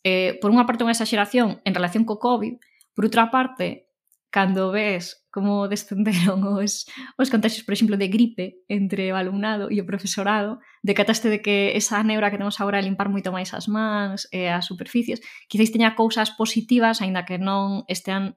eh, 0.00 0.40
por 0.40 0.48
unha 0.48 0.64
parte, 0.64 0.88
unha 0.88 0.96
exageración 0.96 1.60
en 1.68 1.76
relación 1.76 2.08
co 2.08 2.16
COVID, 2.16 2.56
por 2.96 3.04
outra 3.04 3.28
parte, 3.28 3.85
cando 4.30 4.70
ves 4.72 5.26
como 5.30 5.68
descenderon 5.68 6.40
os, 6.56 6.86
os 7.18 7.28
contagios, 7.28 7.64
por 7.64 7.74
exemplo, 7.74 7.96
de 7.96 8.08
gripe 8.08 8.64
entre 8.68 9.12
o 9.12 9.16
alumnado 9.16 9.68
e 9.68 9.80
o 9.80 9.88
profesorado, 9.88 10.60
decataste 10.80 11.28
de 11.28 11.44
que 11.44 11.76
esa 11.76 12.00
neura 12.02 12.30
que 12.32 12.40
temos 12.40 12.56
agora 12.60 12.80
a 12.80 12.86
limpar 12.86 13.12
moito 13.12 13.28
máis 13.32 13.52
as 13.52 13.68
mans 13.68 14.24
e 14.32 14.48
as 14.48 14.64
superficies, 14.64 15.20
quizáis 15.48 15.72
teña 15.72 15.92
cousas 15.92 16.32
positivas, 16.32 17.04
aínda 17.04 17.28
que 17.28 17.36
non 17.36 17.84
estean 17.92 18.36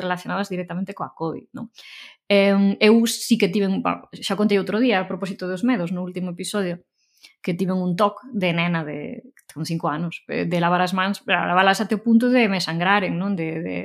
relacionadas 0.00 0.48
directamente 0.48 0.96
coa 0.96 1.12
COVID, 1.12 1.52
non? 1.52 1.68
Eu 2.80 3.04
sí 3.04 3.36
que 3.36 3.52
tiven, 3.52 3.84
xa 4.16 4.40
contei 4.40 4.56
outro 4.56 4.80
día 4.80 5.04
a 5.04 5.08
propósito 5.10 5.44
dos 5.44 5.60
medos 5.60 5.92
no 5.92 6.00
último 6.00 6.32
episodio, 6.32 6.80
que 7.44 7.52
tiven 7.52 7.76
un 7.76 7.96
toc 7.96 8.24
de 8.32 8.56
nena 8.56 8.84
de 8.84 9.28
con 9.52 9.68
cinco 9.68 9.92
anos, 9.92 10.24
eh, 10.28 10.48
de 10.48 10.58
lavar 10.60 10.80
as 10.80 10.96
mans, 10.96 11.20
lavalas 11.28 11.84
até 11.84 11.94
o 11.94 12.02
punto 12.02 12.32
de 12.32 12.48
me 12.48 12.64
sangraren, 12.64 13.14
non? 13.20 13.36
De, 13.36 13.60
de 13.60 13.76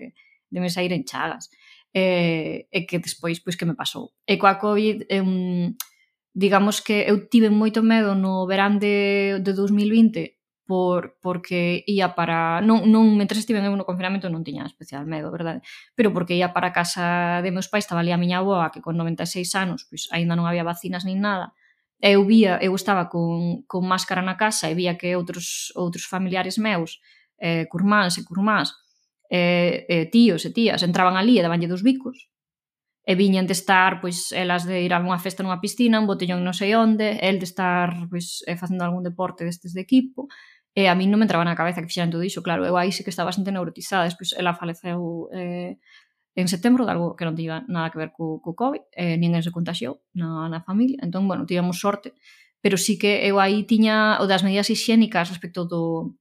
de 0.50 0.60
me 0.60 0.70
sair 0.70 0.92
en 0.94 1.06
chagas. 1.06 1.50
E, 1.94 2.70
e 2.70 2.86
que 2.86 3.00
despois, 3.00 3.42
pois, 3.42 3.58
que 3.58 3.66
me 3.66 3.74
pasou. 3.74 4.14
E 4.30 4.38
coa 4.38 4.62
COVID, 4.62 5.10
um, 5.22 5.74
digamos 6.34 6.82
que 6.82 7.06
eu 7.10 7.30
tive 7.30 7.50
moito 7.50 7.82
medo 7.82 8.14
no 8.14 8.46
verán 8.46 8.78
de, 8.78 9.42
de 9.42 9.52
2020 9.54 10.40
por, 10.70 11.18
porque 11.20 11.82
ia 11.90 12.14
para... 12.14 12.62
Non, 12.62 12.86
non 12.86 13.18
mentre 13.18 13.42
estive 13.42 13.58
eu 13.58 13.74
no 13.74 13.90
confinamento 13.90 14.30
non 14.30 14.46
tiña 14.46 14.70
especial 14.70 15.10
medo, 15.10 15.34
verdade? 15.34 15.66
Pero 15.98 16.14
porque 16.14 16.38
ia 16.38 16.54
para 16.54 16.70
a 16.70 16.76
casa 16.78 17.42
de 17.42 17.50
meus 17.50 17.66
pais, 17.74 17.90
estaba 17.90 18.06
ali 18.06 18.14
a 18.14 18.22
miña 18.22 18.46
aboa, 18.46 18.70
que 18.70 18.78
con 18.78 18.94
96 18.94 19.50
anos, 19.58 19.90
pois 19.90 20.06
aínda 20.14 20.38
non 20.38 20.46
había 20.46 20.62
vacinas 20.62 21.10
nin 21.10 21.26
nada, 21.26 21.58
eu 21.98 22.22
vía, 22.22 22.62
eu 22.62 22.78
estaba 22.78 23.10
con, 23.10 23.66
con 23.66 23.82
máscara 23.90 24.22
na 24.22 24.38
casa 24.38 24.70
e 24.70 24.78
vía 24.78 24.94
que 24.94 25.18
outros 25.18 25.74
outros 25.74 26.06
familiares 26.06 26.62
meus, 26.62 27.02
eh, 27.42 27.66
curmáns 27.66 28.22
e 28.22 28.24
curmáns, 28.24 28.78
eh, 29.30 29.86
eh, 29.88 30.06
tíos 30.10 30.44
e 30.46 30.52
tías 30.52 30.82
entraban 30.84 31.16
ali 31.16 31.38
e 31.38 31.46
dabanlle 31.46 31.70
dos 31.70 31.86
bicos. 31.86 32.28
E 33.10 33.16
viñan 33.18 33.50
de 33.50 33.56
estar, 33.58 34.02
pois, 34.02 34.30
elas 34.34 34.66
de 34.70 34.86
ir 34.86 34.94
a 34.94 35.02
unha 35.02 35.18
festa 35.18 35.42
nunha 35.42 35.62
piscina, 35.64 36.02
un 36.02 36.10
botellón 36.10 36.46
non 36.46 36.54
sei 36.54 36.78
onde, 36.78 37.18
el 37.22 37.42
de 37.42 37.48
estar, 37.48 38.10
pois, 38.10 38.46
eh, 38.46 38.58
facendo 38.58 38.86
algún 38.86 39.02
deporte 39.02 39.46
destes 39.46 39.74
de 39.74 39.82
equipo, 39.82 40.30
e 40.78 40.86
a 40.86 40.94
min 40.94 41.10
non 41.10 41.18
me 41.22 41.26
entraba 41.26 41.42
na 41.46 41.58
cabeza 41.58 41.82
que 41.82 41.90
fixeran 41.90 42.14
todo 42.14 42.22
iso, 42.22 42.46
claro, 42.46 42.66
eu 42.66 42.78
aí 42.78 42.94
sí 42.94 43.02
que 43.02 43.10
estaba 43.10 43.34
bastante 43.34 43.50
neurotizada, 43.50 44.06
despois 44.06 44.38
ela 44.38 44.54
faleceu 44.54 45.30
eh, 45.34 45.82
en 46.38 46.48
setembro 46.48 46.86
de 46.86 46.92
algo 46.94 47.18
que 47.18 47.26
non 47.26 47.34
tiña 47.34 47.66
nada 47.66 47.90
que 47.90 47.98
ver 47.98 48.14
co, 48.14 48.38
co 48.46 48.54
COVID, 48.54 48.84
eh, 48.94 49.18
ninguén 49.18 49.42
se 49.42 49.50
contagiou 49.50 50.06
na, 50.14 50.46
na 50.48 50.62
familia, 50.62 51.02
entón, 51.02 51.26
bueno, 51.26 51.50
tivemos 51.50 51.82
sorte, 51.82 52.14
pero 52.62 52.78
sí 52.78 53.02
que 53.02 53.26
eu 53.26 53.42
aí 53.42 53.66
tiña 53.66 54.22
o 54.22 54.30
das 54.30 54.46
medidas 54.46 54.70
higiénicas 54.70 55.34
respecto 55.34 55.66
do, 55.66 56.14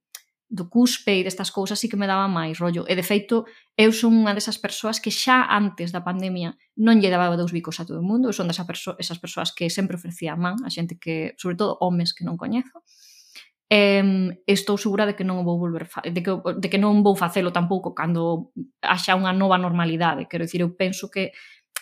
do 0.48 0.68
cuspe 0.72 1.20
e 1.20 1.24
destas 1.24 1.52
cousas 1.52 1.76
sí 1.76 1.92
que 1.92 2.00
me 2.00 2.08
daba 2.08 2.24
máis 2.24 2.56
rollo. 2.56 2.88
E 2.88 2.96
de 2.96 3.04
feito, 3.04 3.44
eu 3.76 3.92
son 3.92 4.16
unha 4.16 4.32
desas 4.32 4.56
persoas 4.56 4.96
que 4.96 5.12
xa 5.12 5.44
antes 5.44 5.92
da 5.92 6.00
pandemia 6.00 6.56
non 6.80 6.98
lle 6.98 7.12
daba 7.12 7.36
dous 7.36 7.52
bicos 7.52 7.76
a 7.78 7.84
todo 7.84 8.00
o 8.00 8.06
mundo, 8.06 8.32
eu 8.32 8.34
son 8.34 8.48
desas 8.48 8.64
perso 8.64 8.96
esas 8.96 9.20
persoas 9.20 9.52
que 9.52 9.68
sempre 9.68 10.00
ofrecía 10.00 10.32
a 10.32 10.40
man 10.40 10.56
a 10.64 10.72
xente 10.72 10.96
que, 10.96 11.36
sobre 11.36 11.60
todo 11.60 11.76
homes 11.84 12.16
que 12.16 12.24
non 12.24 12.40
coñezo. 12.40 12.80
Eh, 13.68 14.32
estou 14.48 14.80
segura 14.80 15.04
de 15.04 15.12
que 15.12 15.28
non 15.28 15.44
vou 15.44 15.60
volver 15.60 15.84
de 16.08 16.24
que, 16.24 16.32
de 16.32 16.68
que 16.72 16.80
non 16.80 17.04
vou 17.04 17.12
facelo 17.12 17.52
tampouco 17.52 17.92
cando 17.92 18.48
haxa 18.80 19.12
unha 19.12 19.36
nova 19.36 19.60
normalidade 19.60 20.24
quero 20.24 20.48
dicir, 20.48 20.64
eu 20.64 20.72
penso 20.72 21.12
que 21.12 21.36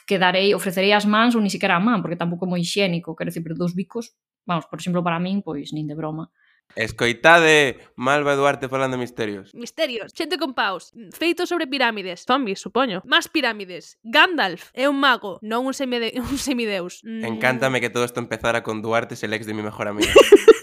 que 0.06 0.18
darei, 0.18 0.54
ofrecerei 0.54 0.94
as 0.94 1.04
mans 1.04 1.34
ou 1.34 1.42
ni 1.42 1.50
siquiera 1.50 1.74
a 1.76 1.82
man, 1.82 2.00
porque 2.00 2.16
tampouco 2.16 2.46
é 2.46 2.48
moi 2.48 2.62
higiénico, 2.62 3.18
quero 3.18 3.30
dicir, 3.30 3.42
pero 3.42 3.58
dous 3.58 3.74
bicos, 3.74 4.14
vamos, 4.46 4.66
por 4.70 4.78
exemplo, 4.78 5.02
para 5.02 5.18
min, 5.18 5.42
pois 5.42 5.74
nin 5.74 5.90
de 5.90 5.98
broma. 5.98 6.30
Escoitade 6.74 7.78
Malva 7.96 8.34
Duarte 8.34 8.68
falando 8.68 8.98
misterios. 8.98 9.54
Misterios, 9.54 10.12
xente 10.12 10.36
con 10.36 10.52
paus, 10.52 10.92
feito 11.14 11.46
sobre 11.46 11.70
pirámides, 11.70 12.26
zombies, 12.26 12.60
supoño. 12.60 13.00
Más 13.06 13.28
pirámides. 13.28 13.96
Gandalf 14.02 14.74
é 14.74 14.90
un 14.90 14.98
mago, 14.98 15.38
non 15.40 15.64
un, 15.64 15.72
semide 15.72 16.12
un 16.20 16.36
semideus. 16.36 17.00
Mm. 17.06 17.24
Encántame 17.38 17.80
que 17.80 17.88
todo 17.88 18.04
isto 18.04 18.20
empezara 18.20 18.66
con 18.66 18.82
Duarte, 18.82 19.14
el 19.14 19.32
ex 19.32 19.46
de 19.46 19.54
mi 19.54 19.62
mejor 19.62 19.88
amiga. 19.88 20.12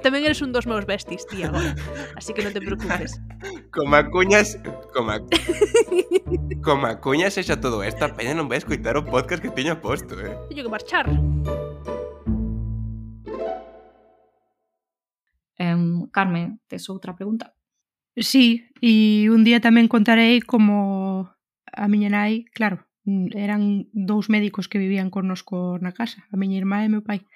tamén 0.00 0.24
eres 0.24 0.40
un 0.40 0.50
dos 0.50 0.66
meus 0.66 0.88
besties, 0.88 1.26
tía, 1.26 1.48
agora. 1.52 1.76
Así 2.16 2.32
que 2.32 2.42
non 2.42 2.54
te 2.56 2.62
preocupes. 2.62 3.20
Coma 3.74 4.06
cuñas... 4.08 4.56
Coma... 4.94 5.20
Coma 6.64 7.00
cuñas 7.00 7.36
e 7.38 7.42
xa 7.42 7.60
todo 7.60 7.84
esta 7.84 8.12
peña 8.14 8.34
non 8.34 8.48
vai 8.48 8.58
escoitar 8.58 8.96
o 8.96 9.02
podcast 9.02 9.44
que 9.44 9.52
teño 9.52 9.78
posto, 9.78 10.18
eh. 10.18 10.34
Teño 10.50 10.66
que 10.66 10.72
marchar. 10.72 11.06
Um, 15.60 16.08
Carmen, 16.08 16.58
tes 16.68 16.88
outra 16.88 17.12
pregunta? 17.12 17.52
Sí, 18.16 18.64
e 18.80 19.28
un 19.28 19.44
día 19.44 19.60
tamén 19.60 19.92
contarei 19.92 20.40
como 20.40 21.28
a 21.68 21.86
miña 21.86 22.08
nai, 22.08 22.48
claro, 22.56 22.88
eran 23.36 23.92
dous 23.92 24.32
médicos 24.32 24.72
que 24.72 24.80
vivían 24.80 25.12
connosco 25.12 25.76
na 25.84 25.92
casa, 25.92 26.24
a 26.32 26.36
miña 26.40 26.56
irmá 26.56 26.80
e 26.80 26.88
meu 26.88 27.04
pai. 27.04 27.28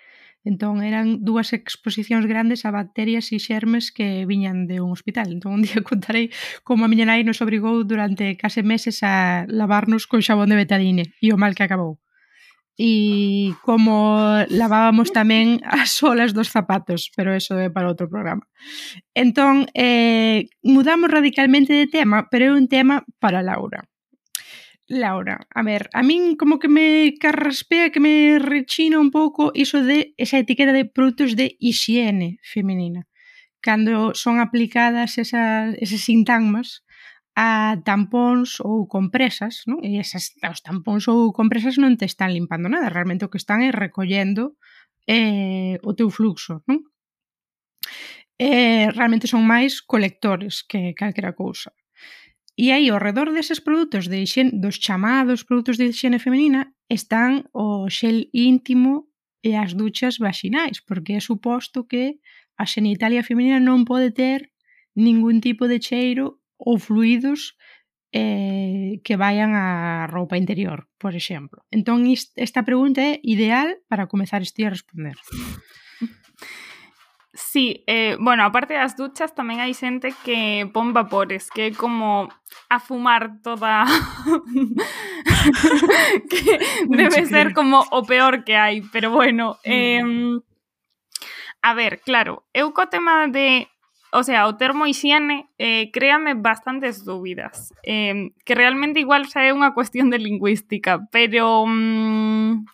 Entón 0.45 0.85
eran 0.85 1.25
dúas 1.25 1.57
exposicións 1.57 2.25
grandes 2.29 2.65
a 2.65 2.73
bacterias 2.73 3.29
e 3.33 3.41
xermes 3.41 3.93
que 3.93 4.29
viñan 4.29 4.69
de 4.69 4.81
un 4.81 4.93
hospital. 4.93 5.29
Entón 5.33 5.61
un 5.61 5.63
día 5.65 5.85
contarei 5.91 6.33
como 6.65 6.85
a 6.85 6.91
miña 6.91 7.05
nai 7.05 7.29
nos 7.29 7.45
obrigou 7.45 7.85
durante 7.85 8.41
case 8.41 8.65
meses 8.65 9.05
a 9.05 9.45
lavarnos 9.49 10.09
con 10.09 10.25
xabón 10.25 10.49
de 10.49 10.61
betadine 10.61 11.05
e 11.21 11.29
o 11.33 11.41
mal 11.41 11.53
que 11.53 11.65
acabou 11.65 12.04
e 12.77 13.55
como 13.63 14.43
lavábamos 14.51 15.15
tamén 15.15 15.63
as 15.63 15.95
solas 15.95 16.35
dos 16.35 16.51
zapatos, 16.51 17.07
pero 17.15 17.31
eso 17.31 17.55
é 17.55 17.71
para 17.71 17.87
outro 17.87 18.11
programa. 18.11 18.43
Entón, 19.15 19.71
eh, 19.79 20.51
mudamos 20.67 21.11
radicalmente 21.11 21.71
de 21.71 21.87
tema, 21.87 22.27
pero 22.31 22.51
é 22.51 22.57
un 22.59 22.67
tema 22.67 23.07
para 23.23 23.47
Laura. 23.47 23.87
Laura, 24.87 25.47
a 25.55 25.63
ver, 25.63 25.89
a 25.95 26.03
min 26.03 26.37
como 26.37 26.59
que 26.59 26.69
me 26.69 27.15
carraspea, 27.19 27.91
que 27.91 28.01
me 28.01 28.39
rechina 28.39 29.01
un 29.01 29.11
pouco 29.11 29.51
iso 29.55 29.83
de 29.83 30.13
esa 30.19 30.39
etiqueta 30.39 30.73
de 30.75 30.85
produtos 30.85 31.37
de 31.37 31.57
higiene 31.59 32.39
femenina. 32.43 33.09
Cando 33.61 34.13
son 34.15 34.41
aplicadas 34.41 35.17
esas, 35.17 35.75
eses 35.81 36.05
sintagmas 36.05 36.84
a 37.35 37.77
tampóns 37.83 38.63
ou 38.63 38.87
compresas, 38.87 39.67
non? 39.67 39.83
E 39.83 39.99
esas, 39.99 40.39
os 40.39 40.61
tampóns 40.63 41.11
ou 41.11 41.35
compresas 41.35 41.75
non 41.83 41.99
te 41.99 42.07
están 42.07 42.31
limpando 42.31 42.71
nada, 42.71 42.91
realmente 42.91 43.27
o 43.27 43.31
que 43.31 43.43
están 43.43 43.67
é 43.67 43.75
recollendo 43.75 44.55
eh, 45.11 45.83
o 45.83 45.93
teu 45.99 46.09
fluxo, 46.15 46.63
non? 46.71 46.87
Eh, 48.39 48.91
realmente 48.95 49.27
son 49.27 49.43
máis 49.43 49.83
colectores 49.83 50.63
que 50.63 50.95
calquera 50.95 51.35
cousa. 51.35 51.75
E 52.55 52.71
aí, 52.71 52.87
ao 52.87 53.03
redor 53.03 53.35
deses 53.35 53.59
produtos 53.59 54.07
de 54.07 54.23
higiene, 54.23 54.55
dos 54.63 54.79
chamados 54.79 55.43
produtos 55.43 55.75
de 55.75 55.91
higiene 55.91 56.23
femenina, 56.23 56.71
están 56.87 57.51
o 57.51 57.91
xel 57.91 58.31
íntimo 58.31 59.11
e 59.43 59.59
as 59.59 59.75
duchas 59.75 60.23
vaxinais, 60.23 60.79
porque 60.87 61.19
é 61.19 61.21
suposto 61.21 61.87
que 61.91 62.23
a 62.55 62.65
xenitalia 62.65 63.27
femenina 63.27 63.59
non 63.59 63.83
pode 63.83 64.15
ter 64.15 64.55
ningún 64.95 65.43
tipo 65.43 65.67
de 65.67 65.83
cheiro 65.83 66.39
ou 66.59 66.79
fluidos 66.79 67.55
eh, 68.15 69.03
que 69.03 69.19
vayan 69.19 69.59
á 69.59 70.07
roupa 70.07 70.39
interior, 70.39 70.87
por 71.03 71.19
exemplo. 71.19 71.67
Entón, 71.75 72.07
esta 72.39 72.63
pregunta 72.63 73.03
é 73.03 73.19
ideal 73.27 73.83
para 73.91 74.07
comezar 74.07 74.41
este 74.43 74.67
a 74.67 74.71
responder. 74.71 75.19
Sí, 77.35 77.83
eh, 77.89 78.17
bueno, 78.21 78.45
aparte 78.45 78.79
das 78.79 78.95
duchas 78.95 79.35
tamén 79.35 79.59
hai 79.59 79.75
xente 79.75 80.15
que 80.23 80.71
pon 80.71 80.95
vapores, 80.95 81.51
que 81.51 81.67
é 81.67 81.71
como 81.75 82.31
a 82.71 82.79
fumar 82.79 83.43
toda... 83.43 83.83
que 86.31 86.55
debe 86.87 87.27
ser 87.27 87.51
como 87.51 87.83
o 87.91 88.07
peor 88.07 88.47
que 88.47 88.55
hai, 88.55 88.87
pero 88.95 89.11
bueno... 89.11 89.59
Eh, 89.67 90.39
a 91.65 91.75
ver, 91.75 91.99
claro, 92.07 92.47
eu 92.55 92.71
co 92.71 92.87
tema 92.87 93.27
de 93.27 93.67
o 94.15 94.23
sea, 94.23 94.47
o 94.47 94.57
termo 94.57 94.87
higiene 94.87 95.51
eh, 95.59 95.91
créame 95.93 96.35
bastantes 96.35 97.05
dúbidas, 97.05 97.75
eh, 97.83 98.31
que 98.47 98.55
realmente 98.55 99.03
igual 99.03 99.27
xa 99.27 99.43
é 99.43 99.51
unha 99.51 99.75
cuestión 99.75 100.09
de 100.09 100.23
lingüística, 100.23 101.03
pero... 101.11 101.67
Mmm, 101.67 102.65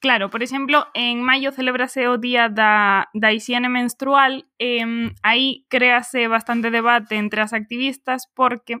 Claro, 0.00 0.30
por 0.30 0.44
exemplo, 0.44 0.86
en 0.94 1.26
maio 1.26 1.50
celebrase 1.50 2.06
o 2.06 2.22
día 2.22 2.46
da, 2.46 3.10
da 3.18 3.34
higiene 3.34 3.66
menstrual, 3.66 4.46
eh, 4.62 4.86
aí 5.26 5.66
créase 5.66 6.30
bastante 6.30 6.70
debate 6.70 7.18
entre 7.18 7.42
as 7.42 7.50
activistas 7.50 8.30
porque 8.30 8.78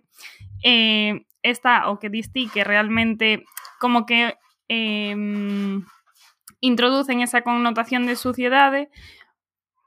eh, 0.62 1.26
está 1.42 1.90
o 1.90 1.98
que 1.98 2.06
distí 2.06 2.46
que 2.46 2.62
realmente 2.62 3.42
como 3.82 4.06
que 4.06 4.38
eh, 4.70 5.16
introducen 6.60 7.20
esa 7.20 7.42
connotación 7.42 8.06
de 8.06 8.14
suciedade, 8.14 8.88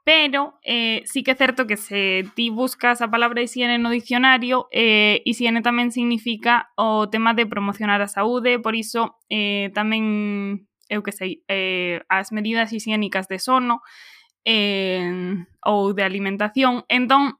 Pero 0.04 0.58
eh, 0.64 1.02
sí 1.06 1.22
que 1.22 1.30
é 1.30 1.36
certo 1.38 1.66
que 1.66 1.76
se 1.76 2.24
ti 2.34 2.50
buscas 2.50 3.02
a 3.02 3.10
palabra 3.10 3.42
higiene 3.42 3.78
no 3.78 3.90
dicionario, 3.90 4.66
eh, 4.74 5.22
higiene 5.24 5.62
tamén 5.62 5.94
significa 5.94 6.74
o 6.74 7.06
tema 7.06 7.38
de 7.38 7.46
promocionar 7.46 8.02
a 8.02 8.10
saúde, 8.10 8.58
por 8.58 8.74
iso 8.74 9.22
eh, 9.30 9.70
tamén, 9.78 10.66
eu 10.90 11.06
que 11.06 11.14
sei, 11.14 11.46
eh, 11.46 12.02
as 12.10 12.34
medidas 12.34 12.74
higiénicas 12.74 13.30
de 13.30 13.38
sono 13.38 13.86
eh, 14.42 15.46
ou 15.62 15.94
de 15.94 16.02
alimentación. 16.02 16.82
Entón, 16.90 17.38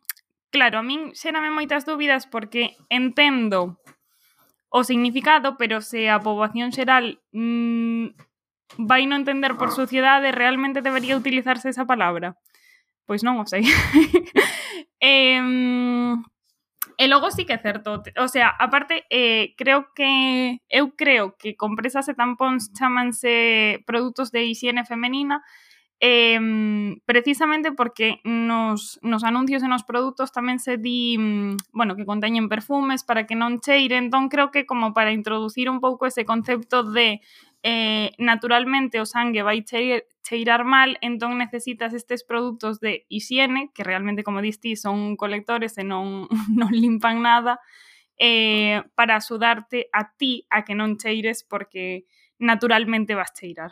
claro, 0.54 0.78
a 0.78 0.86
min 0.86 1.18
xerame 1.18 1.50
moitas 1.50 1.82
dúbidas 1.82 2.30
porque 2.30 2.78
entendo 2.86 3.82
o 4.70 4.86
significado, 4.86 5.58
pero 5.58 5.82
se 5.82 6.06
a 6.14 6.22
poboación 6.22 6.70
xeral 6.70 7.18
mmm, 7.34 8.14
vai 8.78 9.02
non 9.10 9.26
entender 9.26 9.58
por 9.58 9.74
ah. 9.74 9.76
suciedade, 9.76 10.30
realmente 10.30 10.78
debería 10.78 11.18
utilizarse 11.18 11.68
esa 11.68 11.90
palabra 11.90 12.38
pois 13.06 13.22
non 13.22 13.40
o 13.40 13.46
sei. 13.46 13.64
eh, 15.02 15.40
e 16.98 17.04
logo 17.08 17.30
sí 17.30 17.44
que 17.44 17.54
é 17.54 17.62
certo, 17.62 18.02
o 18.02 18.28
sea, 18.28 18.54
aparte 18.58 19.04
eh, 19.10 19.54
creo 19.56 19.90
que 19.94 20.60
eu 20.68 20.94
creo 20.94 21.34
que 21.36 21.56
compresas 21.56 22.06
e 22.08 22.14
tampóns 22.14 22.70
chamanse 22.78 23.82
produtos 23.86 24.30
de 24.30 24.46
higiene 24.46 24.84
femenina 24.84 25.42
eh, 26.04 26.38
precisamente 27.06 27.70
porque 27.70 28.20
nos, 28.24 28.98
nos 29.02 29.22
anuncios 29.22 29.62
e 29.62 29.70
nos 29.70 29.86
produtos 29.86 30.34
tamén 30.34 30.58
se 30.58 30.74
di, 30.74 31.14
mm, 31.14 31.70
bueno, 31.70 31.94
que 31.94 32.02
conteñen 32.02 32.50
perfumes 32.50 33.06
para 33.06 33.22
que 33.22 33.38
non 33.38 33.62
cheire, 33.62 34.02
entón 34.02 34.26
creo 34.26 34.50
que 34.50 34.66
como 34.66 34.90
para 34.90 35.14
introducir 35.14 35.70
un 35.70 35.78
pouco 35.78 36.10
ese 36.10 36.26
concepto 36.26 36.82
de 36.82 37.22
eh, 37.62 38.12
naturalmente 38.18 39.00
o 39.00 39.06
sangue 39.06 39.42
vai 39.42 39.62
cheirar, 39.62 40.02
cheirar 40.26 40.64
mal, 40.64 40.98
entón 41.00 41.38
necesitas 41.38 41.94
estes 41.94 42.24
produtos 42.24 42.80
de 42.80 43.06
higiene, 43.08 43.70
que 43.74 43.84
realmente, 43.84 44.24
como 44.24 44.42
diste, 44.42 44.74
son 44.74 45.16
colectores 45.16 45.78
e 45.78 45.84
non, 45.86 46.26
non 46.50 46.74
limpan 46.74 47.22
nada, 47.22 47.62
eh, 48.18 48.82
para 48.94 49.16
axudarte 49.16 49.88
a 49.92 50.10
ti 50.10 50.46
a 50.50 50.66
que 50.66 50.74
non 50.74 50.98
cheires 50.98 51.46
porque 51.46 52.04
naturalmente 52.42 53.14
vas 53.14 53.30
cheirar. 53.30 53.70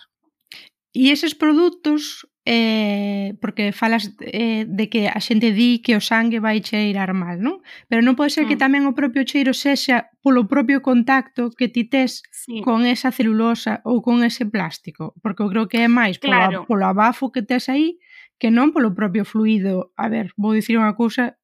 E 0.95 1.11
eses 1.11 1.35
produtos 1.35 2.30
eh, 2.45 3.37
porque 3.41 3.73
falas 3.73 4.17
eh, 4.21 4.65
de 4.67 4.89
que 4.89 5.09
a 5.09 5.21
xente 5.21 5.53
di 5.53 5.85
que 5.85 5.97
o 5.97 6.01
sangue 6.01 6.41
vai 6.41 6.65
cheirar 6.65 7.13
mal, 7.13 7.37
non? 7.37 7.61
Pero 7.87 8.01
non 8.01 8.17
pode 8.17 8.33
ser 8.33 8.45
mm. 8.45 8.49
que 8.49 8.61
tamén 8.61 8.89
o 8.89 8.97
propio 8.97 9.29
cheiro 9.29 9.53
sexa 9.53 10.09
polo 10.25 10.49
propio 10.49 10.81
contacto 10.81 11.53
que 11.53 11.69
ti 11.69 11.85
tes 11.85 12.25
sí. 12.33 12.65
con 12.65 12.89
esa 12.89 13.13
celulosa 13.13 13.85
ou 13.85 14.01
con 14.01 14.25
ese 14.25 14.49
plástico, 14.49 15.13
porque 15.21 15.45
eu 15.45 15.53
creo 15.53 15.67
que 15.69 15.85
é 15.85 15.89
máis 15.89 16.17
claro. 16.17 16.65
polo, 16.65 16.81
polo 16.81 16.85
abafo 16.89 17.29
que 17.29 17.45
tes 17.45 17.69
aí 17.69 18.01
que 18.41 18.49
non 18.49 18.73
polo 18.73 18.97
propio 18.97 19.29
fluido. 19.29 19.93
A 20.01 20.09
ver, 20.09 20.33
vou 20.41 20.57
dicir 20.57 20.81
unha 20.81 20.97
cousa 20.97 21.37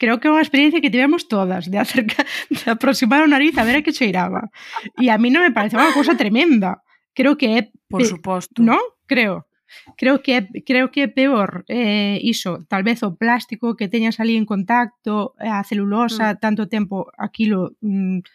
creo 0.00 0.16
que 0.16 0.30
é 0.30 0.32
unha 0.32 0.40
experiencia 0.40 0.80
que 0.80 0.88
tivemos 0.88 1.28
todas 1.28 1.68
de 1.68 1.76
acerca, 1.76 2.24
de 2.48 2.64
aproximar 2.70 3.20
o 3.20 3.28
nariz 3.28 3.58
a 3.58 3.66
ver 3.66 3.82
a 3.82 3.84
que 3.84 3.92
cheiraba. 3.92 4.48
E 4.96 5.10
a 5.10 5.18
mí 5.20 5.28
non 5.28 5.44
me 5.44 5.52
parece 5.52 5.76
unha 5.76 5.92
cousa 5.92 6.16
tremenda. 6.16 6.80
Creo 7.12 7.36
que 7.36 7.58
é... 7.58 7.60
Por 7.90 8.06
suposto. 8.06 8.62
Non? 8.62 8.80
Creo 9.04 9.49
creo 9.96 10.22
que 10.22 10.48
creo 10.66 10.90
que 10.90 11.06
é 11.06 11.08
peor 11.08 11.64
eh, 11.68 12.18
iso, 12.22 12.64
tal 12.68 12.82
vez 12.82 13.02
o 13.02 13.16
plástico 13.16 13.76
que 13.76 13.88
teñas 13.88 14.20
ali 14.20 14.36
en 14.36 14.46
contacto, 14.46 15.34
eh, 15.38 15.48
a 15.48 15.64
celulosa, 15.64 16.34
mm. 16.34 16.38
tanto 16.40 16.68
tempo 16.68 17.10
aquilo 17.18 17.76
mm, 17.80 18.26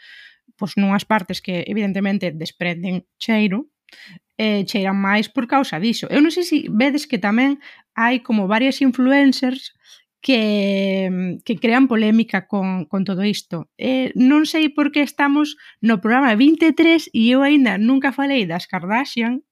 pois 0.56 0.80
nunhas 0.80 1.04
partes 1.04 1.44
que 1.44 1.68
evidentemente 1.68 2.32
desprenden 2.32 3.04
cheiro, 3.20 3.68
eh, 4.38 4.64
cheiran 4.68 4.96
máis 4.96 5.28
por 5.32 5.48
causa 5.48 5.80
diso. 5.80 6.08
Eu 6.12 6.24
non 6.24 6.32
sei 6.32 6.44
se 6.48 6.58
vedes 6.72 7.08
que 7.08 7.20
tamén 7.20 7.60
hai 7.96 8.20
como 8.24 8.48
varias 8.52 8.80
influencers 8.84 9.76
que, 10.26 11.08
mm, 11.12 11.32
que 11.46 11.56
crean 11.58 11.88
polémica 11.88 12.48
con, 12.48 12.86
con 12.86 13.04
todo 13.04 13.24
isto. 13.24 13.70
Eh, 13.78 14.12
non 14.18 14.50
sei 14.50 14.74
por 14.74 14.92
que 14.92 15.06
estamos 15.06 15.56
no 15.86 16.02
programa 16.02 16.34
23 16.34 17.14
e 17.14 17.30
eu 17.30 17.46
aínda 17.46 17.78
nunca 17.78 18.10
falei 18.10 18.50
das 18.50 18.66
Kardashian, 18.66 19.46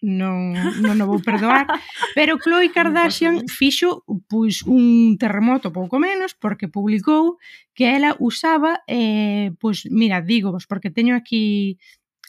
non, 0.00 0.54
non 0.78 0.96
o 1.02 1.06
vou 1.10 1.18
perdoar, 1.18 1.66
pero 2.16 2.38
Khloe 2.38 2.70
Kardashian 2.70 3.50
fixo 3.50 4.06
pois 4.30 4.62
un 4.62 5.18
terremoto 5.18 5.74
pouco 5.74 5.98
menos 5.98 6.38
porque 6.38 6.70
publicou 6.70 7.38
que 7.74 7.90
ela 7.90 8.14
usaba 8.22 8.82
eh, 8.86 9.50
pois 9.58 9.86
mira, 9.90 10.22
digo 10.22 10.54
vos 10.54 10.70
porque 10.70 10.94
teño 10.94 11.18
aquí 11.18 11.78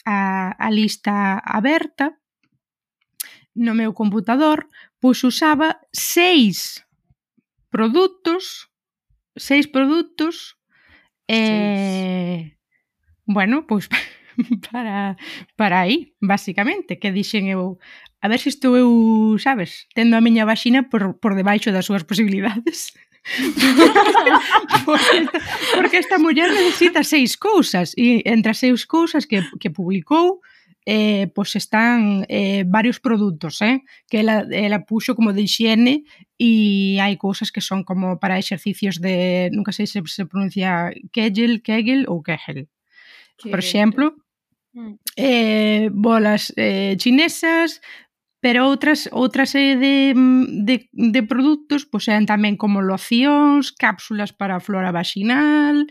a, 0.02 0.50
a 0.58 0.68
lista 0.70 1.38
aberta 1.38 2.18
no 3.54 3.74
meu 3.74 3.92
computador, 3.92 4.70
pois 4.98 5.22
usaba 5.24 5.78
seis 5.92 6.86
produtos, 7.70 8.70
seis 9.36 9.66
produtos 9.66 10.56
eh, 11.28 12.50
seis. 12.50 12.58
bueno, 13.26 13.66
pois 13.66 13.88
para, 14.70 15.16
para 15.56 15.80
aí, 15.80 16.14
basicamente, 16.20 16.98
que 16.98 17.12
dixen 17.12 17.48
eu 17.50 17.78
a 18.20 18.28
ver 18.28 18.38
se 18.38 18.50
estou 18.50 18.76
eu, 18.76 19.38
sabes, 19.40 19.88
tendo 19.94 20.16
a 20.16 20.20
miña 20.20 20.44
vaxina 20.44 20.88
por, 20.92 21.16
por 21.16 21.32
debaixo 21.32 21.72
das 21.72 21.86
súas 21.88 22.04
posibilidades. 22.04 22.92
porque, 24.84 25.16
esta, 25.24 25.38
porque 25.76 25.96
esta 25.98 26.18
muller 26.18 26.48
necesita 26.52 27.04
seis 27.04 27.36
cousas 27.36 27.92
e 27.96 28.24
entre 28.24 28.52
as 28.52 28.58
seis 28.58 28.88
cousas 28.88 29.28
que, 29.28 29.44
que 29.60 29.68
publicou 29.68 30.40
eh, 30.86 31.28
pois 31.34 31.54
están 31.56 32.24
eh, 32.28 32.64
varios 32.66 32.98
produtos 32.98 33.60
eh, 33.60 33.84
que 34.08 34.24
ela, 34.24 34.48
ela 34.50 34.80
puxo 34.88 35.14
como 35.14 35.32
de 35.32 35.44
higiene 35.44 36.04
e 36.40 36.96
hai 36.96 37.20
cousas 37.20 37.52
que 37.52 37.60
son 37.60 37.84
como 37.84 38.16
para 38.16 38.40
exercicios 38.40 38.96
de, 39.04 39.52
nunca 39.52 39.76
sei 39.76 39.84
se 39.84 40.00
se 40.08 40.24
pronuncia 40.24 40.88
Kegel, 41.12 41.60
Kegel 41.60 42.08
ou 42.08 42.24
Kegel 42.24 42.72
por 43.36 43.60
exemplo 43.60 44.16
Mm. 44.74 44.94
eh, 45.16 45.88
bolas 45.92 46.52
eh, 46.56 46.94
chinesas, 46.98 47.80
pero 48.40 48.66
outras 48.70 49.10
outra 49.12 49.44
serie 49.46 49.74
eh, 49.74 49.82
de, 49.82 49.94
mm, 50.14 50.44
de, 50.64 50.76
de 50.92 51.22
produtos 51.26 51.84
pois 51.90 52.06
eran 52.08 52.26
tamén 52.30 52.54
como 52.54 52.78
locións, 52.84 53.74
cápsulas 53.74 54.30
para 54.32 54.56
a 54.58 54.64
flora 54.64 54.94
vaginal, 54.94 55.90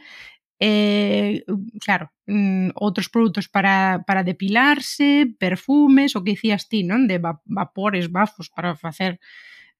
eh, 0.59 1.43
claro, 1.83 2.11
mm, 2.27 2.75
outros 2.75 3.07
produtos 3.09 3.47
para, 3.47 4.03
para 4.07 4.23
depilarse, 4.23 5.27
perfumes, 5.39 6.15
o 6.15 6.23
que 6.23 6.35
dicías 6.35 6.67
ti, 6.67 6.83
non? 6.83 7.07
De 7.07 7.19
vapores, 7.47 8.11
bafos 8.11 8.51
para 8.51 8.75
facer 8.75 9.19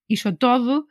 iso 0.08 0.36
todo. 0.36 0.88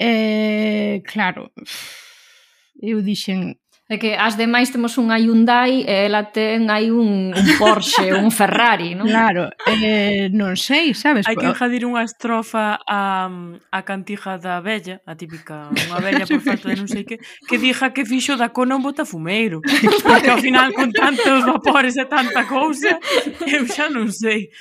Eh, 0.00 1.02
claro, 1.06 1.52
eu 2.82 3.02
dixen, 3.04 3.60
É 3.90 3.98
que 3.98 4.14
as 4.14 4.38
demais 4.38 4.70
temos 4.70 4.94
unha 5.02 5.18
Hyundai 5.18 5.82
e 5.82 6.06
ela 6.06 6.22
ten 6.22 6.70
hai 6.70 6.94
un, 6.94 7.34
un 7.34 7.46
Porsche, 7.58 8.14
un 8.14 8.30
Ferrari, 8.30 8.94
non? 8.94 9.10
Claro, 9.10 9.50
eh, 9.66 10.30
non 10.30 10.54
sei, 10.54 10.94
sabes? 10.94 11.26
Hai 11.26 11.34
que 11.34 11.50
enjadir 11.50 11.82
unha 11.82 12.06
estrofa 12.06 12.78
a, 12.86 13.26
a 13.26 13.80
cantija 13.82 14.38
da 14.38 14.62
vella, 14.62 15.02
a 15.02 15.18
típica, 15.18 15.74
unha 15.74 15.98
vella 15.98 16.22
por 16.22 16.38
falta 16.38 16.70
de 16.70 16.78
non 16.78 16.86
sei 16.86 17.02
que, 17.02 17.18
que 17.18 17.58
dija 17.58 17.90
que 17.90 18.06
fixo 18.06 18.38
da 18.38 18.54
cona 18.54 18.78
un 18.78 18.86
botafumeiro. 18.86 19.58
Porque 20.06 20.30
ao 20.30 20.38
final 20.38 20.70
con 20.70 20.94
tantos 20.94 21.42
vapores 21.42 21.98
e 21.98 22.06
tanta 22.06 22.46
cousa, 22.46 22.94
eu 23.42 23.66
xa 23.66 23.90
non 23.90 24.06
sei. 24.14 24.54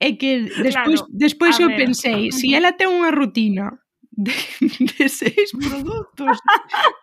É 0.00 0.16
que 0.16 0.48
despois, 0.48 1.04
claro, 1.04 1.12
despois 1.12 1.54
eu 1.60 1.68
ver. 1.68 1.84
pensei, 1.84 2.32
se 2.32 2.48
si 2.48 2.56
ela 2.56 2.72
ten 2.72 2.88
unha 2.88 3.12
rutina 3.12 3.76
de, 4.18 4.34
de 4.98 5.08
seis 5.08 5.52
produtos. 5.54 6.38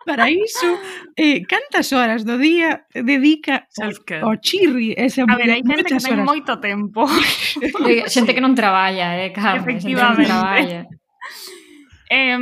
Para 0.04 0.30
iso 0.30 0.78
eh, 1.16 1.42
cantas 1.48 1.92
horas 1.96 2.28
do 2.28 2.36
día 2.36 2.84
dedica 2.92 3.64
ao, 3.80 3.90
o 4.28 4.36
chirri 4.36 4.92
esa 4.92 5.24
a 5.24 5.36
ver, 5.40 5.48
hai 5.48 5.64
xente 5.64 5.88
que 5.88 5.96
ten 5.96 6.20
moito 6.20 6.52
tempo. 6.60 7.08
Xente 8.12 8.36
que 8.36 8.44
non 8.44 8.52
traballa 8.52 9.16
eh, 9.16 9.32
Carmen, 9.32 9.64
efectivamente 9.64 10.28
xente 10.28 10.28
que 10.28 10.28
non 10.28 10.44
traballa. 10.44 10.80
Eh, 12.08 12.38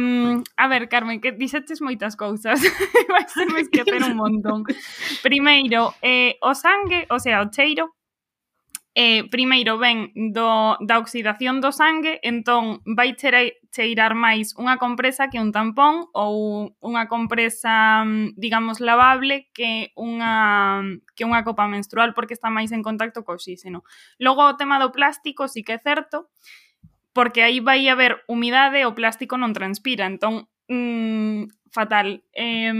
a 0.56 0.68
ver, 0.68 0.88
Carmen, 0.88 1.20
que 1.22 1.32
dixetes 1.32 1.80
moitas 1.80 2.16
cousas. 2.16 2.60
Vai 3.08 3.24
ser 3.30 3.48
máis 3.48 3.70
que 3.70 3.80
un 3.80 4.16
montón. 4.18 4.66
Primeiro, 5.24 5.94
eh, 6.02 6.36
o 6.42 6.52
sangue, 6.52 7.06
o 7.08 7.18
sea, 7.18 7.40
o 7.40 7.48
cheiro, 7.48 7.94
eh, 8.94 9.28
primeiro 9.28 9.76
ven 9.78 10.14
do, 10.14 10.78
da 10.78 10.98
oxidación 11.02 11.58
do 11.58 11.74
sangue, 11.74 12.22
entón 12.22 12.78
vai 12.86 13.18
cheirar 13.18 14.14
máis 14.14 14.54
unha 14.54 14.78
compresa 14.78 15.26
que 15.26 15.42
un 15.42 15.50
tampón 15.50 16.06
ou 16.14 16.70
unha 16.78 17.10
compresa, 17.10 18.06
mm, 18.06 18.38
digamos, 18.38 18.78
lavable 18.78 19.50
que 19.50 19.90
unha, 19.98 20.86
que 21.18 21.26
unha 21.26 21.42
copa 21.42 21.66
menstrual 21.66 22.14
porque 22.14 22.38
está 22.38 22.54
máis 22.54 22.70
en 22.70 22.86
contacto 22.86 23.26
co 23.26 23.34
oxígeno. 23.34 23.82
Logo, 24.22 24.46
o 24.46 24.54
tema 24.54 24.78
do 24.78 24.94
plástico 24.94 25.50
sí 25.50 25.66
que 25.66 25.74
é 25.74 25.82
certo, 25.82 26.30
porque 27.10 27.42
aí 27.42 27.58
vai 27.58 27.82
haber 27.90 28.22
humidade, 28.30 28.86
o 28.86 28.94
plástico 28.94 29.34
non 29.34 29.50
transpira, 29.50 30.06
entón, 30.06 30.46
mm, 30.70 31.50
fatal. 31.74 32.22
Eh, 32.30 32.70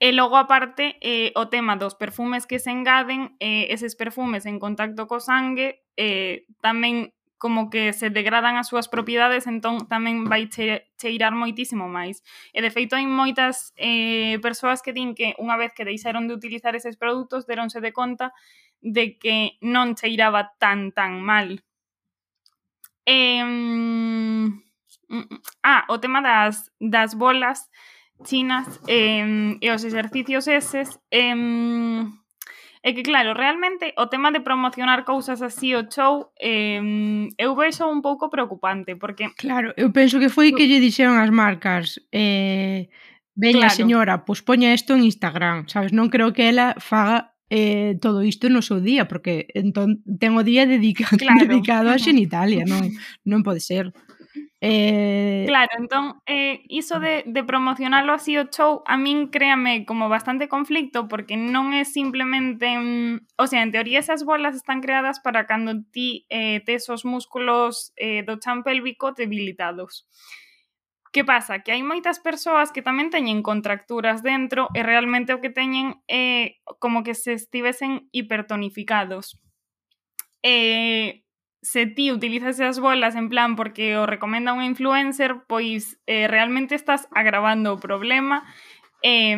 Eh, 0.00 0.08
e 0.08 0.12
logo 0.12 0.36
aparte 0.36 0.96
eh, 1.00 1.32
o 1.34 1.48
tema 1.48 1.76
dos 1.76 1.94
perfumes 1.94 2.46
que 2.46 2.58
se 2.58 2.70
engaden, 2.70 3.36
eh, 3.40 3.66
eses 3.70 3.96
perfumes 3.96 4.46
en 4.46 4.58
contacto 4.58 5.06
co 5.06 5.18
sangue 5.20 5.82
eh, 5.96 6.46
tamén 6.62 7.14
como 7.38 7.70
que 7.70 7.92
se 7.94 8.10
degradan 8.10 8.58
as 8.58 8.66
súas 8.66 8.90
propiedades, 8.90 9.46
entón 9.46 9.86
tamén 9.86 10.26
vai 10.26 10.50
cheirar 10.50 11.34
moitísimo 11.38 11.86
máis. 11.86 12.22
E 12.50 12.58
de 12.58 12.70
feito 12.74 12.98
hai 12.98 13.06
moitas 13.06 13.70
eh, 13.78 14.42
persoas 14.42 14.82
que 14.82 14.90
din 14.90 15.14
que 15.14 15.38
unha 15.38 15.54
vez 15.54 15.70
que 15.70 15.86
deixaron 15.86 16.26
de 16.26 16.34
utilizar 16.34 16.74
eses 16.74 16.98
produtos, 16.98 17.46
deronse 17.46 17.78
de 17.78 17.94
conta 17.94 18.34
de 18.82 19.18
que 19.18 19.58
non 19.62 19.94
cheiraba 19.94 20.54
tan 20.58 20.90
tan 20.90 21.22
mal. 21.22 21.62
Eh, 23.06 23.42
ah, 25.62 25.84
o 25.88 25.98
tema 26.02 26.20
das, 26.20 26.70
das 26.82 27.14
bolas, 27.14 27.70
chinas 28.24 28.80
eh, 28.86 29.56
e 29.60 29.66
os 29.70 29.82
exercicios 29.84 30.48
eses 30.48 30.98
eh, 31.10 31.34
é 32.82 32.94
que 32.94 33.02
claro, 33.02 33.34
realmente 33.34 33.92
o 33.98 34.06
tema 34.06 34.30
de 34.30 34.40
promocionar 34.40 35.04
cousas 35.04 35.42
así 35.42 35.74
o 35.74 35.90
show 35.90 36.30
eh, 36.38 36.80
eu 37.36 37.54
vexo 37.54 37.90
un 37.90 38.02
pouco 38.02 38.30
preocupante 38.30 38.94
porque 38.96 39.30
Claro, 39.36 39.74
eu 39.76 39.90
penso 39.92 40.18
que 40.18 40.30
foi 40.30 40.54
que 40.54 40.66
lle 40.66 40.80
dixeron 40.80 41.18
as 41.18 41.30
marcas 41.30 41.98
eh, 42.14 42.88
veña 43.34 43.70
claro. 43.70 43.78
señora, 43.78 44.14
pois 44.24 44.42
poña 44.42 44.72
isto 44.74 44.94
en 44.94 45.04
Instagram 45.04 45.66
sabes, 45.66 45.90
non 45.90 46.10
creo 46.10 46.30
que 46.30 46.48
ela 46.48 46.78
faga 46.78 47.34
eh, 47.50 47.96
todo 48.00 48.22
isto 48.22 48.46
no 48.48 48.62
seu 48.62 48.78
día 48.78 49.10
porque 49.10 49.50
entón 49.58 50.04
ten 50.06 50.38
o 50.38 50.42
día 50.46 50.64
dedicado, 50.64 51.18
claro. 51.22 51.44
dedicado 51.44 51.88
a 51.90 51.98
Xenitalia 51.98 52.62
non, 52.62 52.94
non 53.26 53.42
pode 53.42 53.58
ser 53.58 53.90
Eh... 54.60 55.44
Claro, 55.46 55.70
entón, 55.78 56.20
eh, 56.26 56.64
iso 56.68 56.98
de, 56.98 57.22
de 57.26 57.44
promocionarlo 57.44 58.12
así 58.12 58.36
o 58.36 58.50
show 58.50 58.82
a 58.86 58.96
min 58.98 59.28
créame 59.28 59.86
como 59.86 60.08
bastante 60.08 60.48
conflicto 60.48 61.06
porque 61.06 61.38
non 61.38 61.70
é 61.70 61.86
simplemente, 61.86 62.66
mm, 62.66 63.38
o 63.38 63.46
sea, 63.46 63.62
en 63.62 63.70
teoría 63.70 64.02
esas 64.02 64.26
bolas 64.26 64.58
están 64.58 64.82
creadas 64.82 65.22
para 65.22 65.46
cando 65.46 65.78
ti 65.94 66.26
eh, 66.28 66.58
tes 66.66 66.90
os 66.90 67.06
músculos 67.06 67.94
eh, 67.94 68.26
do 68.26 68.42
chan 68.42 68.66
pélvico 68.66 69.14
debilitados. 69.14 70.10
Que 71.14 71.24
pasa? 71.24 71.62
Que 71.62 71.72
hai 71.72 71.86
moitas 71.86 72.18
persoas 72.18 72.74
que 72.74 72.82
tamén 72.82 73.14
teñen 73.14 73.46
contracturas 73.46 74.20
dentro 74.26 74.68
e 74.74 74.82
realmente 74.82 75.32
o 75.32 75.40
que 75.40 75.54
teñen 75.54 76.02
é 76.10 76.18
eh, 76.18 76.46
como 76.82 77.06
que 77.06 77.14
se 77.14 77.32
estivesen 77.32 78.10
hipertonificados. 78.10 79.38
Eh, 80.42 81.22
se 81.68 81.84
ti 81.84 82.10
utilizas 82.10 82.58
esas 82.58 82.80
bolas 82.80 83.14
en 83.14 83.28
plan 83.28 83.54
porque 83.54 83.98
o 83.98 84.06
recomenda 84.06 84.54
un 84.54 84.62
influencer, 84.62 85.44
pois 85.46 86.00
eh, 86.06 86.26
realmente 86.26 86.74
estás 86.74 87.08
agravando 87.12 87.74
o 87.74 87.80
problema 87.80 88.48
eh, 89.04 89.36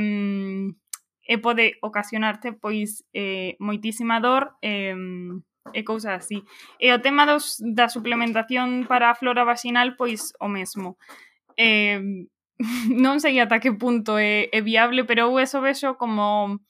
e 1.26 1.34
pode 1.42 1.74
ocasionarte 1.82 2.54
pois 2.54 3.02
eh, 3.18 3.58
moitísima 3.58 4.22
dor 4.22 4.54
eh, 4.62 4.94
e 5.74 5.82
cousas 5.82 6.22
así. 6.22 6.46
E 6.78 6.94
o 6.94 7.02
tema 7.02 7.26
dos, 7.26 7.58
da 7.58 7.90
suplementación 7.90 8.86
para 8.86 9.10
a 9.10 9.18
flora 9.18 9.42
vaginal, 9.42 9.98
pois 9.98 10.30
o 10.38 10.46
mesmo. 10.46 11.02
Eh, 11.58 11.98
non 12.94 13.18
sei 13.18 13.42
ata 13.42 13.58
que 13.58 13.74
punto 13.74 14.22
é, 14.22 14.46
é 14.54 14.62
viable, 14.62 15.02
pero 15.02 15.34
eu 15.34 15.42
eso 15.42 15.58
vexo 15.58 15.98
como 15.98 16.62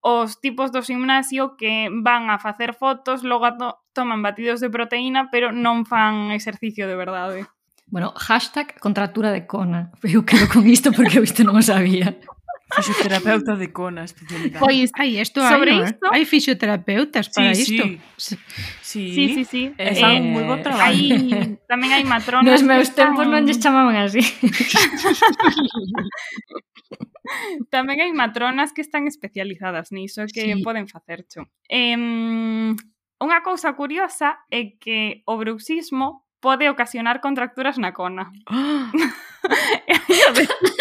os 0.00 0.40
tipos 0.40 0.70
do 0.70 0.82
gimnasio 0.82 1.56
que 1.58 1.90
van 1.90 2.30
a 2.30 2.38
facer 2.38 2.74
fotos, 2.74 3.22
logo 3.22 3.50
to 3.58 3.78
toman 3.92 4.22
batidos 4.22 4.60
de 4.62 4.70
proteína, 4.70 5.28
pero 5.30 5.50
non 5.50 5.82
fan 5.82 6.30
exercicio 6.30 6.86
de 6.86 6.94
verdade. 6.94 7.46
Bueno, 7.90 8.12
hashtag 8.14 8.78
contratura 8.78 9.32
de 9.32 9.46
cona. 9.46 9.90
Eu 10.04 10.22
quedo 10.22 10.46
con 10.46 10.66
isto 10.68 10.92
porque 10.92 11.18
eu 11.18 11.24
isto 11.24 11.42
non 11.42 11.58
o 11.58 11.64
sabía. 11.64 12.14
Fisioterapeuta 12.68 13.56
de 13.56 13.72
cona 13.72 14.04
especialidade. 14.04 14.60
Pois, 14.60 14.92
aí, 14.94 15.18
isto 15.18 15.40
Sobre 15.40 15.72
hai, 15.72 15.84
isto, 15.84 16.06
hai 16.12 16.24
fisioterapeutas 16.28 17.32
para 17.32 17.54
sí, 17.54 17.62
isto. 17.64 17.84
Sí, 18.16 18.36
sí, 18.82 19.14
sí. 19.14 19.34
sí, 19.34 19.44
sí. 19.44 19.74
É 19.78 19.96
eh, 19.96 20.20
moi 20.20 20.44
bo 20.44 20.60
traballo. 20.60 20.92
Aí, 20.92 21.56
tamén 21.64 21.96
hai 21.96 22.04
matronas. 22.04 22.44
Nos 22.44 22.60
meus 22.60 22.92
tempos 22.92 23.24
están... 23.24 23.32
non 23.32 23.48
lles 23.48 23.56
chamaban 23.56 23.96
así. 23.96 24.20
tamén 27.74 28.04
hai 28.04 28.12
matronas 28.12 28.76
que 28.76 28.84
están 28.84 29.08
especializadas 29.08 29.88
niso 29.88 30.28
que 30.28 30.44
sí. 30.44 30.60
poden 30.60 30.92
facercho. 30.92 31.48
Eh, 31.72 31.96
unha 31.96 33.40
cousa 33.40 33.72
curiosa 33.72 34.44
é 34.52 34.76
que 34.76 35.24
o 35.24 35.40
bruxismo 35.40 36.28
pode 36.44 36.68
ocasionar 36.68 37.24
contracturas 37.24 37.80
na 37.80 37.96
cona. 37.96 38.28
Oh. 38.44 38.92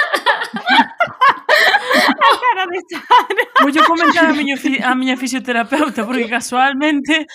a 2.27 2.35
cara 2.43 2.63
de 2.67 2.79
Sara. 2.89 3.43
Voulle 3.63 3.81
comentar 3.83 4.25
a 4.25 4.33
miña, 4.33 4.55
a 4.89 4.95
miña 4.95 5.15
fisioterapeuta, 5.17 6.05
porque 6.05 6.27
casualmente 6.27 7.27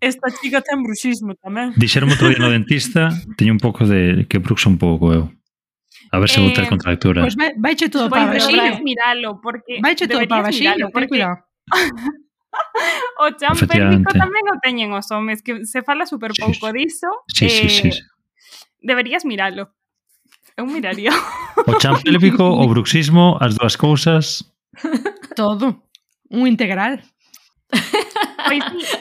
esta 0.00 0.28
chica 0.36 0.60
ten 0.60 0.82
bruxismo 0.82 1.34
tamén. 1.40 1.72
Dixerme 1.76 2.12
outro 2.12 2.28
día 2.28 2.40
no 2.40 2.52
dentista, 2.56 3.08
teño 3.36 3.56
un 3.56 3.62
pouco 3.62 3.86
de 3.88 4.26
que 4.28 4.38
bruxo 4.38 4.68
un 4.68 4.78
pouco 4.78 5.12
eu. 5.12 5.24
A 6.12 6.18
ver 6.20 6.28
se 6.28 6.38
eh, 6.38 6.44
vou 6.44 6.52
ter 6.52 6.64
eh, 6.64 6.70
contractura. 6.70 7.20
Pois 7.22 7.34
pues 7.34 7.52
vai, 7.58 7.74
che 7.74 7.88
todo 7.88 8.08
para 8.08 8.26
vaxilo. 8.26 8.78
miralo, 8.84 9.40
porque... 9.42 9.80
Vai 9.82 9.94
che 9.96 10.06
todo 10.06 10.26
para 10.28 10.42
vaxilo, 10.46 10.90
porque... 10.92 11.08
cuidado. 11.08 11.42
o 13.18 13.30
chan 13.34 13.56
pélvico 13.66 14.12
tamén 14.12 14.44
o 14.52 14.56
teñen 14.62 14.92
os 14.94 15.10
homes, 15.10 15.42
que 15.42 15.64
se 15.66 15.82
fala 15.82 16.06
super 16.06 16.30
pouco 16.36 16.70
diso. 16.70 17.08
Sí, 17.26 17.48
sí, 17.48 17.66
eh, 17.66 17.70
sí, 17.70 17.90
sí. 17.92 18.00
Deberías 18.78 19.24
miralo. 19.24 19.74
Eu 20.56 20.66
miraría. 20.66 21.10
O 21.66 21.78
chan 21.80 22.00
pélvico, 22.02 22.44
o 22.44 22.68
bruxismo, 22.68 23.36
as 23.40 23.54
dúas 23.56 23.74
cousas. 23.76 24.44
Todo. 25.34 25.82
Un 26.30 26.46
integral. 26.46 27.02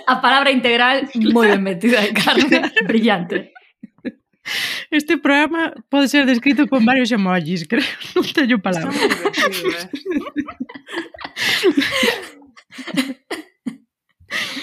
A 0.08 0.16
palabra 0.18 0.50
integral 0.50 1.06
moi 1.14 1.48
ben 1.48 1.62
metida, 1.62 2.02
eh, 2.02 2.14
Carmen. 2.14 2.72
Brillante. 2.90 3.54
Este 4.90 5.18
programa 5.18 5.74
pode 5.90 6.08
ser 6.10 6.26
descrito 6.26 6.68
con 6.68 6.84
varios 6.86 7.12
emojis, 7.12 7.68
creo. 7.70 7.86
Non 8.18 8.26
teño 8.34 8.58
palabras. 8.58 8.98
Está 8.98 9.06
moi 9.06 9.14
divertido, 9.14 9.70
eh? 9.78 9.88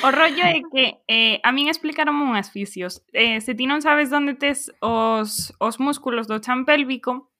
O 0.02 0.08
rollo 0.10 0.44
é 0.44 0.62
que 0.72 0.98
eh, 1.06 1.40
a 1.44 1.52
min 1.52 1.68
explicaron 1.68 2.16
unhas 2.18 2.50
fisios. 2.50 3.04
Eh, 3.12 3.38
se 3.44 3.54
ti 3.54 3.68
non 3.68 3.84
sabes 3.84 4.10
onde 4.10 4.34
tes 4.34 4.72
os, 4.80 5.52
os 5.60 5.76
músculos 5.78 6.26
do 6.26 6.40
chan 6.40 6.64
pélvico, 6.64 7.30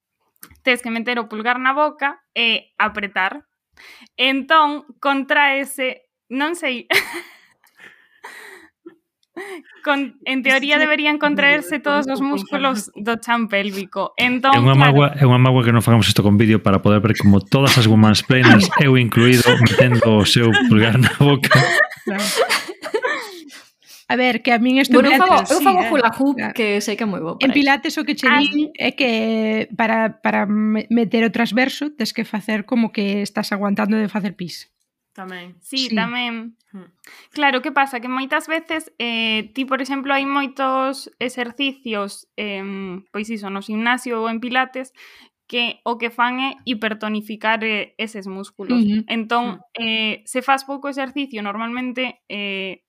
tes 0.62 0.82
que 0.84 0.92
meter 0.92 1.18
o 1.18 1.28
pulgar 1.28 1.58
na 1.58 1.72
boca 1.72 2.20
e 2.36 2.72
apretar. 2.76 3.46
Entón, 4.16 4.84
contraese, 5.00 6.10
non 6.28 6.54
sei... 6.54 6.86
Con, 9.84 10.20
en 10.28 10.42
teoría 10.42 10.76
deberían 10.76 11.16
contraerse 11.16 11.80
todos 11.80 12.04
os 12.12 12.20
músculos 12.20 12.92
do 12.92 13.16
chan 13.16 13.48
pélvico. 13.48 14.12
Entón, 14.20 14.52
é 14.52 14.60
unha 14.60 14.76
claro, 14.76 14.92
magua, 14.92 15.06
é 15.16 15.24
unha 15.24 15.40
magua 15.40 15.64
que 15.64 15.72
non 15.72 15.80
fagamos 15.80 16.04
isto 16.04 16.20
con 16.20 16.36
vídeo 16.36 16.60
para 16.60 16.84
poder 16.84 17.00
ver 17.00 17.16
como 17.16 17.40
todas 17.40 17.80
as 17.80 17.88
woman's 17.88 18.20
planners 18.20 18.68
eu 18.84 19.00
incluído 19.00 19.48
metendo 19.64 20.20
o 20.20 20.28
seu 20.28 20.52
pulgar 20.68 21.00
na 21.00 21.08
boca. 21.16 21.56
A 24.10 24.16
ver, 24.16 24.42
que 24.42 24.50
a 24.50 24.58
min 24.58 24.82
este 24.82 24.90
bueno, 24.90 25.14
eu 25.14 25.22
fago, 25.22 25.38
eu 25.46 25.60
fago 25.62 25.80
eh, 25.86 25.90
hula 25.94 26.10
hoop, 26.10 26.34
claro. 26.34 26.50
que 26.50 26.82
sei 26.82 26.98
que 26.98 27.06
é 27.06 27.08
moi 27.08 27.22
bo 27.22 27.38
En 27.38 27.54
pilates 27.54 27.94
o 27.94 28.02
que 28.02 28.18
che 28.18 28.26
ah, 28.26 28.42
din 28.42 28.74
é 28.74 28.90
que 28.90 29.70
para, 29.78 30.18
para 30.18 30.50
meter 30.50 31.22
o 31.22 31.30
transverso 31.30 31.94
tes 31.94 32.10
que 32.10 32.26
facer 32.26 32.66
como 32.66 32.90
que 32.90 33.22
estás 33.22 33.54
aguantando 33.54 33.94
de 33.94 34.10
facer 34.10 34.34
pis. 34.34 34.66
Tamén. 35.14 35.54
Sí, 35.62 35.90
sí. 35.90 35.94
tamén. 35.94 36.58
Hmm. 36.74 36.90
Claro, 37.30 37.62
que 37.62 37.70
pasa? 37.70 38.02
Que 38.02 38.10
moitas 38.10 38.50
veces 38.50 38.90
eh, 38.98 39.54
ti, 39.54 39.62
por 39.62 39.78
exemplo, 39.78 40.10
hai 40.10 40.26
moitos 40.26 41.06
exercicios 41.22 42.26
eh, 42.34 42.66
pois 43.14 43.30
iso, 43.30 43.46
no 43.46 43.62
gimnasio 43.62 44.22
ou 44.22 44.26
en 44.26 44.42
pilates 44.42 44.90
que 45.50 45.82
o 45.82 45.98
que 45.98 46.14
fan 46.14 46.38
é 46.38 46.50
hipertonificar 46.62 47.58
eh, 47.66 47.98
eses 47.98 48.30
músculos. 48.30 48.78
Uh 48.78 48.86
-huh. 48.86 49.04
Entón, 49.10 49.58
eh, 49.74 50.22
se 50.22 50.46
faz 50.46 50.62
pouco 50.62 50.86
exercicio, 50.86 51.42
normalmente 51.42 52.22
eh, 52.30 52.86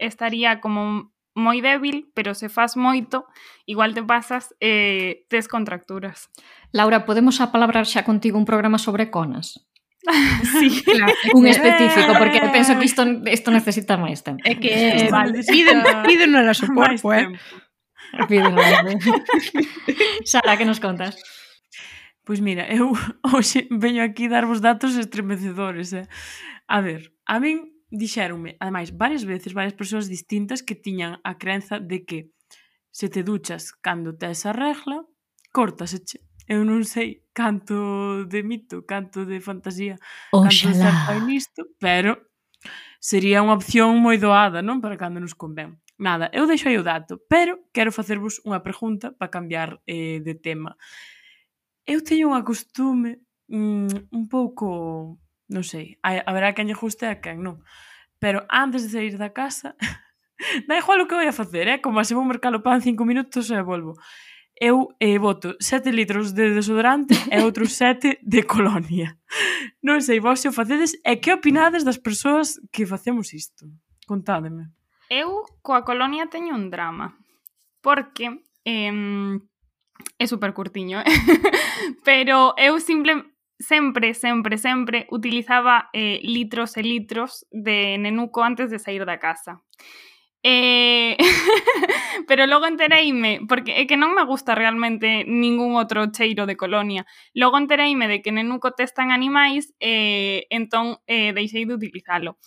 estaría 0.00 0.64
como 0.64 1.12
moi 1.36 1.60
débil, 1.60 2.08
pero 2.16 2.32
se 2.32 2.48
faz 2.48 2.80
moito, 2.80 3.28
igual 3.68 3.92
te 3.92 4.00
pasas 4.00 4.56
eh, 4.56 5.28
tes 5.28 5.52
contracturas. 5.52 6.32
Laura, 6.72 7.04
podemos 7.04 7.44
apalabrar 7.44 7.84
xa 7.84 8.08
contigo 8.08 8.40
un 8.40 8.48
programa 8.48 8.80
sobre 8.80 9.12
conas? 9.12 9.60
Sí, 10.56 10.80
claro. 10.86 11.12
un 11.34 11.44
específico, 11.50 12.14
porque 12.16 12.40
penso 12.54 12.78
que 12.78 12.86
isto, 12.86 13.02
isto 13.26 13.50
necesita 13.50 14.00
máis 14.00 14.24
tempo. 14.24 14.40
É 14.48 14.56
que 14.56 14.70
eh, 14.70 15.10
vale. 15.12 15.44
piden, 15.44 15.84
piden 16.08 16.32
no 16.32 16.40
noso 16.46 16.64
corpo, 16.72 17.12
eh? 17.12 17.28
Piden 18.30 18.54
no 18.54 18.62
Sara, 20.30 20.56
que 20.56 20.64
nos 20.64 20.80
contas? 20.80 21.18
Pois 22.26 22.40
mira, 22.42 22.66
eu 22.74 22.90
hoxe 23.22 23.70
veño 23.70 24.02
aquí 24.02 24.26
darvos 24.26 24.60
datos 24.60 24.98
estremecedores, 24.98 25.94
eh? 25.94 26.10
A 26.66 26.82
ver, 26.82 27.14
a 27.24 27.38
min 27.38 27.70
dixéronme, 27.86 28.58
ademais, 28.58 28.90
varias 28.90 29.22
veces, 29.22 29.54
varias 29.54 29.78
persoas 29.78 30.10
distintas 30.10 30.60
que 30.60 30.74
tiñan 30.74 31.22
a 31.22 31.38
crenza 31.38 31.78
de 31.78 32.04
que 32.04 32.34
se 32.90 33.08
te 33.08 33.22
duchas 33.22 33.70
cando 33.78 34.18
tes 34.18 34.44
a 34.44 34.52
regla, 34.52 35.06
cortaseche. 35.54 36.26
Eu 36.50 36.66
non 36.66 36.82
sei 36.82 37.22
canto 37.30 38.26
de 38.26 38.42
mito, 38.42 38.82
canto 38.82 39.22
de 39.22 39.38
fantasía, 39.38 39.94
Oxalá. 40.34 40.82
canto 40.82 41.10
de 41.14 41.22
nisto, 41.30 41.62
pero 41.78 42.18
sería 42.98 43.38
unha 43.42 43.54
opción 43.54 44.02
moi 44.02 44.18
doada, 44.18 44.66
non? 44.66 44.82
Para 44.82 44.98
cando 44.98 45.22
nos 45.22 45.38
convén. 45.38 45.78
Nada, 45.94 46.26
eu 46.34 46.50
deixo 46.50 46.66
aí 46.66 46.78
o 46.78 46.86
dato, 46.86 47.22
pero 47.30 47.70
quero 47.70 47.94
facervos 47.94 48.42
unha 48.42 48.66
pregunta 48.66 49.14
para 49.14 49.30
cambiar 49.30 49.78
eh, 49.86 50.18
de 50.22 50.34
tema. 50.34 50.74
Eu 51.86 52.02
teño 52.02 52.34
unha 52.34 52.42
costume 52.42 53.22
mm, 53.46 54.10
un 54.10 54.24
pouco, 54.26 54.66
non 55.46 55.62
sei, 55.62 55.96
haberá 56.02 56.50
quen 56.50 56.66
lle 56.66 56.74
guste 56.74 57.06
a 57.06 57.22
quen 57.22 57.46
non, 57.46 57.62
pero 58.18 58.42
antes 58.50 58.82
de 58.82 58.90
sair 58.90 59.14
da 59.14 59.30
casa, 59.30 59.78
da 60.66 60.74
igual 60.74 61.00
o 61.00 61.06
que 61.06 61.14
vai 61.14 61.30
a 61.30 61.32
facer, 61.32 61.70
eh? 61.70 61.78
como 61.78 62.02
se 62.02 62.18
vou 62.18 62.26
mercar 62.26 62.50
o 62.58 62.64
pan 62.66 62.82
cinco 62.82 63.06
minutos 63.06 63.46
e 63.54 63.62
volvo. 63.62 63.94
Eu 64.56 64.88
eh, 64.98 65.20
boto 65.20 65.52
7 65.60 65.92
litros 65.92 66.32
de 66.32 66.48
desodorante 66.56 67.12
e 67.28 67.36
outros 67.44 67.76
7 67.80 68.24
de 68.24 68.42
colonia. 68.48 69.12
Non 69.84 70.00
sei, 70.00 70.16
vos 70.18 70.40
se 70.40 70.48
o 70.48 70.56
facedes 70.56 70.96
e 71.04 71.20
que 71.20 71.28
opinades 71.28 71.84
das 71.84 72.00
persoas 72.00 72.56
que 72.72 72.88
facemos 72.88 73.36
isto? 73.36 73.68
Contádeme. 74.08 74.72
Eu 75.12 75.44
coa 75.60 75.84
colonia 75.84 76.32
teño 76.32 76.56
un 76.56 76.72
drama, 76.72 77.14
porque 77.84 78.42
eh, 78.64 78.90
é 80.18 80.26
super 80.26 80.52
curtiño, 80.52 81.00
eh? 81.00 81.04
pero 82.04 82.54
eu 82.56 82.80
simple, 82.80 83.24
sempre, 83.58 84.14
sempre, 84.14 84.58
sempre 84.58 85.06
utilizaba 85.10 85.90
eh, 85.92 86.20
litros 86.22 86.76
e 86.76 86.82
litros 86.82 87.46
de 87.50 87.98
nenuco 87.98 88.42
antes 88.42 88.70
de 88.70 88.78
sair 88.78 89.04
da 89.04 89.18
casa. 89.18 89.62
Eh, 90.42 91.16
pero 92.28 92.46
logo 92.46 92.66
entereime, 92.66 93.40
porque 93.48 93.82
é 93.82 93.86
que 93.86 93.98
non 93.98 94.14
me 94.14 94.22
gusta 94.22 94.54
realmente 94.54 95.26
ningún 95.26 95.74
outro 95.74 96.06
cheiro 96.14 96.46
de 96.46 96.54
colonia. 96.54 97.02
Logo 97.34 97.58
entereime 97.58 98.06
de 98.06 98.22
que 98.22 98.30
nenuco 98.30 98.70
testan 98.70 99.10
animais, 99.10 99.74
eh, 99.82 100.46
entón 100.54 101.02
eh, 101.10 101.34
deixei 101.34 101.66
de 101.66 101.74
utilizalo. 101.74 102.38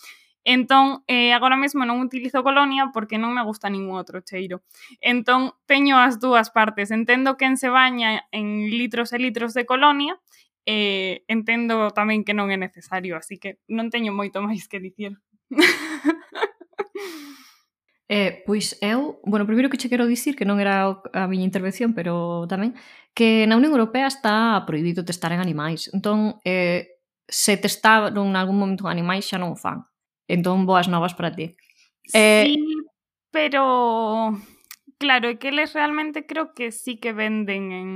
Entón, 0.44 1.04
eh, 1.06 1.32
agora 1.32 1.56
mesmo 1.56 1.84
non 1.84 2.00
utilizo 2.00 2.40
colonia 2.40 2.88
porque 2.92 3.20
non 3.20 3.36
me 3.36 3.44
gusta 3.44 3.68
ningún 3.68 4.00
outro 4.00 4.24
cheiro. 4.24 4.64
Entón, 5.04 5.52
teño 5.68 6.00
as 6.00 6.16
dúas 6.16 6.48
partes. 6.48 6.88
Entendo 6.90 7.36
quen 7.36 7.60
se 7.60 7.68
baña 7.68 8.24
en 8.32 8.72
litros 8.72 9.12
e 9.12 9.18
litros 9.20 9.52
de 9.52 9.68
colonia 9.68 10.16
e 10.64 10.72
eh, 10.72 11.14
entendo 11.28 11.92
tamén 11.92 12.24
que 12.24 12.36
non 12.36 12.48
é 12.48 12.56
necesario, 12.56 13.16
así 13.16 13.36
que 13.36 13.60
non 13.68 13.92
teño 13.92 14.12
moito 14.16 14.40
máis 14.46 14.64
que 14.70 14.80
dicir. 14.80 15.16
Eh, 18.12 18.42
pois 18.44 18.74
eu, 18.82 19.22
bueno, 19.22 19.46
primeiro 19.46 19.70
que 19.70 19.78
che 19.78 19.86
quero 19.88 20.02
dicir 20.02 20.34
que 20.34 20.42
non 20.42 20.58
era 20.58 20.98
a 21.14 21.30
miña 21.30 21.46
intervención, 21.46 21.94
pero 21.94 22.42
tamén 22.50 22.74
que 23.14 23.46
na 23.46 23.54
Unión 23.54 23.70
Europea 23.70 24.10
está 24.10 24.66
prohibido 24.66 25.06
testar 25.06 25.30
en 25.30 25.38
animais. 25.38 25.86
Entón, 25.94 26.42
eh, 26.42 26.98
se 27.30 27.54
testaron 27.54 28.34
en 28.34 28.34
algún 28.34 28.58
momento 28.58 28.90
en 28.90 28.98
animais 28.98 29.30
xa 29.30 29.38
non 29.38 29.54
o 29.54 29.58
fan. 29.62 29.86
Entón, 30.30 30.62
boas 30.62 30.86
novas 30.86 31.18
para 31.18 31.34
ti. 31.34 31.58
Eh... 32.14 32.46
Sí, 32.46 32.62
pero... 33.34 34.38
Claro, 35.00 35.32
é 35.32 35.40
que 35.40 35.48
eles 35.48 35.72
realmente 35.72 36.28
creo 36.28 36.52
que 36.52 36.70
sí 36.70 37.00
que 37.00 37.16
venden 37.16 37.72
en, 37.72 37.90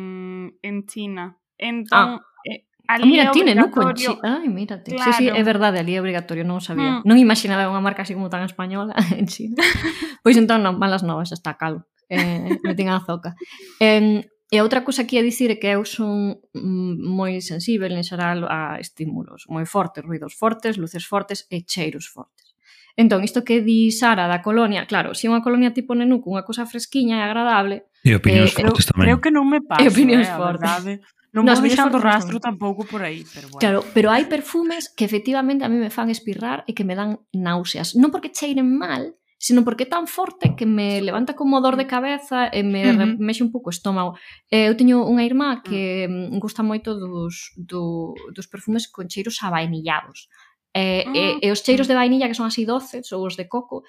en 0.65 0.89
China. 0.89 1.37
Entón, 1.61 2.17
ah. 2.17 2.25
eh, 2.49 2.65
ah, 2.89 2.97
ali 2.97 3.13
mira, 3.13 3.29
é 3.29 3.31
tiene, 3.31 3.53
non? 3.53 3.69
en 3.69 3.93
chi... 3.93 4.09
Ai, 4.25 4.49
mírate. 4.49 4.97
Claro. 4.97 5.13
Sí, 5.13 5.21
sí, 5.21 5.25
é 5.29 5.43
verdade, 5.45 5.85
ali 5.85 5.93
é 5.95 6.01
obrigatorio, 6.01 6.49
non 6.49 6.59
o 6.59 6.65
sabía. 6.65 7.05
Mm. 7.05 7.07
Non 7.07 7.21
imaginaba 7.21 7.69
unha 7.69 7.85
marca 7.85 8.09
así 8.09 8.17
como 8.17 8.33
tan 8.33 8.41
española 8.49 8.97
en 9.21 9.29
China. 9.29 9.61
pois 10.25 10.35
entón, 10.41 10.65
non, 10.65 10.81
malas 10.81 11.05
novas, 11.05 11.29
está 11.29 11.61
calo. 11.61 11.85
Eh, 12.09 12.57
me 12.65 12.73
a 12.89 13.05
zoca. 13.05 13.37
Eh, 13.85 14.25
E 14.55 14.63
outra 14.63 14.87
cousa 14.87 15.03
que 15.03 15.19
ia 15.19 15.27
dicir 15.27 15.51
é 15.51 15.59
que 15.59 15.67
eu 15.67 15.83
son 15.83 16.39
mm, 16.55 16.95
moi 17.03 17.43
sensível 17.43 17.91
en 17.91 18.07
xeral 18.07 18.47
a 18.47 18.79
estímulos 18.79 19.51
moi 19.51 19.67
fortes, 19.67 20.07
ruidos 20.07 20.31
fortes, 20.39 20.79
luces 20.79 21.03
fortes 21.03 21.51
e 21.51 21.67
cheiros 21.67 22.07
fortes. 22.07 22.55
Entón, 22.95 23.27
isto 23.27 23.43
que 23.43 23.67
di 23.67 23.91
Sara 23.91 24.31
da 24.31 24.47
colonia, 24.47 24.87
claro, 24.87 25.11
se 25.11 25.27
si 25.27 25.33
unha 25.33 25.43
colonia 25.43 25.75
tipo 25.75 25.99
Nenuco, 25.99 26.31
unha 26.31 26.47
cousa 26.47 26.71
fresquiña 26.71 27.19
e 27.19 27.23
agradable... 27.27 27.91
E 28.07 28.15
opinións 28.15 28.55
eh, 28.55 28.63
fortes 28.63 28.87
tamén. 28.87 29.11
Creo 29.11 29.19
que 29.19 29.35
non 29.35 29.51
me 29.51 29.59
pasa, 29.59 29.83
e 29.83 29.91
opinións 29.91 30.31
eh, 30.31 30.39
fortes. 30.39 30.63
verdade. 30.63 30.93
Non 31.35 31.43
Nos 31.43 31.59
vou 31.59 31.67
deixando 31.67 31.99
rastro 31.99 32.39
tampouco 32.39 32.87
por 32.87 33.03
aí, 33.03 33.27
pero 33.35 33.51
bueno. 33.51 33.59
Claro, 33.59 33.79
pero 33.91 34.15
hai 34.15 34.31
perfumes 34.31 34.87
que 34.87 35.03
efectivamente 35.03 35.67
a 35.67 35.71
mí 35.73 35.83
me 35.83 35.91
fan 35.91 36.07
espirrar 36.15 36.63
e 36.71 36.79
que 36.79 36.87
me 36.87 36.95
dan 36.95 37.27
náuseas. 37.35 37.99
Non 37.99 38.15
porque 38.15 38.31
cheiren 38.31 38.71
mal, 38.71 39.19
sino 39.45 39.63
porque 39.63 39.85
é 39.85 39.93
tan 39.93 40.09
forte 40.09 40.57
que 40.57 40.65
me 40.65 41.05
levanta 41.05 41.37
como 41.37 41.61
dor 41.61 41.77
de 41.77 41.85
mm. 41.85 41.93
cabeza 41.93 42.49
e 42.49 42.65
me 42.65 42.81
uh 42.81 42.97
-huh. 42.97 43.21
mexe 43.21 43.45
un 43.45 43.53
pouco 43.53 43.69
o 43.69 43.77
estómago. 43.77 44.17
Eh, 44.49 44.73
eu 44.73 44.75
teño 44.81 45.05
unha 45.05 45.21
irmá 45.21 45.61
mm. 45.61 45.63
que 45.69 45.83
mm, 46.09 46.41
gusta 46.41 46.65
moito 46.65 46.97
dos, 46.97 47.53
do, 47.53 48.17
dos 48.33 48.49
perfumes 48.49 48.89
con 48.89 49.05
cheiros 49.05 49.37
a 49.45 49.53
vainillados. 49.53 50.33
Eh, 50.73 51.05
e, 51.13 51.23
ah, 51.29 51.37
e 51.45 51.47
os 51.53 51.61
cheiros 51.61 51.85
de 51.85 51.93
vainilla 51.93 52.25
que 52.25 52.39
son 52.41 52.49
así 52.49 52.65
doces 52.65 53.13
ou 53.13 53.21
os 53.29 53.37
de 53.37 53.45
coco 53.45 53.85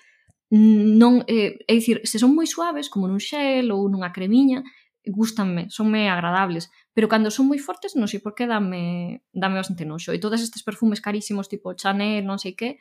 non, 0.51 1.23
eh, 1.25 1.55
é 1.71 1.73
dicir, 1.79 2.03
se 2.03 2.19
son 2.19 2.35
moi 2.35 2.45
suaves 2.45 2.91
como 2.91 3.07
nun 3.07 3.23
xel 3.23 3.71
ou 3.71 3.87
nunha 3.87 4.11
cremiña 4.11 4.59
gustanme, 5.07 5.71
sonme 5.71 6.11
agradables 6.11 6.67
pero 6.91 7.07
cando 7.07 7.31
son 7.31 7.47
moi 7.47 7.57
fortes, 7.63 7.95
non 7.95 8.11
sei 8.11 8.19
por 8.19 8.35
que 8.37 8.45
dame, 8.45 9.23
dame 9.31 9.55
bastante 9.57 9.87
noxo 9.87 10.11
e 10.11 10.19
todos 10.19 10.43
estes 10.43 10.61
perfumes 10.67 10.99
carísimos 10.99 11.47
tipo 11.47 11.73
Chanel, 11.73 12.27
non 12.27 12.37
sei 12.37 12.53
que 12.53 12.77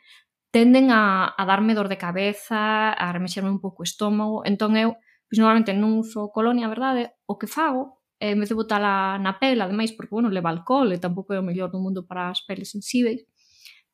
tenden 0.55 0.87
a, 0.89 1.35
a 1.35 1.43
darme 1.43 1.75
dor 1.75 1.91
de 1.91 1.97
cabeza, 1.97 2.95
a 2.95 3.11
remexerme 3.11 3.51
un 3.51 3.59
pouco 3.59 3.83
o 3.83 3.87
estómago, 3.91 4.47
entón 4.47 4.79
eu, 4.79 4.95
pois 5.27 5.35
normalmente 5.35 5.75
non 5.75 5.99
uso 5.99 6.31
colonia, 6.31 6.71
verdade, 6.71 7.11
o 7.27 7.35
que 7.35 7.43
fago 7.43 7.99
é 8.23 8.31
en 8.31 8.39
vez 8.39 8.47
de 8.47 8.55
botala 8.55 9.19
na 9.19 9.35
pel, 9.35 9.59
ademais, 9.59 9.91
porque, 9.91 10.15
bueno, 10.15 10.31
leva 10.31 10.47
alcohol 10.47 10.95
e 10.95 11.03
tampouco 11.03 11.35
é 11.35 11.43
o 11.43 11.47
mellor 11.49 11.67
do 11.75 11.83
mundo 11.83 12.07
para 12.07 12.31
as 12.31 12.39
peles 12.47 12.71
sensíveis, 12.71 13.27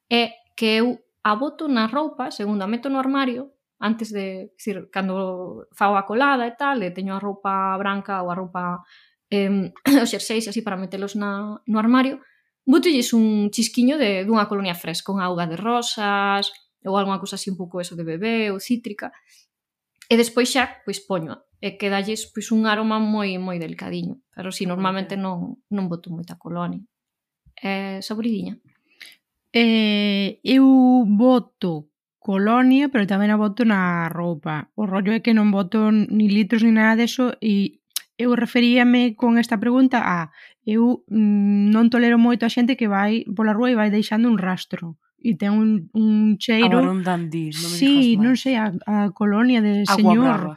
é 0.06 0.38
que 0.54 0.86
eu 0.86 1.02
a 1.26 1.34
boto 1.34 1.66
na 1.66 1.90
roupa, 1.90 2.30
segundo 2.30 2.62
a 2.62 2.70
meto 2.70 2.94
no 2.94 3.02
armario, 3.02 3.58
antes 3.82 4.14
de, 4.14 4.54
decir, 4.54 4.86
cando 4.94 5.66
fago 5.74 5.98
a 5.98 6.06
colada 6.06 6.46
e 6.46 6.54
tal, 6.54 6.78
e 6.86 6.94
teño 6.94 7.18
a 7.18 7.24
roupa 7.26 7.74
branca 7.82 8.22
ou 8.22 8.30
a 8.30 8.38
roupa 8.38 8.86
eh, 9.34 9.74
os 10.06 10.10
xerxeis 10.14 10.46
así 10.46 10.62
para 10.62 10.78
metelos 10.78 11.18
na, 11.18 11.58
no 11.66 11.82
armario, 11.82 12.22
botelles 12.66 13.14
un 13.14 13.50
chisquiño 13.50 13.98
de, 13.98 14.26
dunha 14.26 14.48
colonia 14.48 14.78
fresca, 14.78 15.14
unha 15.14 15.28
auga 15.28 15.50
de 15.50 15.58
rosas, 15.58 16.54
ou 16.86 16.98
algunha 16.98 17.22
cousa 17.22 17.38
así 17.38 17.50
un 17.50 17.58
pouco 17.58 17.82
eso 17.82 17.96
de 17.96 18.06
bebé 18.06 18.50
ou 18.50 18.60
cítrica. 18.60 19.14
E 20.12 20.14
despois 20.18 20.50
xa, 20.52 20.84
pois 20.84 21.00
poño, 21.00 21.48
e 21.62 21.78
que 21.78 21.94
dalles 21.94 22.28
pois 22.34 22.50
un 22.52 22.66
aroma 22.66 22.98
moi 22.98 23.38
moi 23.38 23.58
delicadiño, 23.62 24.20
pero 24.34 24.50
si 24.52 24.66
normalmente 24.66 25.16
non 25.16 25.62
non 25.70 25.86
boto 25.88 26.10
moita 26.10 26.36
colonia. 26.36 26.82
É 27.62 28.02
saboridiña. 28.02 28.58
Eh, 29.54 30.40
eu 30.44 30.66
boto 31.06 31.92
colonia, 32.22 32.90
pero 32.90 33.10
tamén 33.10 33.34
a 33.34 33.38
boto 33.38 33.66
na 33.66 34.10
roupa. 34.10 34.70
O 34.78 34.86
rollo 34.86 35.12
é 35.14 35.24
que 35.26 35.34
non 35.38 35.54
boto 35.54 35.90
ni 35.92 36.28
litros 36.30 36.62
ni 36.66 36.74
nada 36.74 36.98
deso 36.98 37.38
e 37.42 37.82
eu 38.18 38.38
referíame 38.38 39.18
con 39.18 39.38
esta 39.42 39.58
pregunta 39.58 39.98
a 40.02 40.30
eu 40.66 41.02
mm, 41.10 41.74
non 41.74 41.90
tolero 41.90 42.22
moito 42.22 42.46
a 42.46 42.54
xente 42.54 42.78
que 42.78 42.86
vai 42.86 43.26
pola 43.34 43.54
rúa 43.54 43.74
e 43.74 43.80
vai 43.80 43.90
deixando 43.90 44.30
un 44.30 44.38
rastro 44.38 44.98
e 45.22 45.38
ten 45.38 45.54
un, 45.54 45.90
un 45.94 46.38
cheiro 46.42 46.82
Agora 46.82 46.94
un 46.98 47.02
dandí, 47.06 47.54
non 47.54 47.70
sí, 47.70 48.18
non 48.18 48.34
sei, 48.38 48.58
a, 48.58 48.74
a 48.90 49.10
colonia 49.14 49.62
de 49.62 49.86
Agua 49.86 49.94
señor 49.98 50.40
brava. 50.42 50.56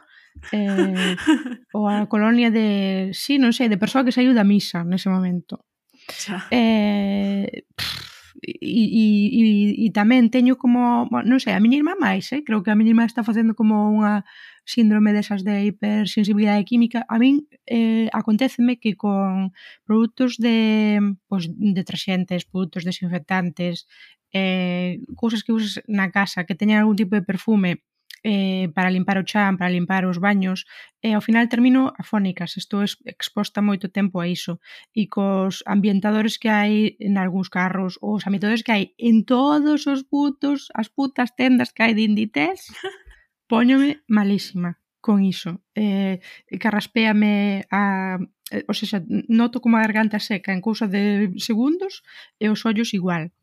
eh, 0.53 1.13
ou 1.77 1.89
a 1.89 2.05
colonia 2.09 2.49
de 2.49 3.09
sí, 3.13 3.37
non 3.37 3.53
sei, 3.53 3.69
de 3.69 3.81
persoa 3.81 4.05
que 4.05 4.13
saiu 4.13 4.33
da 4.33 4.45
misa 4.45 4.85
nese 4.85 5.09
momento 5.09 5.65
Xa. 6.05 6.49
eh, 6.53 7.65
pff, 7.73 8.05
e, 8.45 8.53
e, 8.61 9.05
e, 9.33 9.43
e 9.85 9.87
tamén 9.89 10.29
teño 10.29 10.57
como 10.57 11.09
non 11.09 11.41
sei, 11.41 11.57
a 11.57 11.61
miña 11.61 11.81
irmá 11.81 11.97
máis, 11.97 12.29
eh? 12.33 12.45
creo 12.45 12.61
que 12.61 12.69
a 12.69 12.77
miña 12.77 12.93
irmá 12.93 13.05
está 13.05 13.25
facendo 13.25 13.57
como 13.57 13.89
unha 13.89 14.21
síndrome 14.65 15.13
desas 15.13 15.43
de 15.45 15.65
hipersensibilidade 15.69 16.65
química, 16.65 17.05
a 17.07 17.15
min 17.21 17.47
eh, 17.69 18.09
aconteceme 18.11 18.81
que 18.81 18.97
con 18.97 19.53
produtos 19.85 20.37
de 20.37 20.99
pues, 21.29 21.47
deterxentes, 21.53 22.45
produtos 22.45 22.83
desinfectantes, 22.83 23.87
eh, 24.33 24.99
cousas 25.15 25.43
que 25.45 25.53
usas 25.53 25.79
na 25.87 26.11
casa 26.11 26.43
que 26.43 26.57
teñan 26.59 26.81
algún 26.81 26.99
tipo 26.99 27.15
de 27.15 27.23
perfume 27.23 27.85
eh, 28.27 28.69
para 28.73 28.89
limpar 28.89 29.19
o 29.19 29.23
chan, 29.23 29.55
para 29.55 29.69
limpar 29.69 30.03
os 30.09 30.17
baños, 30.17 30.65
e 30.97 31.09
eh, 31.09 31.15
ao 31.15 31.21
final 31.21 31.45
termino 31.45 31.93
afónicas, 31.93 32.57
estou 32.57 32.81
exposta 32.81 33.61
moito 33.61 33.93
tempo 33.93 34.17
a 34.17 34.25
iso. 34.25 34.57
E 34.97 35.05
cos 35.05 35.61
ambientadores 35.69 36.41
que 36.41 36.49
hai 36.49 36.97
en 36.97 37.21
algúns 37.21 37.53
carros, 37.53 38.01
ou 38.01 38.17
os 38.17 38.25
ambientadores 38.25 38.65
que 38.65 38.73
hai 38.73 38.83
en 38.97 39.29
todos 39.29 39.85
os 39.85 40.01
putos, 40.09 40.73
as 40.73 40.89
putas 40.89 41.37
tendas 41.37 41.69
que 41.69 41.85
hai 41.85 41.93
de 41.93 42.01
Inditex, 42.09 42.73
Póñome 43.47 44.01
malísima 44.07 44.79
con 45.05 45.21
iso. 45.21 45.61
Eh, 45.75 46.17
carraspéame 46.57 47.65
a 47.69 48.17
eh, 48.51 48.65
ou 48.69 48.73
seja, 48.77 49.01
noto 49.29 49.61
como 49.61 49.77
a 49.77 49.85
garganta 49.85 50.21
seca 50.21 50.53
en 50.53 50.61
cousa 50.61 50.85
de 50.89 51.33
segundos 51.37 52.01
e 52.41 52.49
os 52.49 52.61
ollos 52.65 52.93
igual. 52.93 53.33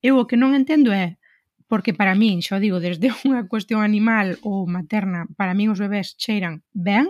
Eu 0.00 0.20
o 0.20 0.26
que 0.28 0.40
non 0.40 0.52
entendo 0.52 0.92
é 0.92 1.16
porque 1.68 1.96
para 1.96 2.14
min, 2.14 2.44
xa 2.44 2.60
digo, 2.60 2.80
desde 2.80 3.08
unha 3.28 3.48
cuestión 3.48 3.80
animal 3.80 4.36
ou 4.44 4.68
materna, 4.68 5.28
para 5.36 5.56
min 5.56 5.72
os 5.72 5.80
bebés 5.80 6.16
cheiran 6.20 6.64
ben, 6.72 7.08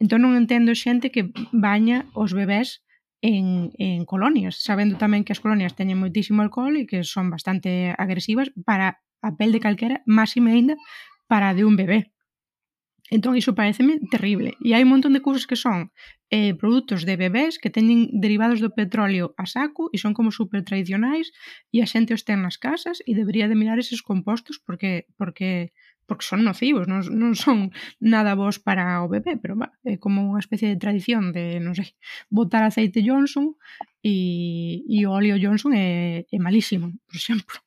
entón 0.00 0.24
non 0.24 0.36
entendo 0.36 0.76
xente 0.76 1.12
que 1.12 1.32
baña 1.52 2.08
os 2.16 2.32
bebés 2.36 2.84
en, 3.20 3.72
en 3.76 4.08
colonias, 4.08 4.60
sabendo 4.60 4.96
tamén 4.96 5.24
que 5.24 5.32
as 5.36 5.40
colonias 5.44 5.76
teñen 5.76 6.00
moitísimo 6.00 6.40
alcohol 6.40 6.76
e 6.76 6.88
que 6.88 7.04
son 7.04 7.28
bastante 7.28 7.92
agresivas 7.96 8.52
para 8.64 9.00
a 9.20 9.30
pel 9.36 9.52
de 9.52 9.60
calquera, 9.60 10.00
máxime 10.08 10.52
aínda 10.52 10.76
para 11.30 11.46
a 11.50 11.56
de 11.56 11.62
un 11.64 11.78
bebé. 11.78 12.10
Entón, 13.10 13.34
iso 13.36 13.58
pareceme 13.58 13.98
terrible. 14.14 14.54
E 14.62 14.70
hai 14.74 14.82
un 14.86 14.92
montón 14.94 15.12
de 15.14 15.24
cousas 15.26 15.46
que 15.50 15.58
son 15.58 15.90
eh, 16.30 16.54
produtos 16.54 17.02
de 17.02 17.18
bebés 17.18 17.58
que 17.58 17.74
teñen 17.74 18.06
derivados 18.24 18.62
do 18.62 18.70
petróleo 18.70 19.34
a 19.34 19.50
saco 19.50 19.90
e 19.94 19.98
son 19.98 20.14
como 20.14 20.30
super 20.30 20.62
tradicionais 20.62 21.34
e 21.74 21.82
a 21.82 21.90
xente 21.90 22.14
os 22.14 22.22
ten 22.22 22.38
nas 22.46 22.54
casas 22.54 23.02
e 23.02 23.18
debería 23.18 23.50
de 23.50 23.58
mirar 23.58 23.82
eses 23.82 24.06
compostos 24.06 24.62
porque 24.62 25.10
porque 25.18 25.74
porque 26.06 26.26
son 26.26 26.42
nocivos, 26.42 26.90
non, 26.90 27.06
non 27.06 27.38
son 27.38 27.70
nada 28.02 28.34
vos 28.34 28.58
para 28.58 29.02
o 29.02 29.06
bebé, 29.06 29.38
pero 29.38 29.54
va, 29.54 29.70
é 29.86 29.94
como 29.94 30.26
unha 30.26 30.42
especie 30.42 30.66
de 30.66 30.78
tradición 30.82 31.30
de, 31.30 31.62
non 31.62 31.74
sei, 31.78 31.94
botar 32.30 32.66
aceite 32.66 33.02
Johnson 33.06 33.54
e, 34.02 34.82
e 34.90 35.06
o 35.06 35.14
óleo 35.14 35.38
Johnson 35.38 35.70
é, 35.74 36.26
é 36.26 36.38
malísimo, 36.42 36.98
por 37.06 37.14
exemplo. 37.14 37.58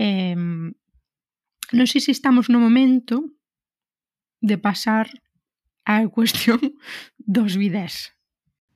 Eh, 0.00 0.32
non 1.72 1.88
sei 1.88 2.02
se 2.02 2.12
estamos 2.12 2.52
no 2.52 2.62
momento 2.62 3.24
de 4.42 4.60
pasar 4.60 5.08
á 5.86 6.04
cuestión 6.16 6.60
dos 7.18 7.56
bidés. 7.56 8.14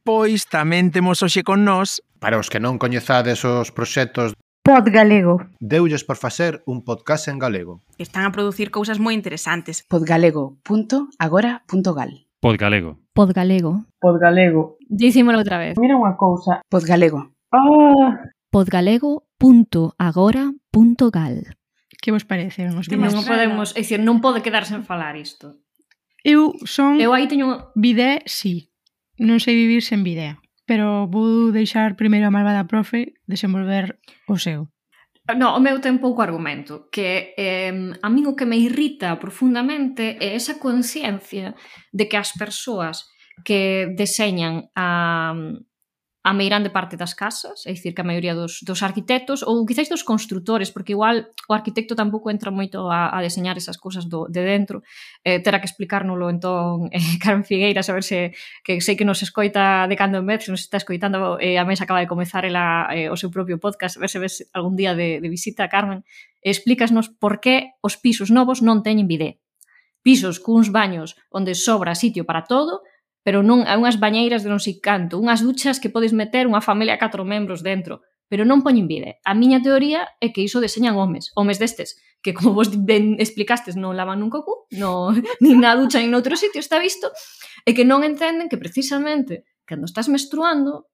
Pois 0.02 0.48
tamén 0.48 0.90
temos 0.90 1.20
hoxe 1.20 1.44
con 1.44 1.62
nós 1.62 2.00
Para 2.20 2.36
os 2.36 2.52
que 2.52 2.60
non 2.60 2.76
coñezades 2.76 3.40
os 3.48 3.72
proxectos 3.72 4.36
Pod 4.60 4.92
Galego. 4.92 5.40
Deulles 5.56 6.04
por 6.04 6.20
facer 6.20 6.60
un 6.68 6.84
podcast 6.84 7.32
en 7.32 7.40
galego. 7.40 7.80
Están 7.96 8.28
a 8.28 8.32
producir 8.32 8.68
cousas 8.68 9.00
moi 9.00 9.16
interesantes. 9.16 9.88
podgalego.agora.gal 9.88 12.12
Podgalego. 12.44 13.00
Podgalego. 13.16 13.88
Podgalego. 14.00 14.76
Dicímolo 14.84 15.40
outra 15.40 15.56
vez. 15.56 15.80
Mira 15.80 15.96
unha 15.96 16.12
cousa. 16.20 16.60
Podgalego. 16.68 17.32
Ah. 17.56 18.20
Podgalego.agora.gal 18.52 21.36
Que 22.00 22.10
vos 22.10 22.24
parece? 22.24 22.64
Non, 22.64 22.80
non 22.80 23.28
podemos, 23.28 23.76
é 23.76 23.84
dicir, 23.84 24.00
non 24.00 24.24
pode 24.24 24.40
quedar 24.40 24.64
sen 24.64 24.82
falar 24.88 25.20
isto. 25.20 25.60
Eu 26.24 26.56
son 26.64 26.96
Eu 26.96 27.12
aí 27.12 27.28
teño 27.28 27.72
bidé, 27.76 28.24
sí. 28.24 28.72
Non 29.20 29.36
sei 29.36 29.52
vivir 29.52 29.84
sen 29.84 30.00
bidé, 30.00 30.40
pero 30.64 31.04
vou 31.12 31.52
deixar 31.52 31.92
primeiro 32.00 32.28
a 32.28 32.32
malvada 32.32 32.64
profe 32.64 33.20
desenvolver 33.28 34.00
o 34.24 34.40
seu. 34.40 34.72
No, 35.36 35.54
o 35.54 35.60
meu 35.60 35.78
ten 35.78 36.00
pouco 36.00 36.24
argumento, 36.24 36.88
que 36.88 37.36
eh, 37.36 37.92
a 38.00 38.08
min 38.08 38.26
o 38.26 38.34
que 38.34 38.48
me 38.48 38.56
irrita 38.56 39.20
profundamente 39.20 40.16
é 40.18 40.34
esa 40.34 40.56
conciencia 40.56 41.52
de 41.92 42.08
que 42.08 42.16
as 42.16 42.32
persoas 42.32 43.06
que 43.44 43.92
deseñan 43.92 44.72
a, 44.72 45.36
a 46.30 46.32
meirande 46.32 46.70
parte 46.70 46.94
das 46.94 47.18
casas, 47.18 47.66
é 47.66 47.74
dicir 47.74 47.90
que 47.90 48.02
a 48.02 48.06
maioría 48.06 48.38
dos, 48.38 48.62
dos 48.62 48.86
arquitectos 48.86 49.42
ou 49.42 49.66
quizáis 49.66 49.90
dos 49.90 50.06
construtores, 50.06 50.70
porque 50.70 50.94
igual 50.94 51.26
o 51.50 51.52
arquitecto 51.58 51.98
tampouco 51.98 52.30
entra 52.30 52.54
moito 52.54 52.86
a, 52.86 53.10
a 53.10 53.18
deseñar 53.18 53.58
esas 53.58 53.74
cousas 53.74 54.06
do, 54.06 54.30
de 54.30 54.46
dentro, 54.46 54.86
eh, 55.26 55.42
terá 55.42 55.58
que 55.58 55.66
explicárnolo 55.66 56.30
entón 56.30 56.86
eh, 56.94 57.18
Carmen 57.18 57.42
Figueira, 57.42 57.82
a 57.82 57.94
ver 57.98 58.06
se 58.06 58.30
que 58.62 58.78
sei 58.78 58.94
que 58.94 59.02
nos 59.02 59.26
escoita 59.26 59.90
de 59.90 59.98
cando 59.98 60.22
en 60.22 60.26
vez, 60.30 60.46
se 60.46 60.54
nos 60.54 60.62
está 60.62 60.78
escoitando, 60.78 61.42
eh, 61.42 61.58
a 61.58 61.66
mesa 61.66 61.82
acaba 61.82 61.98
de 61.98 62.06
comezar 62.06 62.46
ela, 62.46 62.86
eh, 62.94 63.10
o 63.10 63.18
seu 63.18 63.34
propio 63.34 63.58
podcast, 63.58 63.98
a 63.98 64.06
ver 64.06 64.10
se 64.14 64.22
ves 64.22 64.46
algún 64.54 64.78
día 64.78 64.94
de, 64.94 65.18
de 65.18 65.26
visita, 65.26 65.66
Carmen, 65.66 66.06
explícasnos 66.46 67.10
por 67.10 67.42
que 67.42 67.74
os 67.82 67.98
pisos 67.98 68.30
novos 68.30 68.62
non 68.62 68.86
teñen 68.86 69.10
bidé 69.10 69.42
pisos 70.06 70.40
cuns 70.40 70.72
baños 70.72 71.18
onde 71.28 71.58
sobra 71.58 71.98
sitio 71.98 72.24
para 72.24 72.46
todo 72.46 72.86
pero 73.22 73.44
non 73.44 73.68
hai 73.68 73.76
unhas 73.76 74.00
bañeiras 74.00 74.42
de 74.42 74.50
non 74.52 74.62
sei 74.62 74.80
canto, 74.80 75.20
unhas 75.20 75.44
duchas 75.44 75.76
que 75.76 75.92
podes 75.92 76.16
meter 76.16 76.48
unha 76.48 76.64
familia 76.64 76.96
a 76.96 77.02
catro 77.02 77.22
membros 77.28 77.60
dentro, 77.60 78.00
pero 78.30 78.46
non 78.46 78.62
poñen 78.64 78.86
vide. 78.86 79.18
A 79.26 79.34
miña 79.34 79.60
teoría 79.60 80.06
é 80.22 80.30
que 80.32 80.40
iso 80.40 80.62
deseñan 80.62 80.96
homes, 80.96 81.34
homes 81.34 81.58
destes, 81.58 81.98
que 82.22 82.32
como 82.32 82.54
vos 82.54 82.70
ben 82.90 83.18
explicastes 83.18 83.74
non 83.76 83.98
lavan 83.98 84.22
nun 84.22 84.32
cocú, 84.32 84.70
no, 84.78 85.12
nin 85.44 85.60
na 85.60 85.76
ducha 85.76 86.00
nin 86.00 86.14
noutro 86.14 86.38
sitio 86.38 86.62
está 86.62 86.78
visto, 86.80 87.10
e 87.66 87.76
que 87.76 87.84
non 87.84 88.06
entenden 88.06 88.48
que 88.48 88.56
precisamente 88.56 89.44
cando 89.66 89.84
estás 89.84 90.08
menstruando 90.08 90.88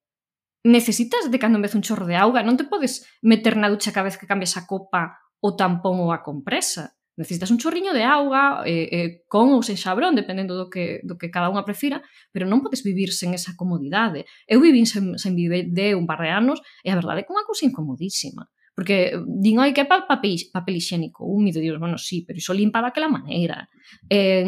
necesitas 0.67 1.31
de 1.31 1.39
cando 1.39 1.57
en 1.61 1.65
vez 1.69 1.79
un 1.79 1.85
chorro 1.87 2.11
de 2.11 2.19
auga, 2.19 2.43
non 2.43 2.59
te 2.59 2.67
podes 2.67 3.07
meter 3.23 3.55
na 3.55 3.71
ducha 3.71 3.95
cada 3.95 4.11
vez 4.11 4.19
que 4.19 4.27
cambias 4.27 4.59
a 4.59 4.67
copa 4.67 5.23
o 5.39 5.55
tampón 5.55 6.03
ou 6.03 6.11
a 6.11 6.27
compresa 6.27 6.99
necesitas 7.17 7.51
un 7.51 7.59
chorriño 7.59 7.93
de 7.97 8.05
auga 8.05 8.63
eh, 8.69 8.89
eh, 8.93 9.09
con 9.27 9.51
ou 9.57 9.65
sen 9.65 9.81
xabrón, 9.81 10.15
dependendo 10.15 10.55
do 10.55 10.69
que, 10.69 11.01
do 11.03 11.17
que 11.17 11.33
cada 11.33 11.49
unha 11.49 11.65
prefira, 11.65 12.05
pero 12.31 12.45
non 12.45 12.61
podes 12.61 12.85
vivir 12.85 13.11
sen 13.11 13.33
esa 13.33 13.57
comodidade. 13.57 14.29
Eu 14.45 14.61
vivín 14.61 14.85
sen, 14.85 15.17
sen 15.17 15.33
de 15.37 15.87
un 15.97 16.05
par 16.05 16.21
de 16.21 16.31
anos 16.31 16.61
e 16.85 16.93
a 16.93 16.99
verdade 16.99 17.21
é 17.21 17.25
que 17.25 17.33
unha 17.33 17.49
cousa 17.49 17.65
incomodísima. 17.65 18.47
Porque 18.77 19.17
din, 19.25 19.57
oi, 19.57 19.73
que 19.73 19.89
pa 19.89 20.05
papel, 20.05 20.37
papel 20.53 20.77
higiénico 20.77 21.25
húmido? 21.25 21.65
Dios, 21.65 21.81
bueno, 21.81 21.97
sí, 21.97 22.29
pero 22.29 22.37
iso 22.37 22.53
limpa 22.53 22.85
daquela 22.85 23.09
maneira. 23.09 23.73
E, 24.05 24.45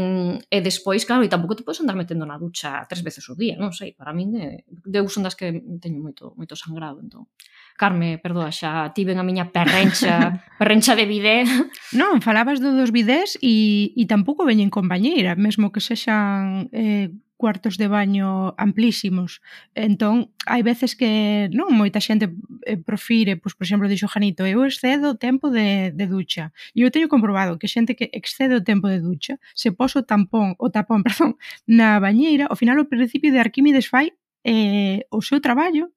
e 0.53 0.59
despois, 0.61 1.09
claro, 1.09 1.25
e 1.25 1.33
tampouco 1.33 1.57
te 1.57 1.65
podes 1.65 1.81
andar 1.81 1.97
metendo 1.97 2.29
na 2.29 2.37
ducha 2.37 2.85
tres 2.85 3.01
veces 3.01 3.25
o 3.33 3.35
día, 3.35 3.57
non 3.57 3.73
sei, 3.73 3.97
para 3.97 4.13
min 4.13 4.37
é, 4.37 4.69
de 4.69 5.01
uso 5.01 5.25
das 5.25 5.33
que 5.33 5.65
teño 5.81 6.05
moito, 6.05 6.37
moito 6.37 6.53
sangrado, 6.61 7.01
entón. 7.01 7.33
Carme, 7.79 8.19
perdoa, 8.19 8.51
xa 8.51 8.91
tiven 8.91 9.23
a 9.23 9.25
miña 9.25 9.55
perrencha, 9.55 10.43
perrencha 10.61 10.99
de 10.99 11.07
bidé. 11.07 11.47
Non, 11.95 12.19
falabas 12.19 12.59
do 12.59 12.75
dos 12.75 12.91
bidés 12.91 13.39
e, 13.39 13.95
e 13.95 14.03
tampouco 14.11 14.43
veñen 14.43 14.69
con 14.69 14.91
bañeira, 14.91 15.39
mesmo 15.39 15.71
que 15.71 15.79
sexan 15.79 16.67
eh, 16.75 17.15
cuartos 17.39 17.79
de 17.79 17.87
baño 17.87 18.53
amplísimos. 18.59 19.41
Entón, 19.79 20.35
hai 20.45 20.67
veces 20.67 20.99
que 20.99 21.47
non 21.55 21.71
moita 21.71 22.03
xente 22.03 22.35
eh, 22.67 22.77
profire, 22.77 23.39
pois, 23.39 23.55
por 23.55 23.65
exemplo, 23.65 23.87
dixo 23.87 24.11
Janito, 24.11 24.43
eu 24.43 24.67
excedo 24.67 25.15
o 25.15 25.17
tempo 25.17 25.47
de, 25.49 25.95
de 25.95 26.07
ducha. 26.11 26.51
E 26.75 26.83
eu 26.83 26.91
teño 26.91 27.07
comprobado 27.07 27.57
que 27.57 27.71
xente 27.71 27.95
que 27.95 28.11
excede 28.11 28.59
o 28.59 28.67
tempo 28.67 28.91
de 28.91 28.99
ducha, 28.99 29.39
se 29.55 29.71
poso 29.71 30.03
tampón, 30.03 30.59
o 30.59 30.69
tapón, 30.75 31.01
perdón, 31.07 31.39
na 31.65 32.03
bañeira, 32.03 32.51
ao 32.51 32.59
final 32.59 32.77
o 32.83 32.91
principio 32.91 33.31
de 33.31 33.39
Arquímedes 33.39 33.87
fai 33.87 34.13
eh, 34.43 35.07
o 35.15 35.23
seu 35.23 35.39
traballo 35.39 35.95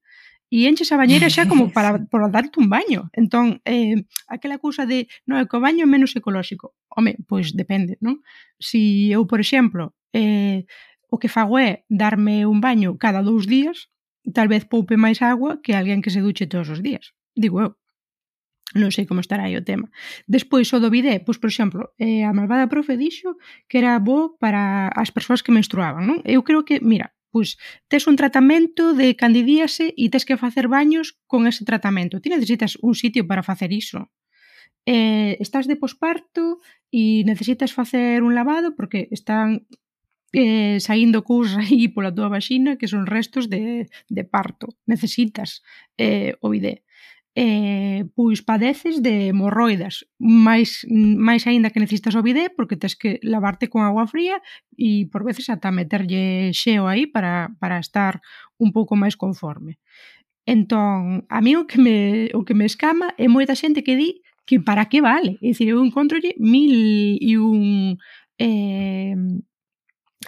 e 0.52 0.68
enches 0.68 0.92
a 0.92 1.00
bañeira 1.00 1.32
xa 1.32 1.48
como 1.48 1.72
para 1.72 1.96
para 2.12 2.28
darte 2.28 2.60
un 2.60 2.68
baño. 2.68 3.08
Entón, 3.16 3.64
eh, 3.64 4.04
aquela 4.28 4.60
cousa 4.60 4.84
de, 4.84 5.08
non, 5.24 5.40
é 5.40 5.48
que 5.48 5.56
o 5.56 5.64
baño 5.64 5.88
é 5.88 5.90
menos 5.90 6.12
ecolóxico. 6.12 6.76
Home, 6.92 7.16
pois 7.24 7.56
depende, 7.56 7.96
non? 8.04 8.20
Si 8.60 9.08
eu, 9.08 9.24
por 9.24 9.40
exemplo, 9.40 9.96
eh, 10.12 10.68
o 11.08 11.16
que 11.16 11.32
fago 11.32 11.56
é 11.56 11.88
darme 11.88 12.44
un 12.44 12.60
baño 12.60 13.00
cada 13.00 13.24
dous 13.24 13.48
días, 13.48 13.88
tal 14.36 14.52
vez 14.52 14.68
poupe 14.68 15.00
máis 15.00 15.24
agua 15.24 15.64
que 15.64 15.72
alguén 15.72 16.04
que 16.04 16.12
se 16.12 16.20
duche 16.20 16.52
todos 16.52 16.68
os 16.68 16.84
días. 16.84 17.16
Digo 17.32 17.64
eu. 17.64 17.80
Non 18.76 18.92
sei 18.92 19.04
como 19.08 19.24
estará 19.24 19.48
aí 19.48 19.56
o 19.56 19.64
tema. 19.64 19.88
Despois, 20.28 20.68
o 20.72 20.80
do 20.84 20.92
bidé, 20.92 21.20
pois, 21.24 21.40
por 21.40 21.48
exemplo, 21.48 21.96
eh, 21.96 22.24
a 22.28 22.32
malvada 22.36 22.72
profe 22.72 23.00
dixo 23.00 23.40
que 23.68 23.80
era 23.80 24.00
bo 24.00 24.36
para 24.36 24.92
as 24.96 25.12
persoas 25.16 25.44
que 25.44 25.56
menstruaban, 25.56 26.04
non? 26.08 26.20
Eu 26.24 26.44
creo 26.44 26.64
que, 26.64 26.80
mira, 26.80 27.16
Pois 27.32 27.58
tes 27.88 28.06
un 28.12 28.20
tratamento 28.20 28.94
de 28.94 29.16
candidíase 29.16 29.96
e 29.96 30.12
tes 30.12 30.28
que 30.28 30.36
facer 30.36 30.68
baños 30.68 31.18
con 31.32 31.48
ese 31.48 31.64
tratamento. 31.64 32.20
Ti 32.20 32.28
necesitas 32.30 32.76
un 32.84 32.94
sitio 32.94 33.24
para 33.26 33.42
facer 33.42 33.72
iso. 33.72 34.12
Eh, 34.86 35.38
estás 35.40 35.66
de 35.70 35.80
posparto 35.80 36.60
e 36.92 37.24
necesitas 37.24 37.72
facer 37.72 38.22
un 38.22 38.36
lavado 38.36 38.76
porque 38.76 39.08
están 39.16 39.64
eh, 40.34 40.80
saindo 40.80 41.24
cousa 41.24 41.60
aí 41.64 41.88
pola 41.88 42.12
túa 42.12 42.32
vaxina 42.32 42.80
que 42.80 42.92
son 42.92 43.08
restos 43.08 43.48
de, 43.48 43.88
de 44.10 44.24
parto. 44.24 44.76
Necesitas 44.86 45.64
eh, 45.98 46.36
o 46.44 46.52
bidé 46.52 46.84
eh, 47.36 48.06
pois 48.16 48.44
padeces 48.44 49.00
de 49.02 49.32
hemorroidas, 49.32 50.04
máis, 50.20 50.84
máis 50.90 51.48
aínda 51.48 51.72
que 51.72 51.80
necesitas 51.80 52.16
o 52.20 52.26
bidé 52.26 52.52
porque 52.52 52.76
tens 52.76 52.96
que 53.00 53.24
lavarte 53.24 53.72
con 53.72 53.88
agua 53.88 54.08
fría 54.08 54.44
e 54.76 55.08
por 55.08 55.24
veces 55.24 55.48
ata 55.48 55.72
meterlle 55.72 56.52
xeo 56.52 56.92
aí 56.92 57.08
para, 57.08 57.56
para 57.62 57.80
estar 57.80 58.20
un 58.60 58.76
pouco 58.76 59.00
máis 59.00 59.16
conforme. 59.16 59.80
Entón, 60.46 61.24
a 61.30 61.40
mí 61.40 61.56
o 61.56 61.68
que 61.70 61.80
me, 61.80 62.30
o 62.36 62.44
que 62.44 62.58
me 62.58 62.66
escama 62.68 63.16
é 63.16 63.28
moita 63.32 63.56
xente 63.56 63.86
que 63.86 63.96
di 63.96 64.10
que 64.44 64.60
para 64.60 64.90
que 64.92 65.00
vale. 65.00 65.40
É 65.40 65.56
dicir, 65.56 65.70
eu 65.72 65.80
encontrolle 65.86 66.36
mil 66.40 66.74
e 67.22 67.38
un 67.38 67.96
eh, 68.40 69.16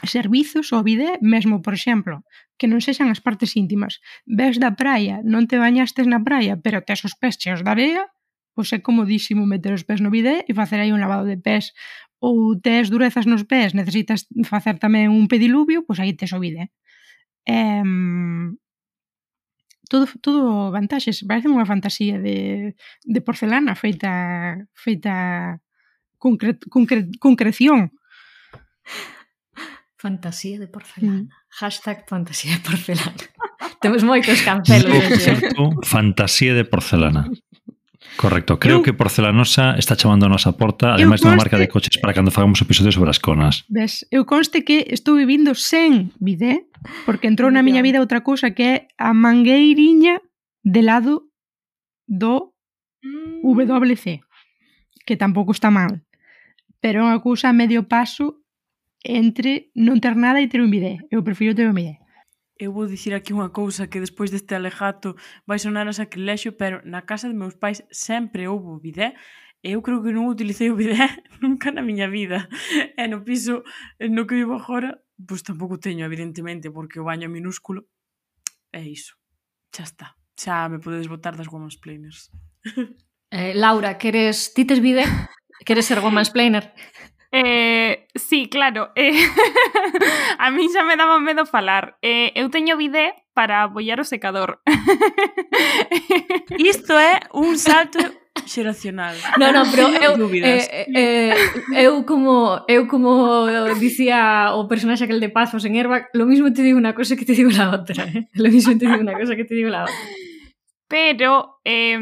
servizos 0.01 0.73
ao 0.73 0.81
bidé, 0.81 1.21
mesmo, 1.21 1.61
por 1.61 1.73
exemplo, 1.77 2.25
que 2.57 2.65
non 2.65 2.81
sexan 2.81 3.13
as 3.13 3.21
partes 3.21 3.53
íntimas. 3.53 4.01
Ves 4.25 4.57
da 4.57 4.73
praia, 4.73 5.21
non 5.21 5.45
te 5.45 5.61
bañastes 5.61 6.09
na 6.09 6.17
praia, 6.17 6.57
pero 6.57 6.81
tes 6.81 7.05
os 7.05 7.13
pés 7.13 7.37
cheos 7.37 7.61
da 7.61 7.77
bea, 7.77 8.09
pois 8.57 8.73
é 8.73 8.81
comodísimo 8.81 9.45
meter 9.45 9.73
os 9.73 9.85
pés 9.85 10.01
no 10.01 10.09
bidé 10.09 10.45
e 10.49 10.51
facer 10.57 10.81
aí 10.81 10.89
un 10.89 11.01
lavado 11.01 11.29
de 11.29 11.37
pés. 11.37 11.73
Ou 12.23 12.57
tes 12.57 12.89
durezas 12.89 13.29
nos 13.29 13.45
pés, 13.45 13.77
necesitas 13.77 14.25
facer 14.49 14.81
tamén 14.81 15.13
un 15.13 15.29
pediluvio, 15.29 15.85
pois 15.85 16.01
aí 16.01 16.17
tes 16.17 16.33
o 16.33 16.41
bidé. 16.41 16.73
Eh, 17.45 17.83
todo, 19.89 20.07
todo 20.21 20.71
vantaxes, 20.71 21.21
parece 21.27 21.51
unha 21.51 21.69
fantasía 21.69 22.17
de, 22.17 22.73
de 23.05 23.19
porcelana 23.21 23.77
feita 23.77 24.57
feita 24.73 25.13
con, 26.17 26.39
concre, 26.39 27.11
con. 27.19 27.37
Fantasía 30.03 30.59
de 30.59 30.67
porcelana. 30.67 31.21
Mm. 31.21 31.29
Hashtag 31.47 32.03
fantasía 32.09 32.51
de 32.51 32.59
porcelana. 32.59 33.15
Temos 33.81 34.03
moitos 34.03 34.35
cancelos. 34.43 34.91
Eh. 34.99 35.15
Certo, 35.15 35.71
fantasía 35.79 36.51
de 36.51 36.67
porcelana. 36.67 37.31
Correcto, 38.19 38.59
creo 38.59 38.79
eu, 38.79 38.83
que 38.83 38.91
Porcelanosa 38.91 39.79
está 39.79 39.95
chamando 39.95 40.27
a 40.27 40.29
nosa 40.29 40.59
porta, 40.59 40.91
ademais 40.91 41.23
dunha 41.23 41.39
marca 41.39 41.55
de 41.55 41.71
coches 41.71 41.95
para 42.03 42.11
cando 42.11 42.35
fagamos 42.35 42.59
episodios 42.59 42.99
sobre 42.99 43.15
as 43.15 43.17
conas. 43.17 43.63
Ves, 43.71 44.03
eu 44.11 44.27
conste 44.27 44.67
que 44.67 44.83
estou 44.91 45.15
vivindo 45.15 45.55
sen 45.55 46.11
bidé, 46.19 46.67
porque 47.07 47.31
entrou 47.31 47.47
na 47.47 47.63
miña 47.63 47.79
vida 47.79 48.03
outra 48.03 48.19
cousa 48.27 48.51
que 48.51 48.63
é 48.67 48.75
a 48.99 49.15
mangueiriña 49.15 50.19
de 50.67 50.81
lado 50.83 51.31
do 52.05 52.51
mm. 53.07 53.39
WC, 53.39 54.19
que 55.07 55.15
tampouco 55.15 55.55
está 55.55 55.71
mal, 55.71 56.03
pero 56.83 57.01
é 57.01 57.03
unha 57.07 57.23
cousa 57.23 57.49
a 57.49 57.55
medio 57.55 57.87
paso 57.87 58.42
entre 59.03 59.71
non 59.75 59.99
ter 59.99 60.15
nada 60.15 60.39
e 60.39 60.47
ter 60.47 60.63
un 60.63 60.71
bidé. 60.71 61.03
Eu 61.11 61.21
prefiro 61.21 61.53
ter 61.53 61.67
un 61.67 61.75
bidé. 61.75 61.99
Eu 62.57 62.71
vou 62.71 62.87
dicir 62.87 63.11
aquí 63.11 63.35
unha 63.35 63.51
cousa 63.51 63.91
que 63.91 63.99
despois 63.99 64.31
deste 64.31 64.55
alegato 64.55 65.19
vai 65.43 65.59
sonar 65.59 65.85
a 65.85 65.93
sacrilexio, 65.93 66.55
pero 66.55 66.79
na 66.87 67.03
casa 67.03 67.27
de 67.27 67.35
meus 67.35 67.59
pais 67.59 67.83
sempre 67.91 68.47
houve 68.47 68.79
bidé 68.79 69.13
eu 69.63 69.81
creo 69.81 70.03
que 70.03 70.11
non 70.11 70.27
utilicei 70.27 70.67
o 70.67 70.75
bidé 70.75 70.99
nunca 71.43 71.71
na 71.71 71.79
miña 71.79 72.11
vida. 72.11 72.51
E 72.99 73.07
no 73.07 73.23
piso 73.23 73.63
no 74.11 74.27
que 74.27 74.35
vivo 74.35 74.59
agora, 74.59 74.99
pois 75.15 75.39
tampouco 75.39 75.79
teño, 75.79 76.03
evidentemente, 76.03 76.67
porque 76.67 76.99
o 76.99 77.07
baño 77.07 77.31
é 77.31 77.31
minúsculo. 77.31 77.87
É 78.75 78.83
iso. 78.83 79.15
Xa 79.71 79.87
está. 79.87 80.07
Xa 80.35 80.67
me 80.67 80.83
podedes 80.83 81.07
botar 81.07 81.39
das 81.39 81.47
woman's 81.47 81.79
planers. 81.79 82.27
Eh, 83.31 83.55
Laura, 83.55 83.97
queres... 83.97 84.51
Ti 84.51 84.67
tes 84.67 84.83
bidé? 84.83 85.07
Queres 85.63 85.87
ser 85.87 86.03
woman's 86.03 86.29
planer? 86.29 86.75
Eh, 87.33 88.07
sí, 88.13 88.47
claro. 88.47 88.91
Eh, 88.95 89.27
a 90.37 90.51
mí 90.51 90.69
xa 90.69 90.83
me 90.83 90.95
daba 90.95 91.19
medo 91.19 91.45
falar. 91.45 91.97
Eh, 92.01 92.31
eu 92.35 92.49
teño 92.53 92.77
bidé 92.77 93.13
para 93.33 93.63
apoiar 93.65 93.99
o 93.99 94.05
secador. 94.05 94.61
Isto 96.57 96.93
é 96.93 97.19
un 97.33 97.57
salto 97.57 97.99
xeracional. 98.45 99.17
Non, 99.41 99.49
non, 99.49 99.65
pero 99.73 99.89
eu 99.89 100.13
eh, 100.45 100.85
eh, 100.93 101.33
eh, 101.73 101.85
eu 101.85 102.05
como 102.05 102.61
eu 102.69 102.85
como 102.85 103.49
dicía 103.81 104.53
o 104.53 104.69
personaxe 104.69 105.05
aquel 105.05 105.21
de 105.21 105.33
Pazos 105.33 105.65
en 105.65 105.75
Herba, 105.75 106.09
lo 106.13 106.25
mismo 106.29 106.53
te 106.53 106.61
digo 106.61 106.77
unha 106.77 106.93
cosa 106.93 107.17
que 107.17 107.25
te 107.25 107.33
digo 107.33 107.49
la 107.49 107.73
outra, 107.73 108.05
eh? 108.05 108.29
Lo 108.37 108.49
mismo 108.53 108.77
te 108.77 108.85
digo 108.85 109.01
unha 109.01 109.17
cosa 109.17 109.33
que 109.33 109.45
te 109.45 109.57
digo 109.57 109.73
la 109.73 109.89
outra. 109.89 109.97
Pero 110.85 111.57
eh, 111.65 111.97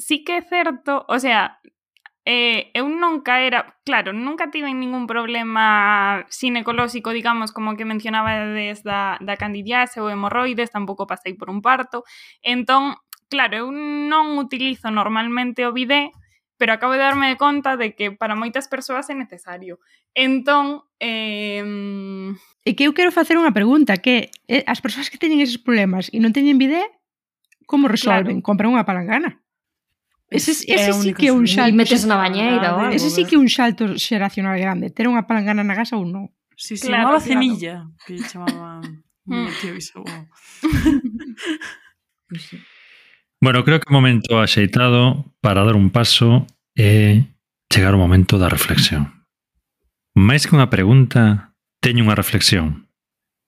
sí 0.00 0.24
que 0.24 0.40
é 0.40 0.42
certo, 0.42 1.04
o 1.08 1.18
sea, 1.20 1.57
eh, 2.28 2.70
eu 2.74 2.92
nunca 2.92 3.40
era, 3.40 3.80
claro, 3.88 4.12
nunca 4.12 4.50
tive 4.50 4.68
ningún 4.74 5.06
problema 5.06 6.26
sinecolóxico, 6.28 7.16
digamos, 7.16 7.52
como 7.52 7.74
que 7.74 7.88
mencionaba 7.88 8.52
desde 8.52 8.84
da, 8.84 9.16
da 9.24 9.40
candidiase 9.40 9.96
ou 10.04 10.12
hemorroides, 10.12 10.68
tampouco 10.68 11.08
pasei 11.08 11.32
por 11.32 11.48
un 11.48 11.64
parto. 11.64 12.04
Entón, 12.44 13.00
claro, 13.32 13.64
eu 13.64 13.68
non 13.72 14.36
utilizo 14.36 14.92
normalmente 14.92 15.64
o 15.64 15.72
bidé, 15.72 16.12
pero 16.60 16.76
acabo 16.76 16.92
de 16.92 17.00
darme 17.00 17.40
conta 17.40 17.80
de 17.80 17.96
que 17.96 18.12
para 18.12 18.36
moitas 18.36 18.68
persoas 18.68 19.08
é 19.08 19.16
necesario. 19.16 19.80
Entón, 20.12 20.84
eh... 21.00 21.64
E 22.68 22.76
que 22.76 22.84
eu 22.84 22.92
quero 22.92 23.08
facer 23.08 23.40
unha 23.40 23.56
pregunta, 23.56 23.96
que 23.96 24.28
eh, 24.52 24.68
as 24.68 24.84
persoas 24.84 25.08
que 25.08 25.16
teñen 25.16 25.40
esos 25.40 25.56
problemas 25.56 26.12
e 26.12 26.20
non 26.20 26.36
teñen 26.36 26.60
bidé, 26.60 26.84
como 27.64 27.88
resolven? 27.88 28.44
Claro. 28.44 28.44
Compran 28.44 28.76
unha 28.76 28.84
palangana? 28.84 29.40
Ese, 30.30 30.52
ese 30.52 30.92
sí 30.92 31.14
que 31.14 31.28
é 31.28 31.32
un 31.32 31.48
salto. 31.48 31.72
metes 31.72 32.04
na 32.04 32.20
bañeira 32.20 32.76
ou 32.76 32.92
Ese 32.92 33.08
sí 33.08 33.24
que 33.24 33.36
é 33.36 33.40
un 33.40 33.48
salto 33.48 33.96
xeracional 33.96 34.60
grande. 34.60 34.92
Ter 34.92 35.08
unha 35.08 35.24
palangana 35.24 35.64
na 35.64 35.72
casa 35.72 35.96
ou 35.96 36.04
non. 36.04 36.28
Sí, 36.52 36.76
sí, 36.76 36.92
claro, 36.92 37.16
chamaba 37.16 37.20
claro. 37.20 37.28
cenilla. 37.28 37.74
que 38.04 38.20
chamaba 38.20 38.84
mi 39.24 39.48
tío 39.60 39.72
iso. 39.76 40.04
Bueno, 43.40 43.64
creo 43.64 43.78
que 43.78 43.88
o 43.88 43.94
momento 43.94 44.40
axeitado 44.42 45.32
para 45.40 45.62
dar 45.62 45.78
un 45.78 45.94
paso 45.94 46.44
é 46.74 47.22
chegar 47.70 47.94
o 47.94 48.02
momento 48.02 48.36
da 48.36 48.50
reflexión. 48.50 49.24
Mais 50.18 50.42
que 50.42 50.58
unha 50.58 50.66
pregunta, 50.66 51.54
teño 51.78 52.02
unha 52.02 52.18
reflexión. 52.18 52.90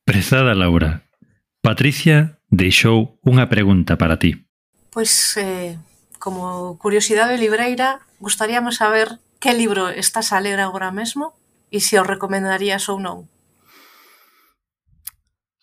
Prezada 0.07 0.55
Laura, 0.55 1.11
Patricia 1.59 2.39
deixou 2.47 3.19
unha 3.27 3.51
pregunta 3.51 3.99
para 3.99 4.17
ti. 4.23 4.47
Pois 4.95 5.35
pues, 5.35 5.43
eh, 5.43 5.75
como 6.21 6.79
curiosidade 6.79 7.41
libreira, 7.41 8.05
gustaríamos 8.21 8.77
saber 8.77 9.19
que 9.41 9.55
libro 9.55 9.89
estás 9.89 10.33
a 10.33 10.41
ler 10.41 10.61
agora 10.61 10.93
mesmo 10.93 11.33
e 11.73 11.81
se 11.81 11.97
o 11.97 12.05
recomendarías 12.05 12.87
ou 12.93 13.01
non. 13.01 13.27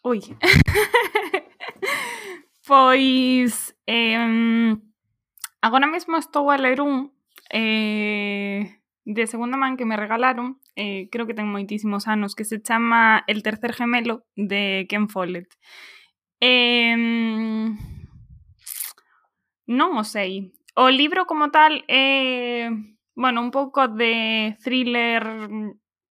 Ui. 0.01 0.19
pois 2.67 3.77
eh, 3.85 4.73
agora 5.61 5.85
mesmo 5.85 6.17
estou 6.17 6.49
a 6.49 6.57
ler 6.57 6.81
un 6.81 7.13
eh, 7.53 8.81
de 9.05 9.23
segunda 9.29 9.55
man 9.55 9.77
que 9.77 9.85
me 9.85 9.95
regalaron, 9.95 10.59
eh, 10.75 11.07
creo 11.13 11.29
que 11.29 11.37
ten 11.37 11.47
moitísimos 11.47 12.09
anos, 12.09 12.35
que 12.35 12.43
se 12.43 12.59
chama 12.59 13.23
El 13.29 13.45
tercer 13.45 13.77
gemelo 13.77 14.25
de 14.35 14.89
Ken 14.89 15.07
Follett. 15.07 15.47
Eh, 16.41 16.97
Non 19.67 19.99
o 19.99 20.03
sei. 20.07 20.51
O 20.79 20.87
libro 20.87 21.27
como 21.27 21.51
tal 21.51 21.83
é, 21.87 22.71
bueno, 23.15 23.41
un 23.43 23.51
pouco 23.51 23.87
de 23.87 24.55
thriller 24.63 25.23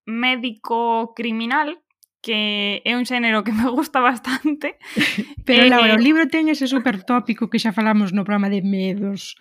médico 0.04 1.12
criminal, 1.16 1.80
que 2.20 2.82
é 2.84 2.92
un 2.98 3.06
xénero 3.06 3.42
que 3.46 3.52
me 3.56 3.70
gusta 3.70 4.00
bastante. 4.00 4.76
Pero 5.46 5.64
eh, 5.64 5.70
Laura, 5.70 5.96
o 5.96 6.02
libro 6.02 6.28
ten 6.28 6.52
ese 6.52 6.68
super 6.68 7.02
tópico 7.02 7.48
que 7.48 7.62
xa 7.62 7.72
falamos 7.72 8.12
no 8.12 8.26
programa 8.26 8.52
de 8.52 8.60
medos, 8.60 9.38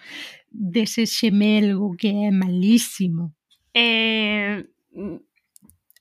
dese 0.47 1.03
xemelgo 1.05 1.97
que 1.99 2.09
é 2.09 2.29
malísimo. 2.31 3.35
Eh, 3.75 4.63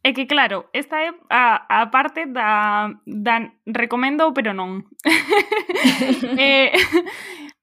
É 0.05 0.13
que 0.13 0.27
claro, 0.29 0.69
esta 0.77 1.01
é 1.01 1.17
a, 1.33 1.65
a 1.81 1.89
parte 1.89 2.27
da, 2.29 2.93
da 3.09 3.57
recomendo 3.65 4.37
pero 4.37 4.53
non. 4.53 4.85
eh, 6.37 6.77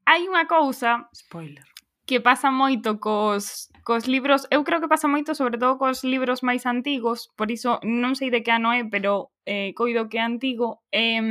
hai 0.05 0.27
unha 0.27 0.47
cousa 0.47 1.09
spoiler 1.13 1.65
que 2.05 2.19
pasa 2.19 2.51
moito 2.51 2.99
cos, 2.99 3.71
cos 3.87 4.07
libros, 4.07 4.45
eu 4.51 4.65
creo 4.65 4.81
que 4.81 4.91
pasa 4.91 5.07
moito 5.07 5.31
sobre 5.31 5.57
todo 5.57 5.79
cos 5.79 6.03
libros 6.03 6.43
máis 6.43 6.67
antigos, 6.67 7.31
por 7.39 7.47
iso 7.47 7.79
non 7.87 8.19
sei 8.19 8.27
de 8.27 8.43
que 8.43 8.51
ano 8.51 8.75
é, 8.75 8.83
pero 8.83 9.31
eh, 9.47 9.71
coido 9.79 10.11
que 10.11 10.19
é 10.19 10.27
antigo, 10.27 10.83
eh, 10.91 11.23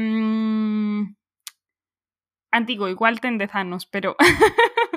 antigo, 2.51 2.89
igual 2.89 3.21
ten 3.21 3.37
dez 3.37 3.53
anos, 3.53 3.85
pero... 3.85 4.17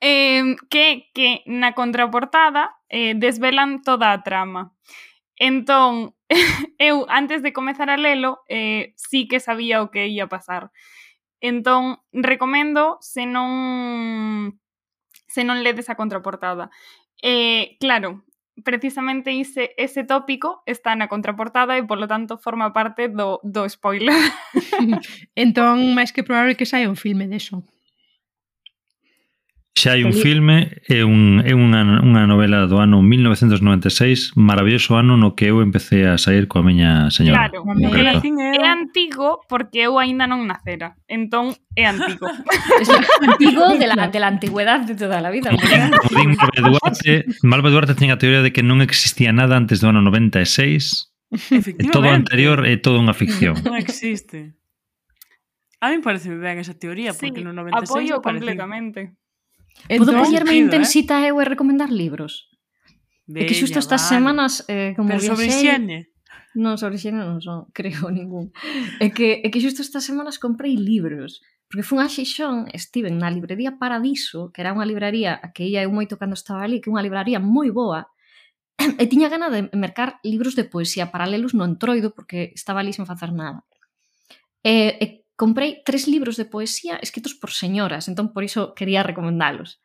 eh, 0.00 0.56
que, 0.68 1.10
que 1.14 1.42
na 1.46 1.72
contraportada 1.72 2.76
eh, 2.90 3.14
desvelan 3.14 3.82
toda 3.82 4.12
a 4.12 4.22
trama. 4.22 4.74
Entón, 5.36 6.14
eu 6.78 7.06
antes 7.08 7.42
de 7.42 7.52
comezar 7.52 7.90
a 7.90 7.96
lelo, 7.96 8.40
eh, 8.48 8.92
sí 8.96 9.28
que 9.28 9.40
sabía 9.40 9.82
o 9.82 9.90
que 9.90 10.08
ia 10.08 10.26
pasar. 10.26 10.70
Entón, 11.44 12.00
recomendo 12.10 12.96
se 13.04 13.28
non 13.28 14.56
se 15.28 15.44
non 15.44 15.60
ledes 15.60 15.92
a 15.92 15.98
contraportada. 16.00 16.72
Eh, 17.20 17.76
claro, 17.84 18.24
precisamente 18.64 19.28
ese, 19.36 19.76
ese 19.76 20.08
tópico 20.08 20.62
está 20.64 20.96
na 20.96 21.04
contraportada 21.04 21.76
e 21.76 21.84
polo 21.84 22.08
tanto 22.08 22.40
forma 22.40 22.72
parte 22.72 23.12
do, 23.12 23.44
do 23.44 23.68
spoiler. 23.68 24.16
entón, 25.36 25.92
máis 25.92 26.16
que 26.16 26.24
probable 26.24 26.56
que 26.56 26.64
saia 26.64 26.88
un 26.88 26.96
filme 26.96 27.28
deso. 27.28 27.60
Xa 29.74 29.98
hai 29.98 30.06
un 30.06 30.14
filme 30.14 30.70
e, 30.86 31.02
un, 31.02 31.42
e 31.42 31.50
unha, 31.50 31.82
unha 31.98 32.30
novela 32.30 32.70
do 32.70 32.78
ano 32.78 33.02
1996, 33.02 34.38
maravilloso 34.38 34.94
ano 34.94 35.18
no 35.18 35.34
que 35.34 35.50
eu 35.50 35.58
empecé 35.66 36.06
a 36.06 36.14
sair 36.14 36.46
coa 36.46 36.62
miña 36.62 37.10
señora. 37.10 37.50
Claro, 37.50 37.66
é, 37.82 38.22
é 38.62 38.68
antigo 38.70 39.42
porque 39.50 39.82
eu 39.82 39.98
aínda 39.98 40.30
non 40.30 40.46
nacera. 40.46 40.94
Entón, 41.10 41.58
é 41.74 41.90
antigo. 41.90 42.22
antigo 43.26 43.74
de 43.74 43.86
la, 43.90 44.06
de 44.06 44.18
la 44.22 44.30
antigüedad 44.30 44.86
de 44.86 44.94
toda 44.94 45.18
a 45.18 45.30
vida. 45.34 45.50
Como 45.50 45.66
din 46.22 46.38
Malva 46.38 46.60
Duarte, 46.70 47.12
Malva 47.42 47.70
Duarte 47.74 47.98
ten 47.98 48.14
a 48.14 48.18
teoría 48.22 48.46
de 48.46 48.54
que 48.54 48.62
non 48.62 48.78
existía 48.78 49.34
nada 49.34 49.58
antes 49.58 49.82
do 49.82 49.90
ano 49.90 50.06
96. 50.06 51.10
E 51.50 51.90
todo 51.90 52.14
anterior 52.14 52.62
é 52.62 52.78
todo 52.78 53.02
unha 53.02 53.10
ficción. 53.10 53.58
Non 53.66 53.74
existe. 53.74 54.54
A 55.82 55.90
mí 55.90 55.98
parece 55.98 56.30
ben 56.30 56.62
esa 56.62 56.78
teoría, 56.78 57.10
porque 57.10 57.42
sí, 57.42 57.44
no 57.44 57.50
96 57.50 57.90
apoio 57.90 58.14
completamente. 58.22 59.18
Entón, 59.88 60.06
Podo 60.06 60.24
poñerme 60.24 60.54
sentido, 60.54 60.62
¿eh? 60.62 60.64
intensita 60.64 61.14
eh? 61.20 61.28
eu 61.30 61.40
e 61.40 61.44
recomendar 61.44 61.90
libros? 61.92 62.48
Bella, 63.26 63.44
é 63.44 63.48
que 63.48 63.56
xusto 63.56 63.80
estas 63.80 64.04
vale. 64.04 64.12
semanas 64.20 64.52
eh, 64.68 64.92
como 64.96 65.08
Pero 65.08 65.20
sobre 65.20 65.48
higiene 65.48 66.12
Non, 66.54 66.76
sobre 66.76 67.00
higiene 67.00 67.24
non, 67.24 67.40
son, 67.40 67.72
creo 67.72 68.12
ningún 68.12 68.52
É 69.00 69.08
que, 69.16 69.40
é 69.40 69.48
que 69.48 69.60
xusto 69.64 69.80
estas 69.80 70.04
semanas 70.04 70.36
comprei 70.36 70.76
libros 70.76 71.40
Porque 71.64 71.82
fun 71.82 72.04
a 72.04 72.08
Xixón, 72.12 72.68
estiven 72.76 73.16
na 73.16 73.32
librería 73.32 73.80
Paradiso 73.80 74.52
Que 74.52 74.60
era 74.60 74.76
unha 74.76 74.84
librería 74.84 75.40
a 75.40 75.56
que 75.56 75.64
ia 75.64 75.80
eu 75.80 75.92
moito 75.92 76.20
cando 76.20 76.36
estaba 76.36 76.68
ali 76.68 76.84
Que 76.84 76.92
unha 76.92 77.00
librería 77.00 77.40
moi 77.40 77.72
boa 77.72 78.12
E 79.00 79.04
tiña 79.08 79.32
gana 79.32 79.48
de 79.48 79.72
mercar 79.72 80.20
libros 80.20 80.52
de 80.52 80.68
poesía 80.68 81.08
paralelos 81.08 81.56
no 81.56 81.64
entroido 81.64 82.12
Porque 82.12 82.52
estaba 82.52 82.84
ali 82.84 82.92
sen 82.92 83.08
facer 83.08 83.32
nada 83.32 83.64
E, 84.60 85.00
e 85.00 85.23
comprei 85.36 85.82
tres 85.84 86.06
libros 86.06 86.36
de 86.36 86.46
poesía 86.46 86.98
escritos 87.02 87.34
por 87.34 87.50
señoras, 87.50 88.06
entón 88.08 88.32
por 88.32 88.44
iso 88.44 88.74
quería 88.74 89.02
recomendalos. 89.02 89.82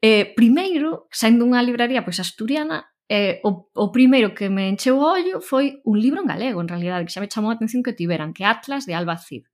Eh, 0.00 0.32
primeiro, 0.32 1.08
saindo 1.12 1.44
unha 1.44 1.60
libraría 1.60 2.00
pois 2.00 2.18
asturiana, 2.20 2.88
eh, 3.10 3.40
o, 3.44 3.68
o 3.74 3.86
primeiro 3.92 4.32
que 4.32 4.48
me 4.48 4.70
encheu 4.72 4.96
o 4.96 5.04
ollo 5.04 5.44
foi 5.44 5.84
un 5.84 6.00
libro 6.00 6.24
en 6.24 6.30
galego, 6.30 6.64
en 6.64 6.70
realidad, 6.72 7.04
que 7.04 7.12
xa 7.12 7.20
me 7.20 7.28
chamou 7.28 7.52
a 7.52 7.56
atención 7.58 7.84
que 7.84 7.92
tiveran, 7.92 8.32
que 8.32 8.48
Atlas 8.48 8.88
de 8.88 8.96
Alba 8.96 9.20
Cid. 9.20 9.44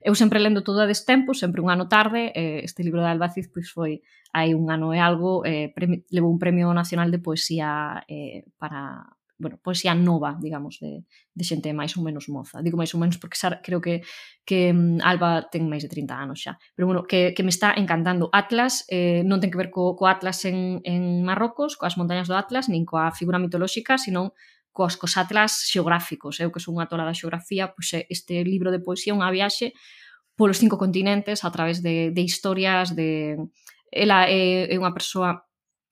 Eu 0.00 0.14
sempre 0.14 0.38
lendo 0.38 0.62
todo 0.62 0.80
a 0.80 0.86
destempo, 0.86 1.34
sempre 1.34 1.60
un 1.60 1.68
ano 1.68 1.90
tarde, 1.90 2.32
eh, 2.32 2.62
este 2.62 2.86
libro 2.86 3.02
de 3.02 3.10
Alba 3.10 3.28
Cid 3.28 3.50
pois 3.52 3.68
foi 3.68 4.00
hai 4.32 4.54
un 4.54 4.70
ano 4.70 4.96
e 4.96 4.98
algo, 5.02 5.44
eh, 5.44 5.68
premi, 5.74 6.06
levou 6.08 6.32
un 6.32 6.40
premio 6.40 6.72
nacional 6.72 7.10
de 7.10 7.20
poesía 7.20 8.00
eh, 8.08 8.48
para, 8.56 9.04
bueno, 9.42 9.58
poesía 9.58 9.92
nova, 9.98 10.38
digamos, 10.38 10.78
de, 10.78 11.02
de 11.34 11.44
xente 11.44 11.74
máis 11.74 11.98
ou 11.98 12.06
menos 12.06 12.30
moza. 12.30 12.62
Digo 12.62 12.78
máis 12.78 12.94
ou 12.94 13.02
menos 13.02 13.18
porque 13.18 13.34
xa, 13.34 13.58
creo 13.58 13.82
que, 13.82 14.06
que 14.46 14.70
mm, 14.70 15.02
Alba 15.02 15.50
ten 15.50 15.66
máis 15.66 15.82
de 15.82 15.90
30 15.90 16.14
anos 16.14 16.38
xa. 16.38 16.62
Pero, 16.78 16.86
bueno, 16.86 17.02
que, 17.02 17.34
que 17.34 17.42
me 17.42 17.50
está 17.50 17.74
encantando. 17.74 18.30
Atlas 18.30 18.86
eh, 18.86 19.26
non 19.26 19.42
ten 19.42 19.50
que 19.50 19.58
ver 19.58 19.74
co, 19.74 19.98
co 19.98 20.06
Atlas 20.06 20.46
en, 20.46 20.78
en 20.86 21.26
Marrocos, 21.26 21.74
coas 21.74 21.98
montañas 21.98 22.30
do 22.30 22.38
Atlas, 22.38 22.70
nin 22.70 22.86
coa 22.86 23.10
figura 23.10 23.42
mitolóxica, 23.42 23.98
senón 23.98 24.30
cos, 24.72 24.96
cos 24.96 25.18
atlas 25.18 25.68
xeográficos. 25.68 26.40
Eu 26.40 26.54
que 26.54 26.62
son 26.62 26.78
unha 26.80 26.88
tora 26.88 27.04
da 27.04 27.12
xeografía, 27.12 27.74
pois 27.74 27.92
este 28.08 28.40
libro 28.46 28.72
de 28.72 28.80
poesía 28.80 29.12
é 29.12 29.18
unha 29.18 29.34
viaxe 29.34 29.76
polos 30.32 30.56
cinco 30.56 30.80
continentes 30.80 31.44
a 31.44 31.50
través 31.52 31.84
de, 31.84 32.10
de 32.10 32.22
historias 32.24 32.96
de... 32.96 33.36
Ela 33.92 34.24
é, 34.32 34.72
é 34.72 34.76
unha 34.80 34.96
persoa 34.96 35.44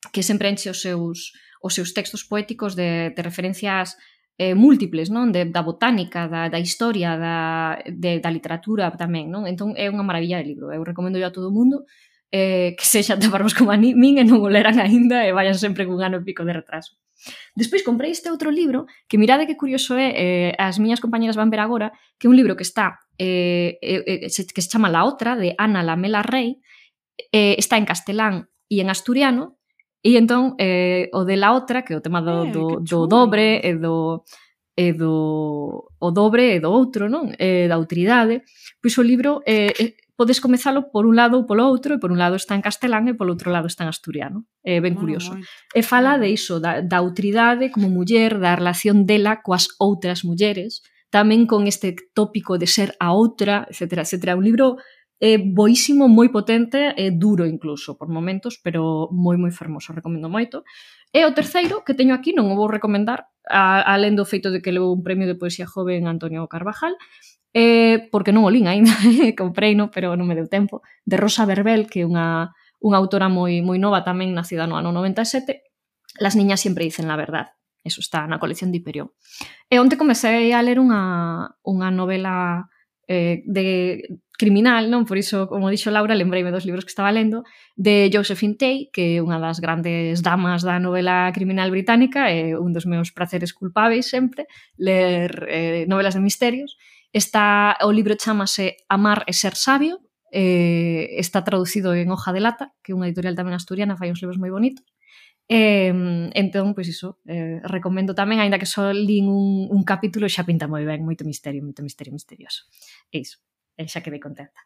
que 0.08 0.24
sempre 0.24 0.48
enche 0.48 0.72
os 0.72 0.80
seus 0.80 1.36
os 1.60 1.76
seus 1.76 1.92
textos 1.92 2.24
poéticos 2.24 2.74
de, 2.74 3.12
de 3.14 3.22
referencias 3.22 3.96
eh, 4.40 4.56
múltiples, 4.56 5.12
non? 5.12 5.28
De, 5.30 5.44
da 5.44 5.60
botánica, 5.60 6.24
da, 6.24 6.48
da 6.48 6.56
historia, 6.56 7.20
da, 7.20 7.76
de, 7.84 8.24
da 8.24 8.32
literatura 8.32 8.88
tamén, 8.96 9.28
non? 9.28 9.44
Entón 9.44 9.76
é 9.76 9.92
unha 9.92 10.02
maravilla 10.02 10.40
de 10.40 10.48
libro, 10.48 10.72
eu 10.72 10.80
recomendo 10.80 11.20
a 11.20 11.28
todo 11.28 11.52
o 11.52 11.54
mundo 11.54 11.84
eh, 12.32 12.74
que 12.78 12.86
sexan 12.86 13.20
tan 13.22 13.30
como 13.52 13.70
a 13.70 13.76
min 13.76 14.16
e 14.16 14.24
non 14.24 14.40
o 14.40 14.48
leran 14.48 14.80
aínda 14.80 15.28
e 15.28 15.36
vayan 15.36 15.60
sempre 15.60 15.84
cun 15.84 16.00
ano 16.00 16.18
e 16.18 16.26
pico 16.26 16.46
de 16.48 16.56
retraso. 16.56 16.96
Despois 17.52 17.84
comprei 17.84 18.08
este 18.16 18.32
outro 18.32 18.48
libro 18.48 18.88
que 19.04 19.20
mirade 19.20 19.44
que 19.44 19.60
curioso 19.60 19.92
é, 20.00 20.08
eh, 20.16 20.52
as 20.56 20.80
miñas 20.80 21.04
compañeras 21.04 21.36
van 21.36 21.52
ver 21.52 21.60
agora, 21.60 21.92
que 22.16 22.24
é 22.26 22.32
un 22.32 22.38
libro 22.38 22.56
que 22.56 22.64
está 22.64 22.96
eh, 23.20 23.76
eh, 23.84 24.24
eh 24.24 24.32
se, 24.32 24.48
que 24.48 24.64
se 24.64 24.72
chama 24.72 24.88
La 24.88 25.04
Otra 25.04 25.36
de 25.36 25.52
Ana 25.60 25.84
Lamela 25.84 26.24
Rey, 26.24 26.64
eh, 27.28 27.60
está 27.60 27.76
en 27.76 27.84
castelán 27.84 28.48
e 28.72 28.80
en 28.80 28.88
asturiano, 28.88 29.59
E 30.00 30.16
entón, 30.16 30.56
eh, 30.56 31.12
o 31.12 31.28
de 31.28 31.36
la 31.36 31.52
outra, 31.52 31.84
que 31.84 31.92
é 31.92 31.96
o 31.96 32.04
tema 32.04 32.24
do, 32.24 32.48
eh, 32.48 32.52
do, 32.52 32.64
do 32.80 33.04
dobre 33.04 33.60
e 33.60 33.76
do, 33.76 34.24
e 34.72 34.96
do 34.96 35.92
o 36.00 36.08
dobre 36.10 36.56
e 36.56 36.60
do 36.60 36.72
outro, 36.72 37.12
non? 37.12 37.28
E 37.36 37.68
da 37.68 37.76
autoridade, 37.76 38.40
pois 38.80 38.96
o 38.96 39.04
libro 39.04 39.44
eh, 39.44 40.00
podes 40.16 40.40
comezalo 40.40 40.88
por 40.88 41.04
un 41.04 41.16
lado 41.16 41.36
ou 41.36 41.44
polo 41.44 41.68
outro, 41.68 41.96
e 41.96 42.00
por 42.00 42.12
un 42.12 42.20
lado 42.20 42.36
está 42.36 42.56
en 42.56 42.64
castelán 42.64 43.08
e 43.08 43.16
polo 43.16 43.36
outro 43.36 43.52
lado 43.52 43.68
está 43.68 43.84
en 43.84 43.92
asturiano. 43.92 44.48
É 44.64 44.76
eh, 44.76 44.80
ben 44.80 44.96
ah, 44.96 45.00
curioso. 45.00 45.32
E 45.72 45.80
fala 45.84 46.16
de 46.16 46.32
iso, 46.32 46.60
da, 46.60 46.80
da 46.80 47.00
autoridade 47.00 47.68
como 47.68 47.92
muller, 47.92 48.40
da 48.40 48.56
relación 48.56 49.04
dela 49.04 49.44
coas 49.44 49.68
outras 49.76 50.24
mulleres, 50.24 50.80
tamén 51.08 51.44
con 51.44 51.68
este 51.68 51.92
tópico 52.16 52.56
de 52.56 52.68
ser 52.68 52.96
a 53.00 53.12
outra, 53.12 53.68
etc. 53.68 54.04
etc. 54.04 54.36
Un 54.36 54.44
libro 54.44 54.80
eh, 55.20 55.38
boísimo, 55.38 56.08
moi 56.08 56.32
potente, 56.32 56.96
eh 56.96 57.12
duro 57.12 57.44
incluso 57.44 58.00
por 58.00 58.08
momentos, 58.08 58.58
pero 58.58 59.12
moi 59.12 59.36
moi 59.36 59.52
fermoso, 59.52 59.92
recomendo 59.92 60.32
moito. 60.32 60.64
E 61.12 61.28
o 61.28 61.34
terceiro 61.36 61.84
que 61.84 61.92
teño 61.92 62.16
aquí, 62.16 62.32
non 62.32 62.48
o 62.48 62.56
vou 62.56 62.66
recomendar, 62.66 63.28
a, 63.46 63.84
alén 63.84 64.16
do 64.16 64.24
feito 64.24 64.48
de 64.48 64.64
que 64.64 64.72
levou 64.72 64.90
un 64.96 65.04
premio 65.04 65.28
de 65.28 65.36
poesía 65.36 65.68
joven 65.68 66.08
Antonio 66.08 66.48
Carvajal, 66.48 66.96
eh, 67.52 68.08
porque 68.08 68.32
non 68.32 68.48
o 68.48 68.50
lín 68.50 68.66
ainda, 68.66 68.96
comprei 69.40 69.76
no, 69.76 69.92
pero 69.92 70.16
non 70.16 70.24
me 70.24 70.34
deu 70.34 70.48
tempo, 70.48 70.80
de 71.04 71.20
Rosa 71.20 71.44
Verbel, 71.44 71.86
que 71.86 72.02
é 72.02 72.08
unha, 72.08 72.56
unha 72.80 72.96
autora 72.96 73.28
moi 73.28 73.60
moi 73.60 73.76
nova 73.76 74.00
tamén 74.02 74.32
nacida 74.32 74.64
no 74.64 74.80
ano 74.80 74.90
97, 74.90 75.70
Las 76.18 76.36
niñas 76.36 76.60
siempre 76.60 76.84
dicen 76.84 77.08
la 77.08 77.16
verdad. 77.16 77.52
Eso 77.84 78.00
está 78.00 78.26
na 78.26 78.38
colección 78.38 78.70
de 78.70 78.78
Hiperión. 78.78 79.12
E 79.70 79.80
onte 79.80 79.96
comecei 79.96 80.52
a 80.52 80.60
ler 80.60 80.76
unha, 80.76 81.56
unha 81.64 81.88
novela 81.88 82.68
eh, 83.08 83.40
de 83.48 84.20
criminal, 84.40 84.88
non? 84.88 85.04
Por 85.04 85.20
iso, 85.20 85.44
como 85.44 85.68
dixo 85.68 85.92
Laura, 85.92 86.16
lembrei 86.16 86.40
dos 86.48 86.64
libros 86.64 86.88
que 86.88 86.92
estaba 86.96 87.12
lendo, 87.12 87.44
de 87.76 88.08
Josephine 88.08 88.56
Tay, 88.56 88.76
que 88.88 89.20
é 89.20 89.22
unha 89.22 89.36
das 89.36 89.60
grandes 89.60 90.24
damas 90.24 90.64
da 90.64 90.80
novela 90.80 91.28
criminal 91.36 91.68
británica, 91.68 92.32
é 92.32 92.56
un 92.56 92.72
dos 92.72 92.88
meus 92.88 93.12
prazeres 93.12 93.52
culpáveis 93.52 94.08
sempre, 94.08 94.48
ler 94.80 95.28
eh, 95.52 95.84
novelas 95.84 96.16
de 96.16 96.24
misterios. 96.24 96.80
Está, 97.12 97.76
o 97.84 97.92
libro 97.92 98.16
chamase 98.16 98.80
Amar 98.88 99.28
e 99.28 99.36
ser 99.36 99.52
sabio, 99.52 100.00
eh, 100.32 101.20
está 101.20 101.44
traducido 101.44 101.92
en 101.92 102.08
Hoja 102.08 102.32
de 102.32 102.40
Lata, 102.40 102.72
que 102.80 102.90
é 102.92 102.96
unha 102.96 103.12
editorial 103.12 103.36
tamén 103.36 103.52
asturiana, 103.52 104.00
fai 104.00 104.08
uns 104.08 104.24
libros 104.24 104.40
moi 104.40 104.48
bonitos. 104.48 104.88
Eh, 105.52 105.92
entón, 106.32 106.72
pois 106.72 106.88
iso, 106.88 107.20
eh, 107.26 107.60
recomendo 107.66 108.16
tamén, 108.16 108.40
aínda 108.40 108.56
que 108.56 108.70
só 108.70 108.88
lin 108.94 109.28
un, 109.28 109.68
un 109.68 109.82
capítulo, 109.84 110.30
xa 110.32 110.48
pinta 110.48 110.64
moi 110.64 110.86
ben, 110.88 111.04
moito 111.04 111.28
misterio, 111.28 111.60
moito 111.60 111.84
misterio 111.84 112.14
misterioso. 112.14 112.64
É 113.12 113.20
iso 113.20 113.42
e 113.80 113.88
xa 113.88 114.04
quedei 114.04 114.20
contenta. 114.20 114.60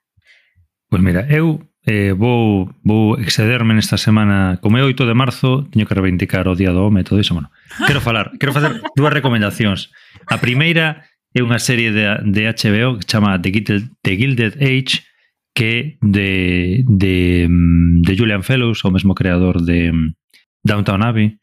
Pois 0.90 1.02
mira, 1.02 1.26
eu 1.30 1.62
eh, 1.86 2.12
vou, 2.12 2.70
vou 2.82 3.18
excederme 3.18 3.74
nesta 3.74 3.96
semana, 3.96 4.58
como 4.62 4.78
é 4.78 4.82
8 4.82 5.06
de 5.06 5.14
marzo, 5.14 5.66
teño 5.70 5.86
que 5.86 5.94
reivindicar 5.94 6.48
o 6.50 6.58
Día 6.58 6.74
do 6.74 6.82
Home 6.82 7.00
e 7.00 7.06
todo 7.06 7.22
iso, 7.22 7.34
bueno, 7.34 7.50
quero 7.86 8.00
falar, 8.02 8.34
quero 8.38 8.52
facer 8.52 8.82
dúas 8.98 9.14
recomendacións. 9.14 9.94
A 10.26 10.38
primeira 10.38 11.06
é 11.34 11.40
unha 11.42 11.58
serie 11.58 11.90
de, 11.94 12.04
de 12.30 12.46
HBO 12.50 12.98
que 12.98 13.06
chama 13.06 13.38
The 13.38 13.50
Gilded, 13.50 13.82
The 14.02 14.14
Gilded 14.14 14.54
Age, 14.58 15.02
que 15.54 15.98
de, 16.02 16.82
de, 16.86 17.46
de 18.02 18.12
Julian 18.18 18.42
Fellows, 18.42 18.82
o 18.82 18.90
mesmo 18.90 19.14
creador 19.14 19.62
de 19.62 19.94
Downtown 20.66 21.02
Abbey, 21.02 21.38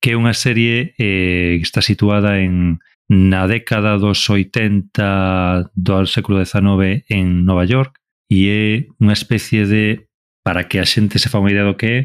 que 0.00 0.12
é 0.12 0.20
unha 0.20 0.36
serie 0.36 0.92
eh, 1.00 1.56
que 1.60 1.64
está 1.64 1.80
situada 1.80 2.40
en, 2.40 2.80
na 3.08 3.46
década 3.46 3.98
dos 3.98 4.24
80 4.30 5.70
do 5.74 6.06
século 6.06 6.40
XIX 6.40 7.04
en 7.08 7.44
Nova 7.44 7.68
York 7.68 8.00
e 8.32 8.48
é 8.48 8.64
unha 8.96 9.12
especie 9.12 9.68
de, 9.68 10.08
para 10.40 10.64
que 10.64 10.80
a 10.80 10.88
xente 10.88 11.20
se 11.20 11.28
fa 11.28 11.40
unha 11.40 11.52
idea 11.52 11.68
do 11.68 11.76
que 11.76 11.88
é, 11.88 12.00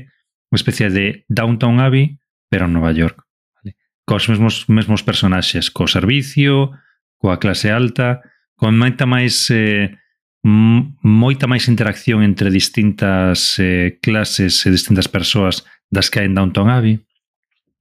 unha 0.51 0.59
especie 0.59 0.91
de 0.91 1.23
Downtown 1.31 1.80
Abbey, 1.80 2.19
pero 2.51 2.67
en 2.67 2.76
Nova 2.76 2.91
York. 2.91 3.23
Vale? 3.55 3.80
Cos 4.03 4.27
mesmos, 4.27 4.67
mesmos 4.67 5.01
personaxes, 5.07 5.71
co 5.71 5.88
servicio, 5.88 6.76
coa 7.15 7.39
clase 7.39 7.71
alta, 7.71 8.19
con 8.59 8.76
moita 8.76 9.07
máis 9.07 9.47
eh, 9.55 9.95
moita 10.43 11.47
máis 11.47 11.71
interacción 11.71 12.27
entre 12.27 12.51
distintas 12.51 13.55
eh, 13.55 13.99
clases 14.03 14.59
e 14.67 14.69
distintas 14.71 15.07
persoas 15.07 15.63
das 15.88 16.11
que 16.11 16.19
hai 16.19 16.27
en 16.27 16.35
Downtown 16.35 16.67
Abbey. 16.67 16.99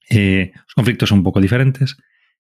Eh, 0.06 0.54
os 0.70 0.74
conflictos 0.78 1.10
son 1.10 1.20
un 1.20 1.26
pouco 1.26 1.42
diferentes 1.42 1.98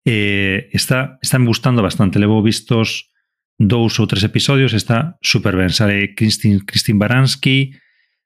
eh, 0.05 0.69
está, 0.71 1.17
está 1.21 1.39
me 1.39 1.47
gustando 1.47 1.81
bastante. 1.81 2.19
Levo 2.19 2.41
vistos 2.41 3.11
dous 3.57 3.99
ou 3.99 4.07
tres 4.07 4.23
episodios, 4.23 4.73
está 4.73 5.17
super 5.21 5.55
ben. 5.55 5.69
Sale 5.69 6.15
Christine, 6.15 6.65
Christine 6.65 6.99
Baranski, 6.99 7.77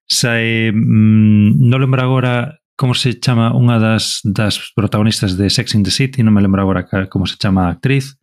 sae, 0.08 0.72
mm, 0.72 1.60
non 1.60 1.82
lembro 1.82 2.02
agora 2.02 2.62
como 2.76 2.94
se 2.94 3.20
chama 3.20 3.56
unha 3.56 3.80
das, 3.80 4.20
das 4.24 4.60
protagonistas 4.76 5.40
de 5.40 5.48
Sex 5.48 5.76
in 5.76 5.84
the 5.84 5.92
City, 5.92 6.24
non 6.24 6.36
me 6.36 6.44
lembro 6.44 6.64
agora 6.64 6.88
como 7.08 7.28
se 7.28 7.40
chama 7.40 7.68
a 7.68 7.76
actriz. 7.76 8.20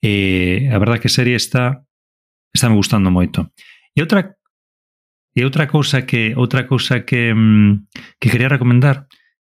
Eh, 0.00 0.70
a 0.70 0.78
verdad 0.78 1.00
que 1.02 1.10
a 1.10 1.14
serie 1.14 1.34
está 1.34 1.84
está 2.52 2.68
me 2.68 2.76
gustando 2.76 3.10
moito. 3.10 3.52
E 3.96 4.00
outra 4.00 4.36
e 5.34 5.44
outra 5.44 5.68
cousa 5.68 6.06
que 6.06 6.32
outra 6.36 6.64
cousa 6.66 7.04
que 7.04 7.34
mm, 7.34 7.88
que 8.20 8.30
quería 8.30 8.48
recomendar 8.48 9.08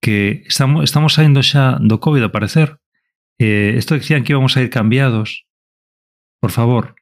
que 0.00 0.44
estamos 0.46 0.84
estamos 0.84 1.14
saindo 1.16 1.42
xa 1.42 1.76
do 1.80 1.98
COVID 2.00 2.28
a 2.28 2.34
parecer 2.34 2.78
eh, 3.38 3.74
esto 3.76 3.94
decían 3.94 4.24
que 4.24 4.32
íbamos 4.32 4.56
a 4.56 4.62
ir 4.62 4.70
cambiados. 4.70 5.46
Por 6.40 6.50
favor, 6.50 6.96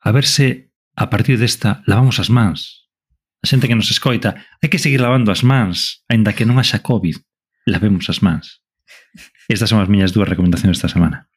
a 0.00 0.12
ver 0.12 0.24
se 0.24 0.72
a 0.96 1.10
partir 1.10 1.38
desta 1.38 1.82
lavamos 1.86 2.18
as 2.18 2.30
mans. 2.30 2.88
A 3.42 3.46
xente 3.46 3.68
que 3.68 3.76
nos 3.76 3.92
escoita, 3.92 4.40
hai 4.64 4.72
que 4.72 4.80
seguir 4.80 5.04
lavando 5.04 5.28
as 5.28 5.44
mans, 5.44 6.04
aínda 6.08 6.32
que 6.32 6.48
non 6.48 6.56
haxa 6.56 6.80
COVID, 6.80 7.20
lavemos 7.68 8.08
as 8.08 8.24
mans. 8.24 8.64
Estas 9.48 9.68
son 9.68 9.84
as 9.84 9.90
miñas 9.92 10.16
dúas 10.16 10.28
recomendacións 10.28 10.80
esta 10.80 10.88
semana. 10.88 11.28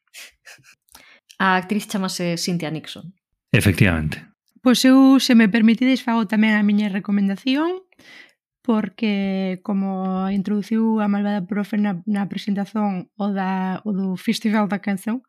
A 1.36 1.60
actriz 1.60 1.84
chamase 1.84 2.40
Cynthia 2.40 2.72
Nixon. 2.72 3.12
Efectivamente. 3.52 4.24
Pois 4.64 4.84
eu, 4.84 5.20
se 5.20 5.36
me 5.36 5.52
permitides, 5.52 6.00
fago 6.00 6.24
tamén 6.24 6.56
a 6.56 6.64
miña 6.64 6.88
recomendación 6.88 7.84
porque 8.68 9.60
como 9.64 10.28
introduciu 10.28 11.00
a 11.00 11.08
malvada 11.08 11.48
profe 11.48 11.80
na, 11.80 12.04
na 12.04 12.28
presentación 12.28 13.08
o, 13.16 13.32
da, 13.32 13.80
o 13.88 13.96
do 13.96 14.06
Festival 14.20 14.68
da 14.68 14.84
Canción, 14.84 15.24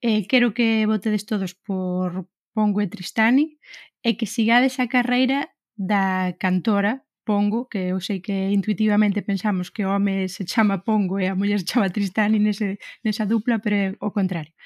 eh, 0.00 0.24
quero 0.24 0.56
que 0.56 0.88
votedes 0.88 1.28
todos 1.28 1.52
por 1.52 2.24
Pongo 2.56 2.80
e 2.80 2.88
Tristani 2.88 3.60
e 4.00 4.16
que 4.16 4.24
sigades 4.24 4.80
a 4.80 4.88
carreira 4.88 5.52
da 5.76 6.32
cantora 6.40 7.04
Pongo, 7.28 7.68
que 7.68 7.92
eu 7.92 8.00
sei 8.00 8.24
que 8.24 8.56
intuitivamente 8.56 9.20
pensamos 9.20 9.68
que 9.68 9.84
o 9.84 9.92
home 9.92 10.24
se 10.32 10.48
chama 10.48 10.80
Pongo 10.80 11.20
e 11.20 11.28
a 11.28 11.36
muller 11.36 11.60
se 11.60 11.68
chama 11.68 11.92
Tristani 11.92 12.40
nese, 12.40 12.80
nesa 13.04 13.28
dupla, 13.28 13.60
pero 13.60 13.76
é 13.76 13.86
o 14.00 14.08
contrario. 14.16 14.56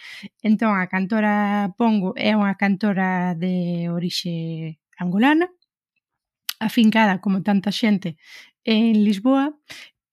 Entón, 0.46 0.78
a 0.78 0.86
cantora 0.86 1.74
Pongo 1.74 2.14
é 2.14 2.38
unha 2.38 2.54
cantora 2.54 3.34
de 3.34 3.90
orixe 3.90 4.78
angolana, 4.94 5.50
afincada 6.62 7.20
como 7.20 7.42
tanta 7.42 7.70
xente 7.74 8.16
en 8.64 9.04
Lisboa. 9.04 9.58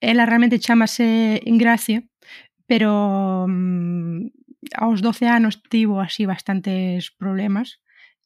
Ela 0.02 0.26
realmente 0.26 0.60
chamase 0.60 1.42
Ingracia, 1.46 2.04
pero 2.66 3.46
um, 3.46 4.30
aos 4.76 5.02
12 5.02 5.28
anos 5.28 5.62
tivo 5.70 6.02
así 6.02 6.26
bastantes 6.26 7.12
problemas 7.12 7.82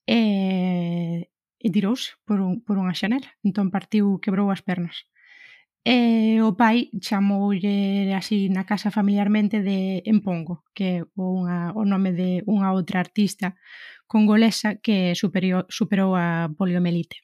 e, 0.07 1.29
e 1.59 1.67
tirouse 1.71 2.15
por, 2.25 2.41
un, 2.41 2.61
por 2.65 2.75
unha 2.79 2.95
xanela. 2.95 3.29
Entón 3.43 3.71
partiu, 3.71 4.19
quebrou 4.23 4.51
as 4.51 4.61
pernas. 4.61 5.07
E 5.83 6.39
o 6.39 6.55
pai 6.55 6.87
chamoulle 7.03 8.15
así 8.15 8.47
na 8.47 8.63
casa 8.63 8.87
familiarmente 8.87 9.59
de 9.59 9.99
Empongo, 10.07 10.63
que 10.75 11.03
é 11.03 11.05
unha, 11.19 11.75
o 11.75 11.83
nome 11.83 12.15
de 12.15 12.39
unha 12.47 12.71
outra 12.71 13.03
artista 13.03 13.59
congolesa 14.07 14.79
que 14.79 15.11
superior, 15.15 15.67
superou 15.67 16.15
a 16.15 16.47
poliomelite. 16.55 17.17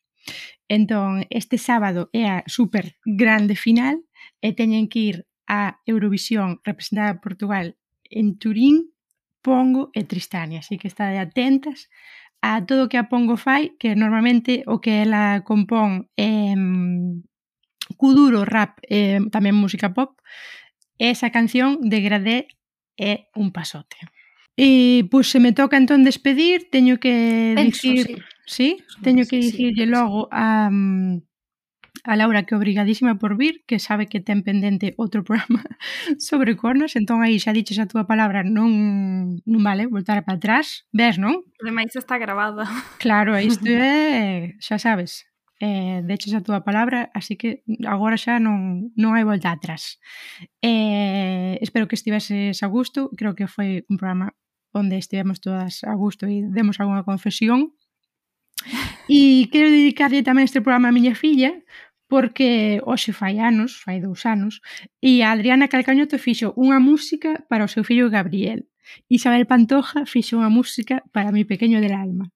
Entón, 0.69 1.25
este 1.29 1.57
sábado 1.57 2.09
é 2.13 2.29
a 2.29 2.43
super 2.45 2.97
grande 3.05 3.57
final 3.57 4.05
e 4.37 4.53
teñen 4.53 4.85
que 4.85 4.99
ir 4.99 5.17
a 5.49 5.81
Eurovisión 5.89 6.61
representada 6.61 7.17
a 7.17 7.21
Portugal 7.21 7.73
en 8.05 8.37
Turín, 8.37 8.93
Pongo 9.41 9.89
e 9.97 10.05
Tristania. 10.05 10.61
Así 10.61 10.77
que 10.77 10.87
estade 10.87 11.17
atentas 11.17 11.89
a 12.41 12.63
todo 12.65 12.85
o 12.85 12.89
que 12.89 13.01
a 13.01 13.09
Pongo 13.09 13.35
fai, 13.35 13.73
que 13.81 13.97
normalmente 13.97 14.63
o 14.69 14.77
que 14.77 15.01
ela 15.01 15.41
compón 15.41 16.07
é 16.15 16.53
mm, 16.53 17.25
cuduro, 17.97 18.45
rap, 18.45 18.77
e 18.85 19.17
tamén 19.33 19.57
música 19.57 19.91
pop, 19.97 20.21
esa 21.01 21.33
canción 21.33 21.81
de 21.81 21.97
Gradé 22.05 22.39
é 22.93 23.31
un 23.33 23.49
pasote. 23.49 23.97
E 24.59 25.07
pois 25.07 25.31
se 25.31 25.39
me 25.39 25.55
toca 25.55 25.79
entón 25.79 26.03
despedir, 26.03 26.69
teño 26.69 26.99
que 26.99 27.55
Penso, 27.55 27.87
dicir 27.89 28.05
sí. 28.05 28.15
Sí, 28.49 28.81
teño 29.05 29.29
que 29.29 29.37
dicirlle 29.37 29.85
logo 29.85 30.27
a, 30.31 30.73
mm, 30.73 31.21
a 32.03 32.15
Laura 32.15 32.49
que 32.49 32.55
obrigadísima 32.55 33.19
por 33.21 33.37
vir, 33.37 33.61
que 33.67 33.77
sabe 33.77 34.09
que 34.09 34.25
ten 34.25 34.41
pendente 34.41 34.97
outro 34.97 35.21
programa 35.29 35.61
sobre 36.17 36.57
cornos, 36.57 36.97
entón 36.97 37.21
aí 37.21 37.37
xa 37.37 37.53
diches 37.53 37.77
a 37.77 37.85
túa 37.85 38.09
palabra, 38.09 38.41
non, 38.41 39.37
non 39.45 39.61
vale 39.61 39.85
voltar 39.85 40.25
para 40.25 40.41
atrás, 40.41 40.89
ves, 40.89 41.21
non? 41.21 41.45
Ademais 41.61 41.93
está 41.93 42.17
grabada. 42.17 42.65
Claro, 42.97 43.37
isto 43.37 43.69
é, 43.69 44.57
xa 44.57 44.81
sabes, 44.81 45.29
eh, 45.61 46.01
deches 46.01 46.33
a 46.33 46.41
túa 46.41 46.65
palabra, 46.65 47.13
así 47.13 47.37
que 47.37 47.61
agora 47.85 48.17
xa 48.17 48.41
non, 48.41 48.89
non 48.97 49.13
hai 49.13 49.29
volta 49.29 49.53
atrás. 49.53 50.01
Eh, 50.65 51.61
espero 51.61 51.85
que 51.85 51.93
estiveses 51.93 52.65
a 52.65 52.67
gusto, 52.67 53.13
creo 53.13 53.37
que 53.37 53.45
foi 53.45 53.85
un 53.93 54.01
programa 54.01 54.33
onde 54.73 54.97
estivemos 54.97 55.37
todas 55.37 55.85
a 55.85 55.93
gusto 55.93 56.25
e 56.25 56.49
demos 56.49 56.81
algunha 56.81 57.05
confesión 57.05 57.77
E 59.09 59.49
quero 59.51 59.73
dedicarlle 59.73 60.21
tamén 60.21 60.45
este 60.45 60.61
programa 60.61 60.89
a 60.89 60.95
miña 60.95 61.15
filla, 61.17 61.51
porque 62.09 62.81
hoxe 62.83 63.13
fai 63.13 63.37
anos, 63.39 63.77
fai 63.85 64.01
dous 64.01 64.25
anos, 64.25 64.61
e 65.01 65.21
a 65.21 65.31
Adriana 65.31 65.69
Calcañoto 65.69 66.17
fixo 66.17 66.53
unha 66.57 66.81
música 66.81 67.45
para 67.49 67.67
o 67.67 67.71
seu 67.71 67.85
fillo 67.85 68.09
Gabriel. 68.09 68.65
Isabel 69.07 69.45
Pantoja 69.45 70.05
fixo 70.09 70.37
unha 70.41 70.49
música 70.49 71.05
para 71.13 71.33
mi 71.35 71.45
pequeño 71.45 71.77
del 71.81 71.93
alma 71.93 72.33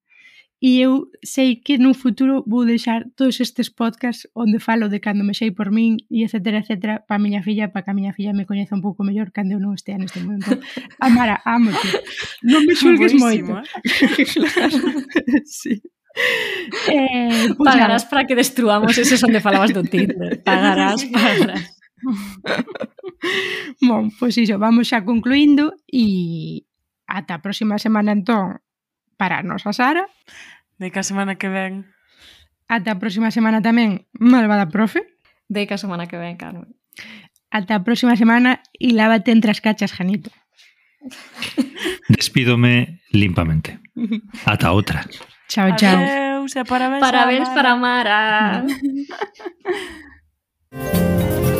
e 0.63 0.79
eu 0.79 1.11
sei 1.19 1.59
que 1.59 1.75
nun 1.75 1.91
futuro 1.91 2.39
vou 2.47 2.63
deixar 2.63 3.03
todos 3.19 3.43
estes 3.43 3.67
podcasts 3.67 4.31
onde 4.31 4.63
falo 4.63 4.87
de 4.87 5.03
cando 5.03 5.27
me 5.27 5.35
sei 5.35 5.51
por 5.51 5.75
min 5.75 5.99
e 6.07 6.23
etc, 6.23 6.63
etc, 6.63 7.03
para 7.03 7.19
a 7.19 7.23
miña 7.23 7.43
filla, 7.43 7.67
para 7.75 7.83
que 7.83 7.91
a 7.91 7.97
miña 7.99 8.15
filla 8.15 8.31
me 8.31 8.47
coñeza 8.47 8.71
un 8.71 8.79
pouco 8.79 9.03
mellor 9.03 9.35
cando 9.35 9.59
eu 9.59 9.59
non 9.59 9.75
estea 9.75 9.99
neste 9.99 10.23
momento. 10.23 10.55
Amara, 11.03 11.43
ámote. 11.43 11.83
Non 12.47 12.63
me 12.63 12.79
xulgues 12.79 13.11
moito. 13.11 13.59
Eh? 13.59 14.23
claro. 14.39 14.79
sí. 15.43 15.83
Eh, 16.87 16.95
eh 16.95 17.45
pues 17.59 17.67
pagarás 17.67 18.07
para 18.07 18.23
que 18.23 18.31
destruamos 18.31 18.95
eses 18.95 19.19
onde 19.19 19.43
falabas 19.43 19.75
do 19.75 19.83
Tinder. 19.83 20.39
Pagarás, 20.47 21.03
pagarás. 21.11 21.75
bon, 23.83 24.15
pois 24.15 24.31
pues 24.31 24.47
iso, 24.47 24.55
vamos 24.55 24.87
xa 24.87 25.03
concluindo 25.03 25.75
e 25.91 26.63
ata 27.03 27.35
a 27.35 27.43
próxima 27.43 27.75
semana 27.75 28.15
entón 28.15 28.63
para 29.19 29.39
a 29.39 29.43
nosa 29.43 29.75
Sara. 29.75 30.07
De 30.77 30.91
que 30.91 30.99
a 30.99 31.03
semana 31.03 31.35
que 31.35 31.49
ven. 31.49 31.85
Ata 32.67 32.95
a 32.95 32.99
próxima 32.99 33.29
semana 33.29 33.61
tamén, 33.61 34.07
malvada 34.15 34.69
profe. 34.69 35.05
De 35.49 35.67
que 35.67 35.75
a 35.75 35.81
semana 35.81 36.07
que 36.09 36.17
ven, 36.17 36.37
Carmen. 36.37 36.73
Ata 37.53 37.77
a 37.77 37.83
próxima 37.85 38.17
semana 38.17 38.65
e 38.73 38.97
lávate 38.97 39.29
entre 39.29 39.53
as 39.53 39.61
cachas, 39.61 39.93
Janito. 39.93 40.31
Despídome 42.09 43.03
limpamente. 43.11 43.77
Ata 44.45 44.71
outra. 44.73 45.05
Chao, 45.47 45.75
chao. 45.77 46.01
Adeus, 46.01 46.55
e 46.55 46.63
parabéns, 46.63 47.01
parabéns 47.01 47.49
para 47.49 47.75
Mara. 47.75 48.63
Para 48.63 48.65
Mara. 50.73 51.49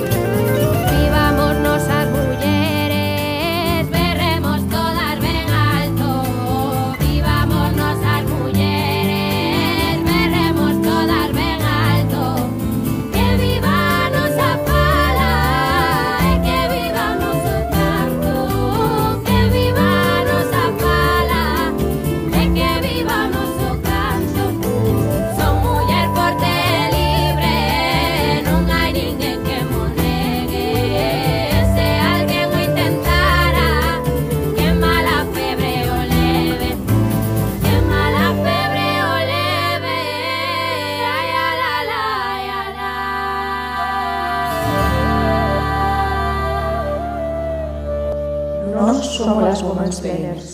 somos 49.23 49.43
las 49.43 49.63
Women's 49.63 50.01
Planners. 50.01 50.52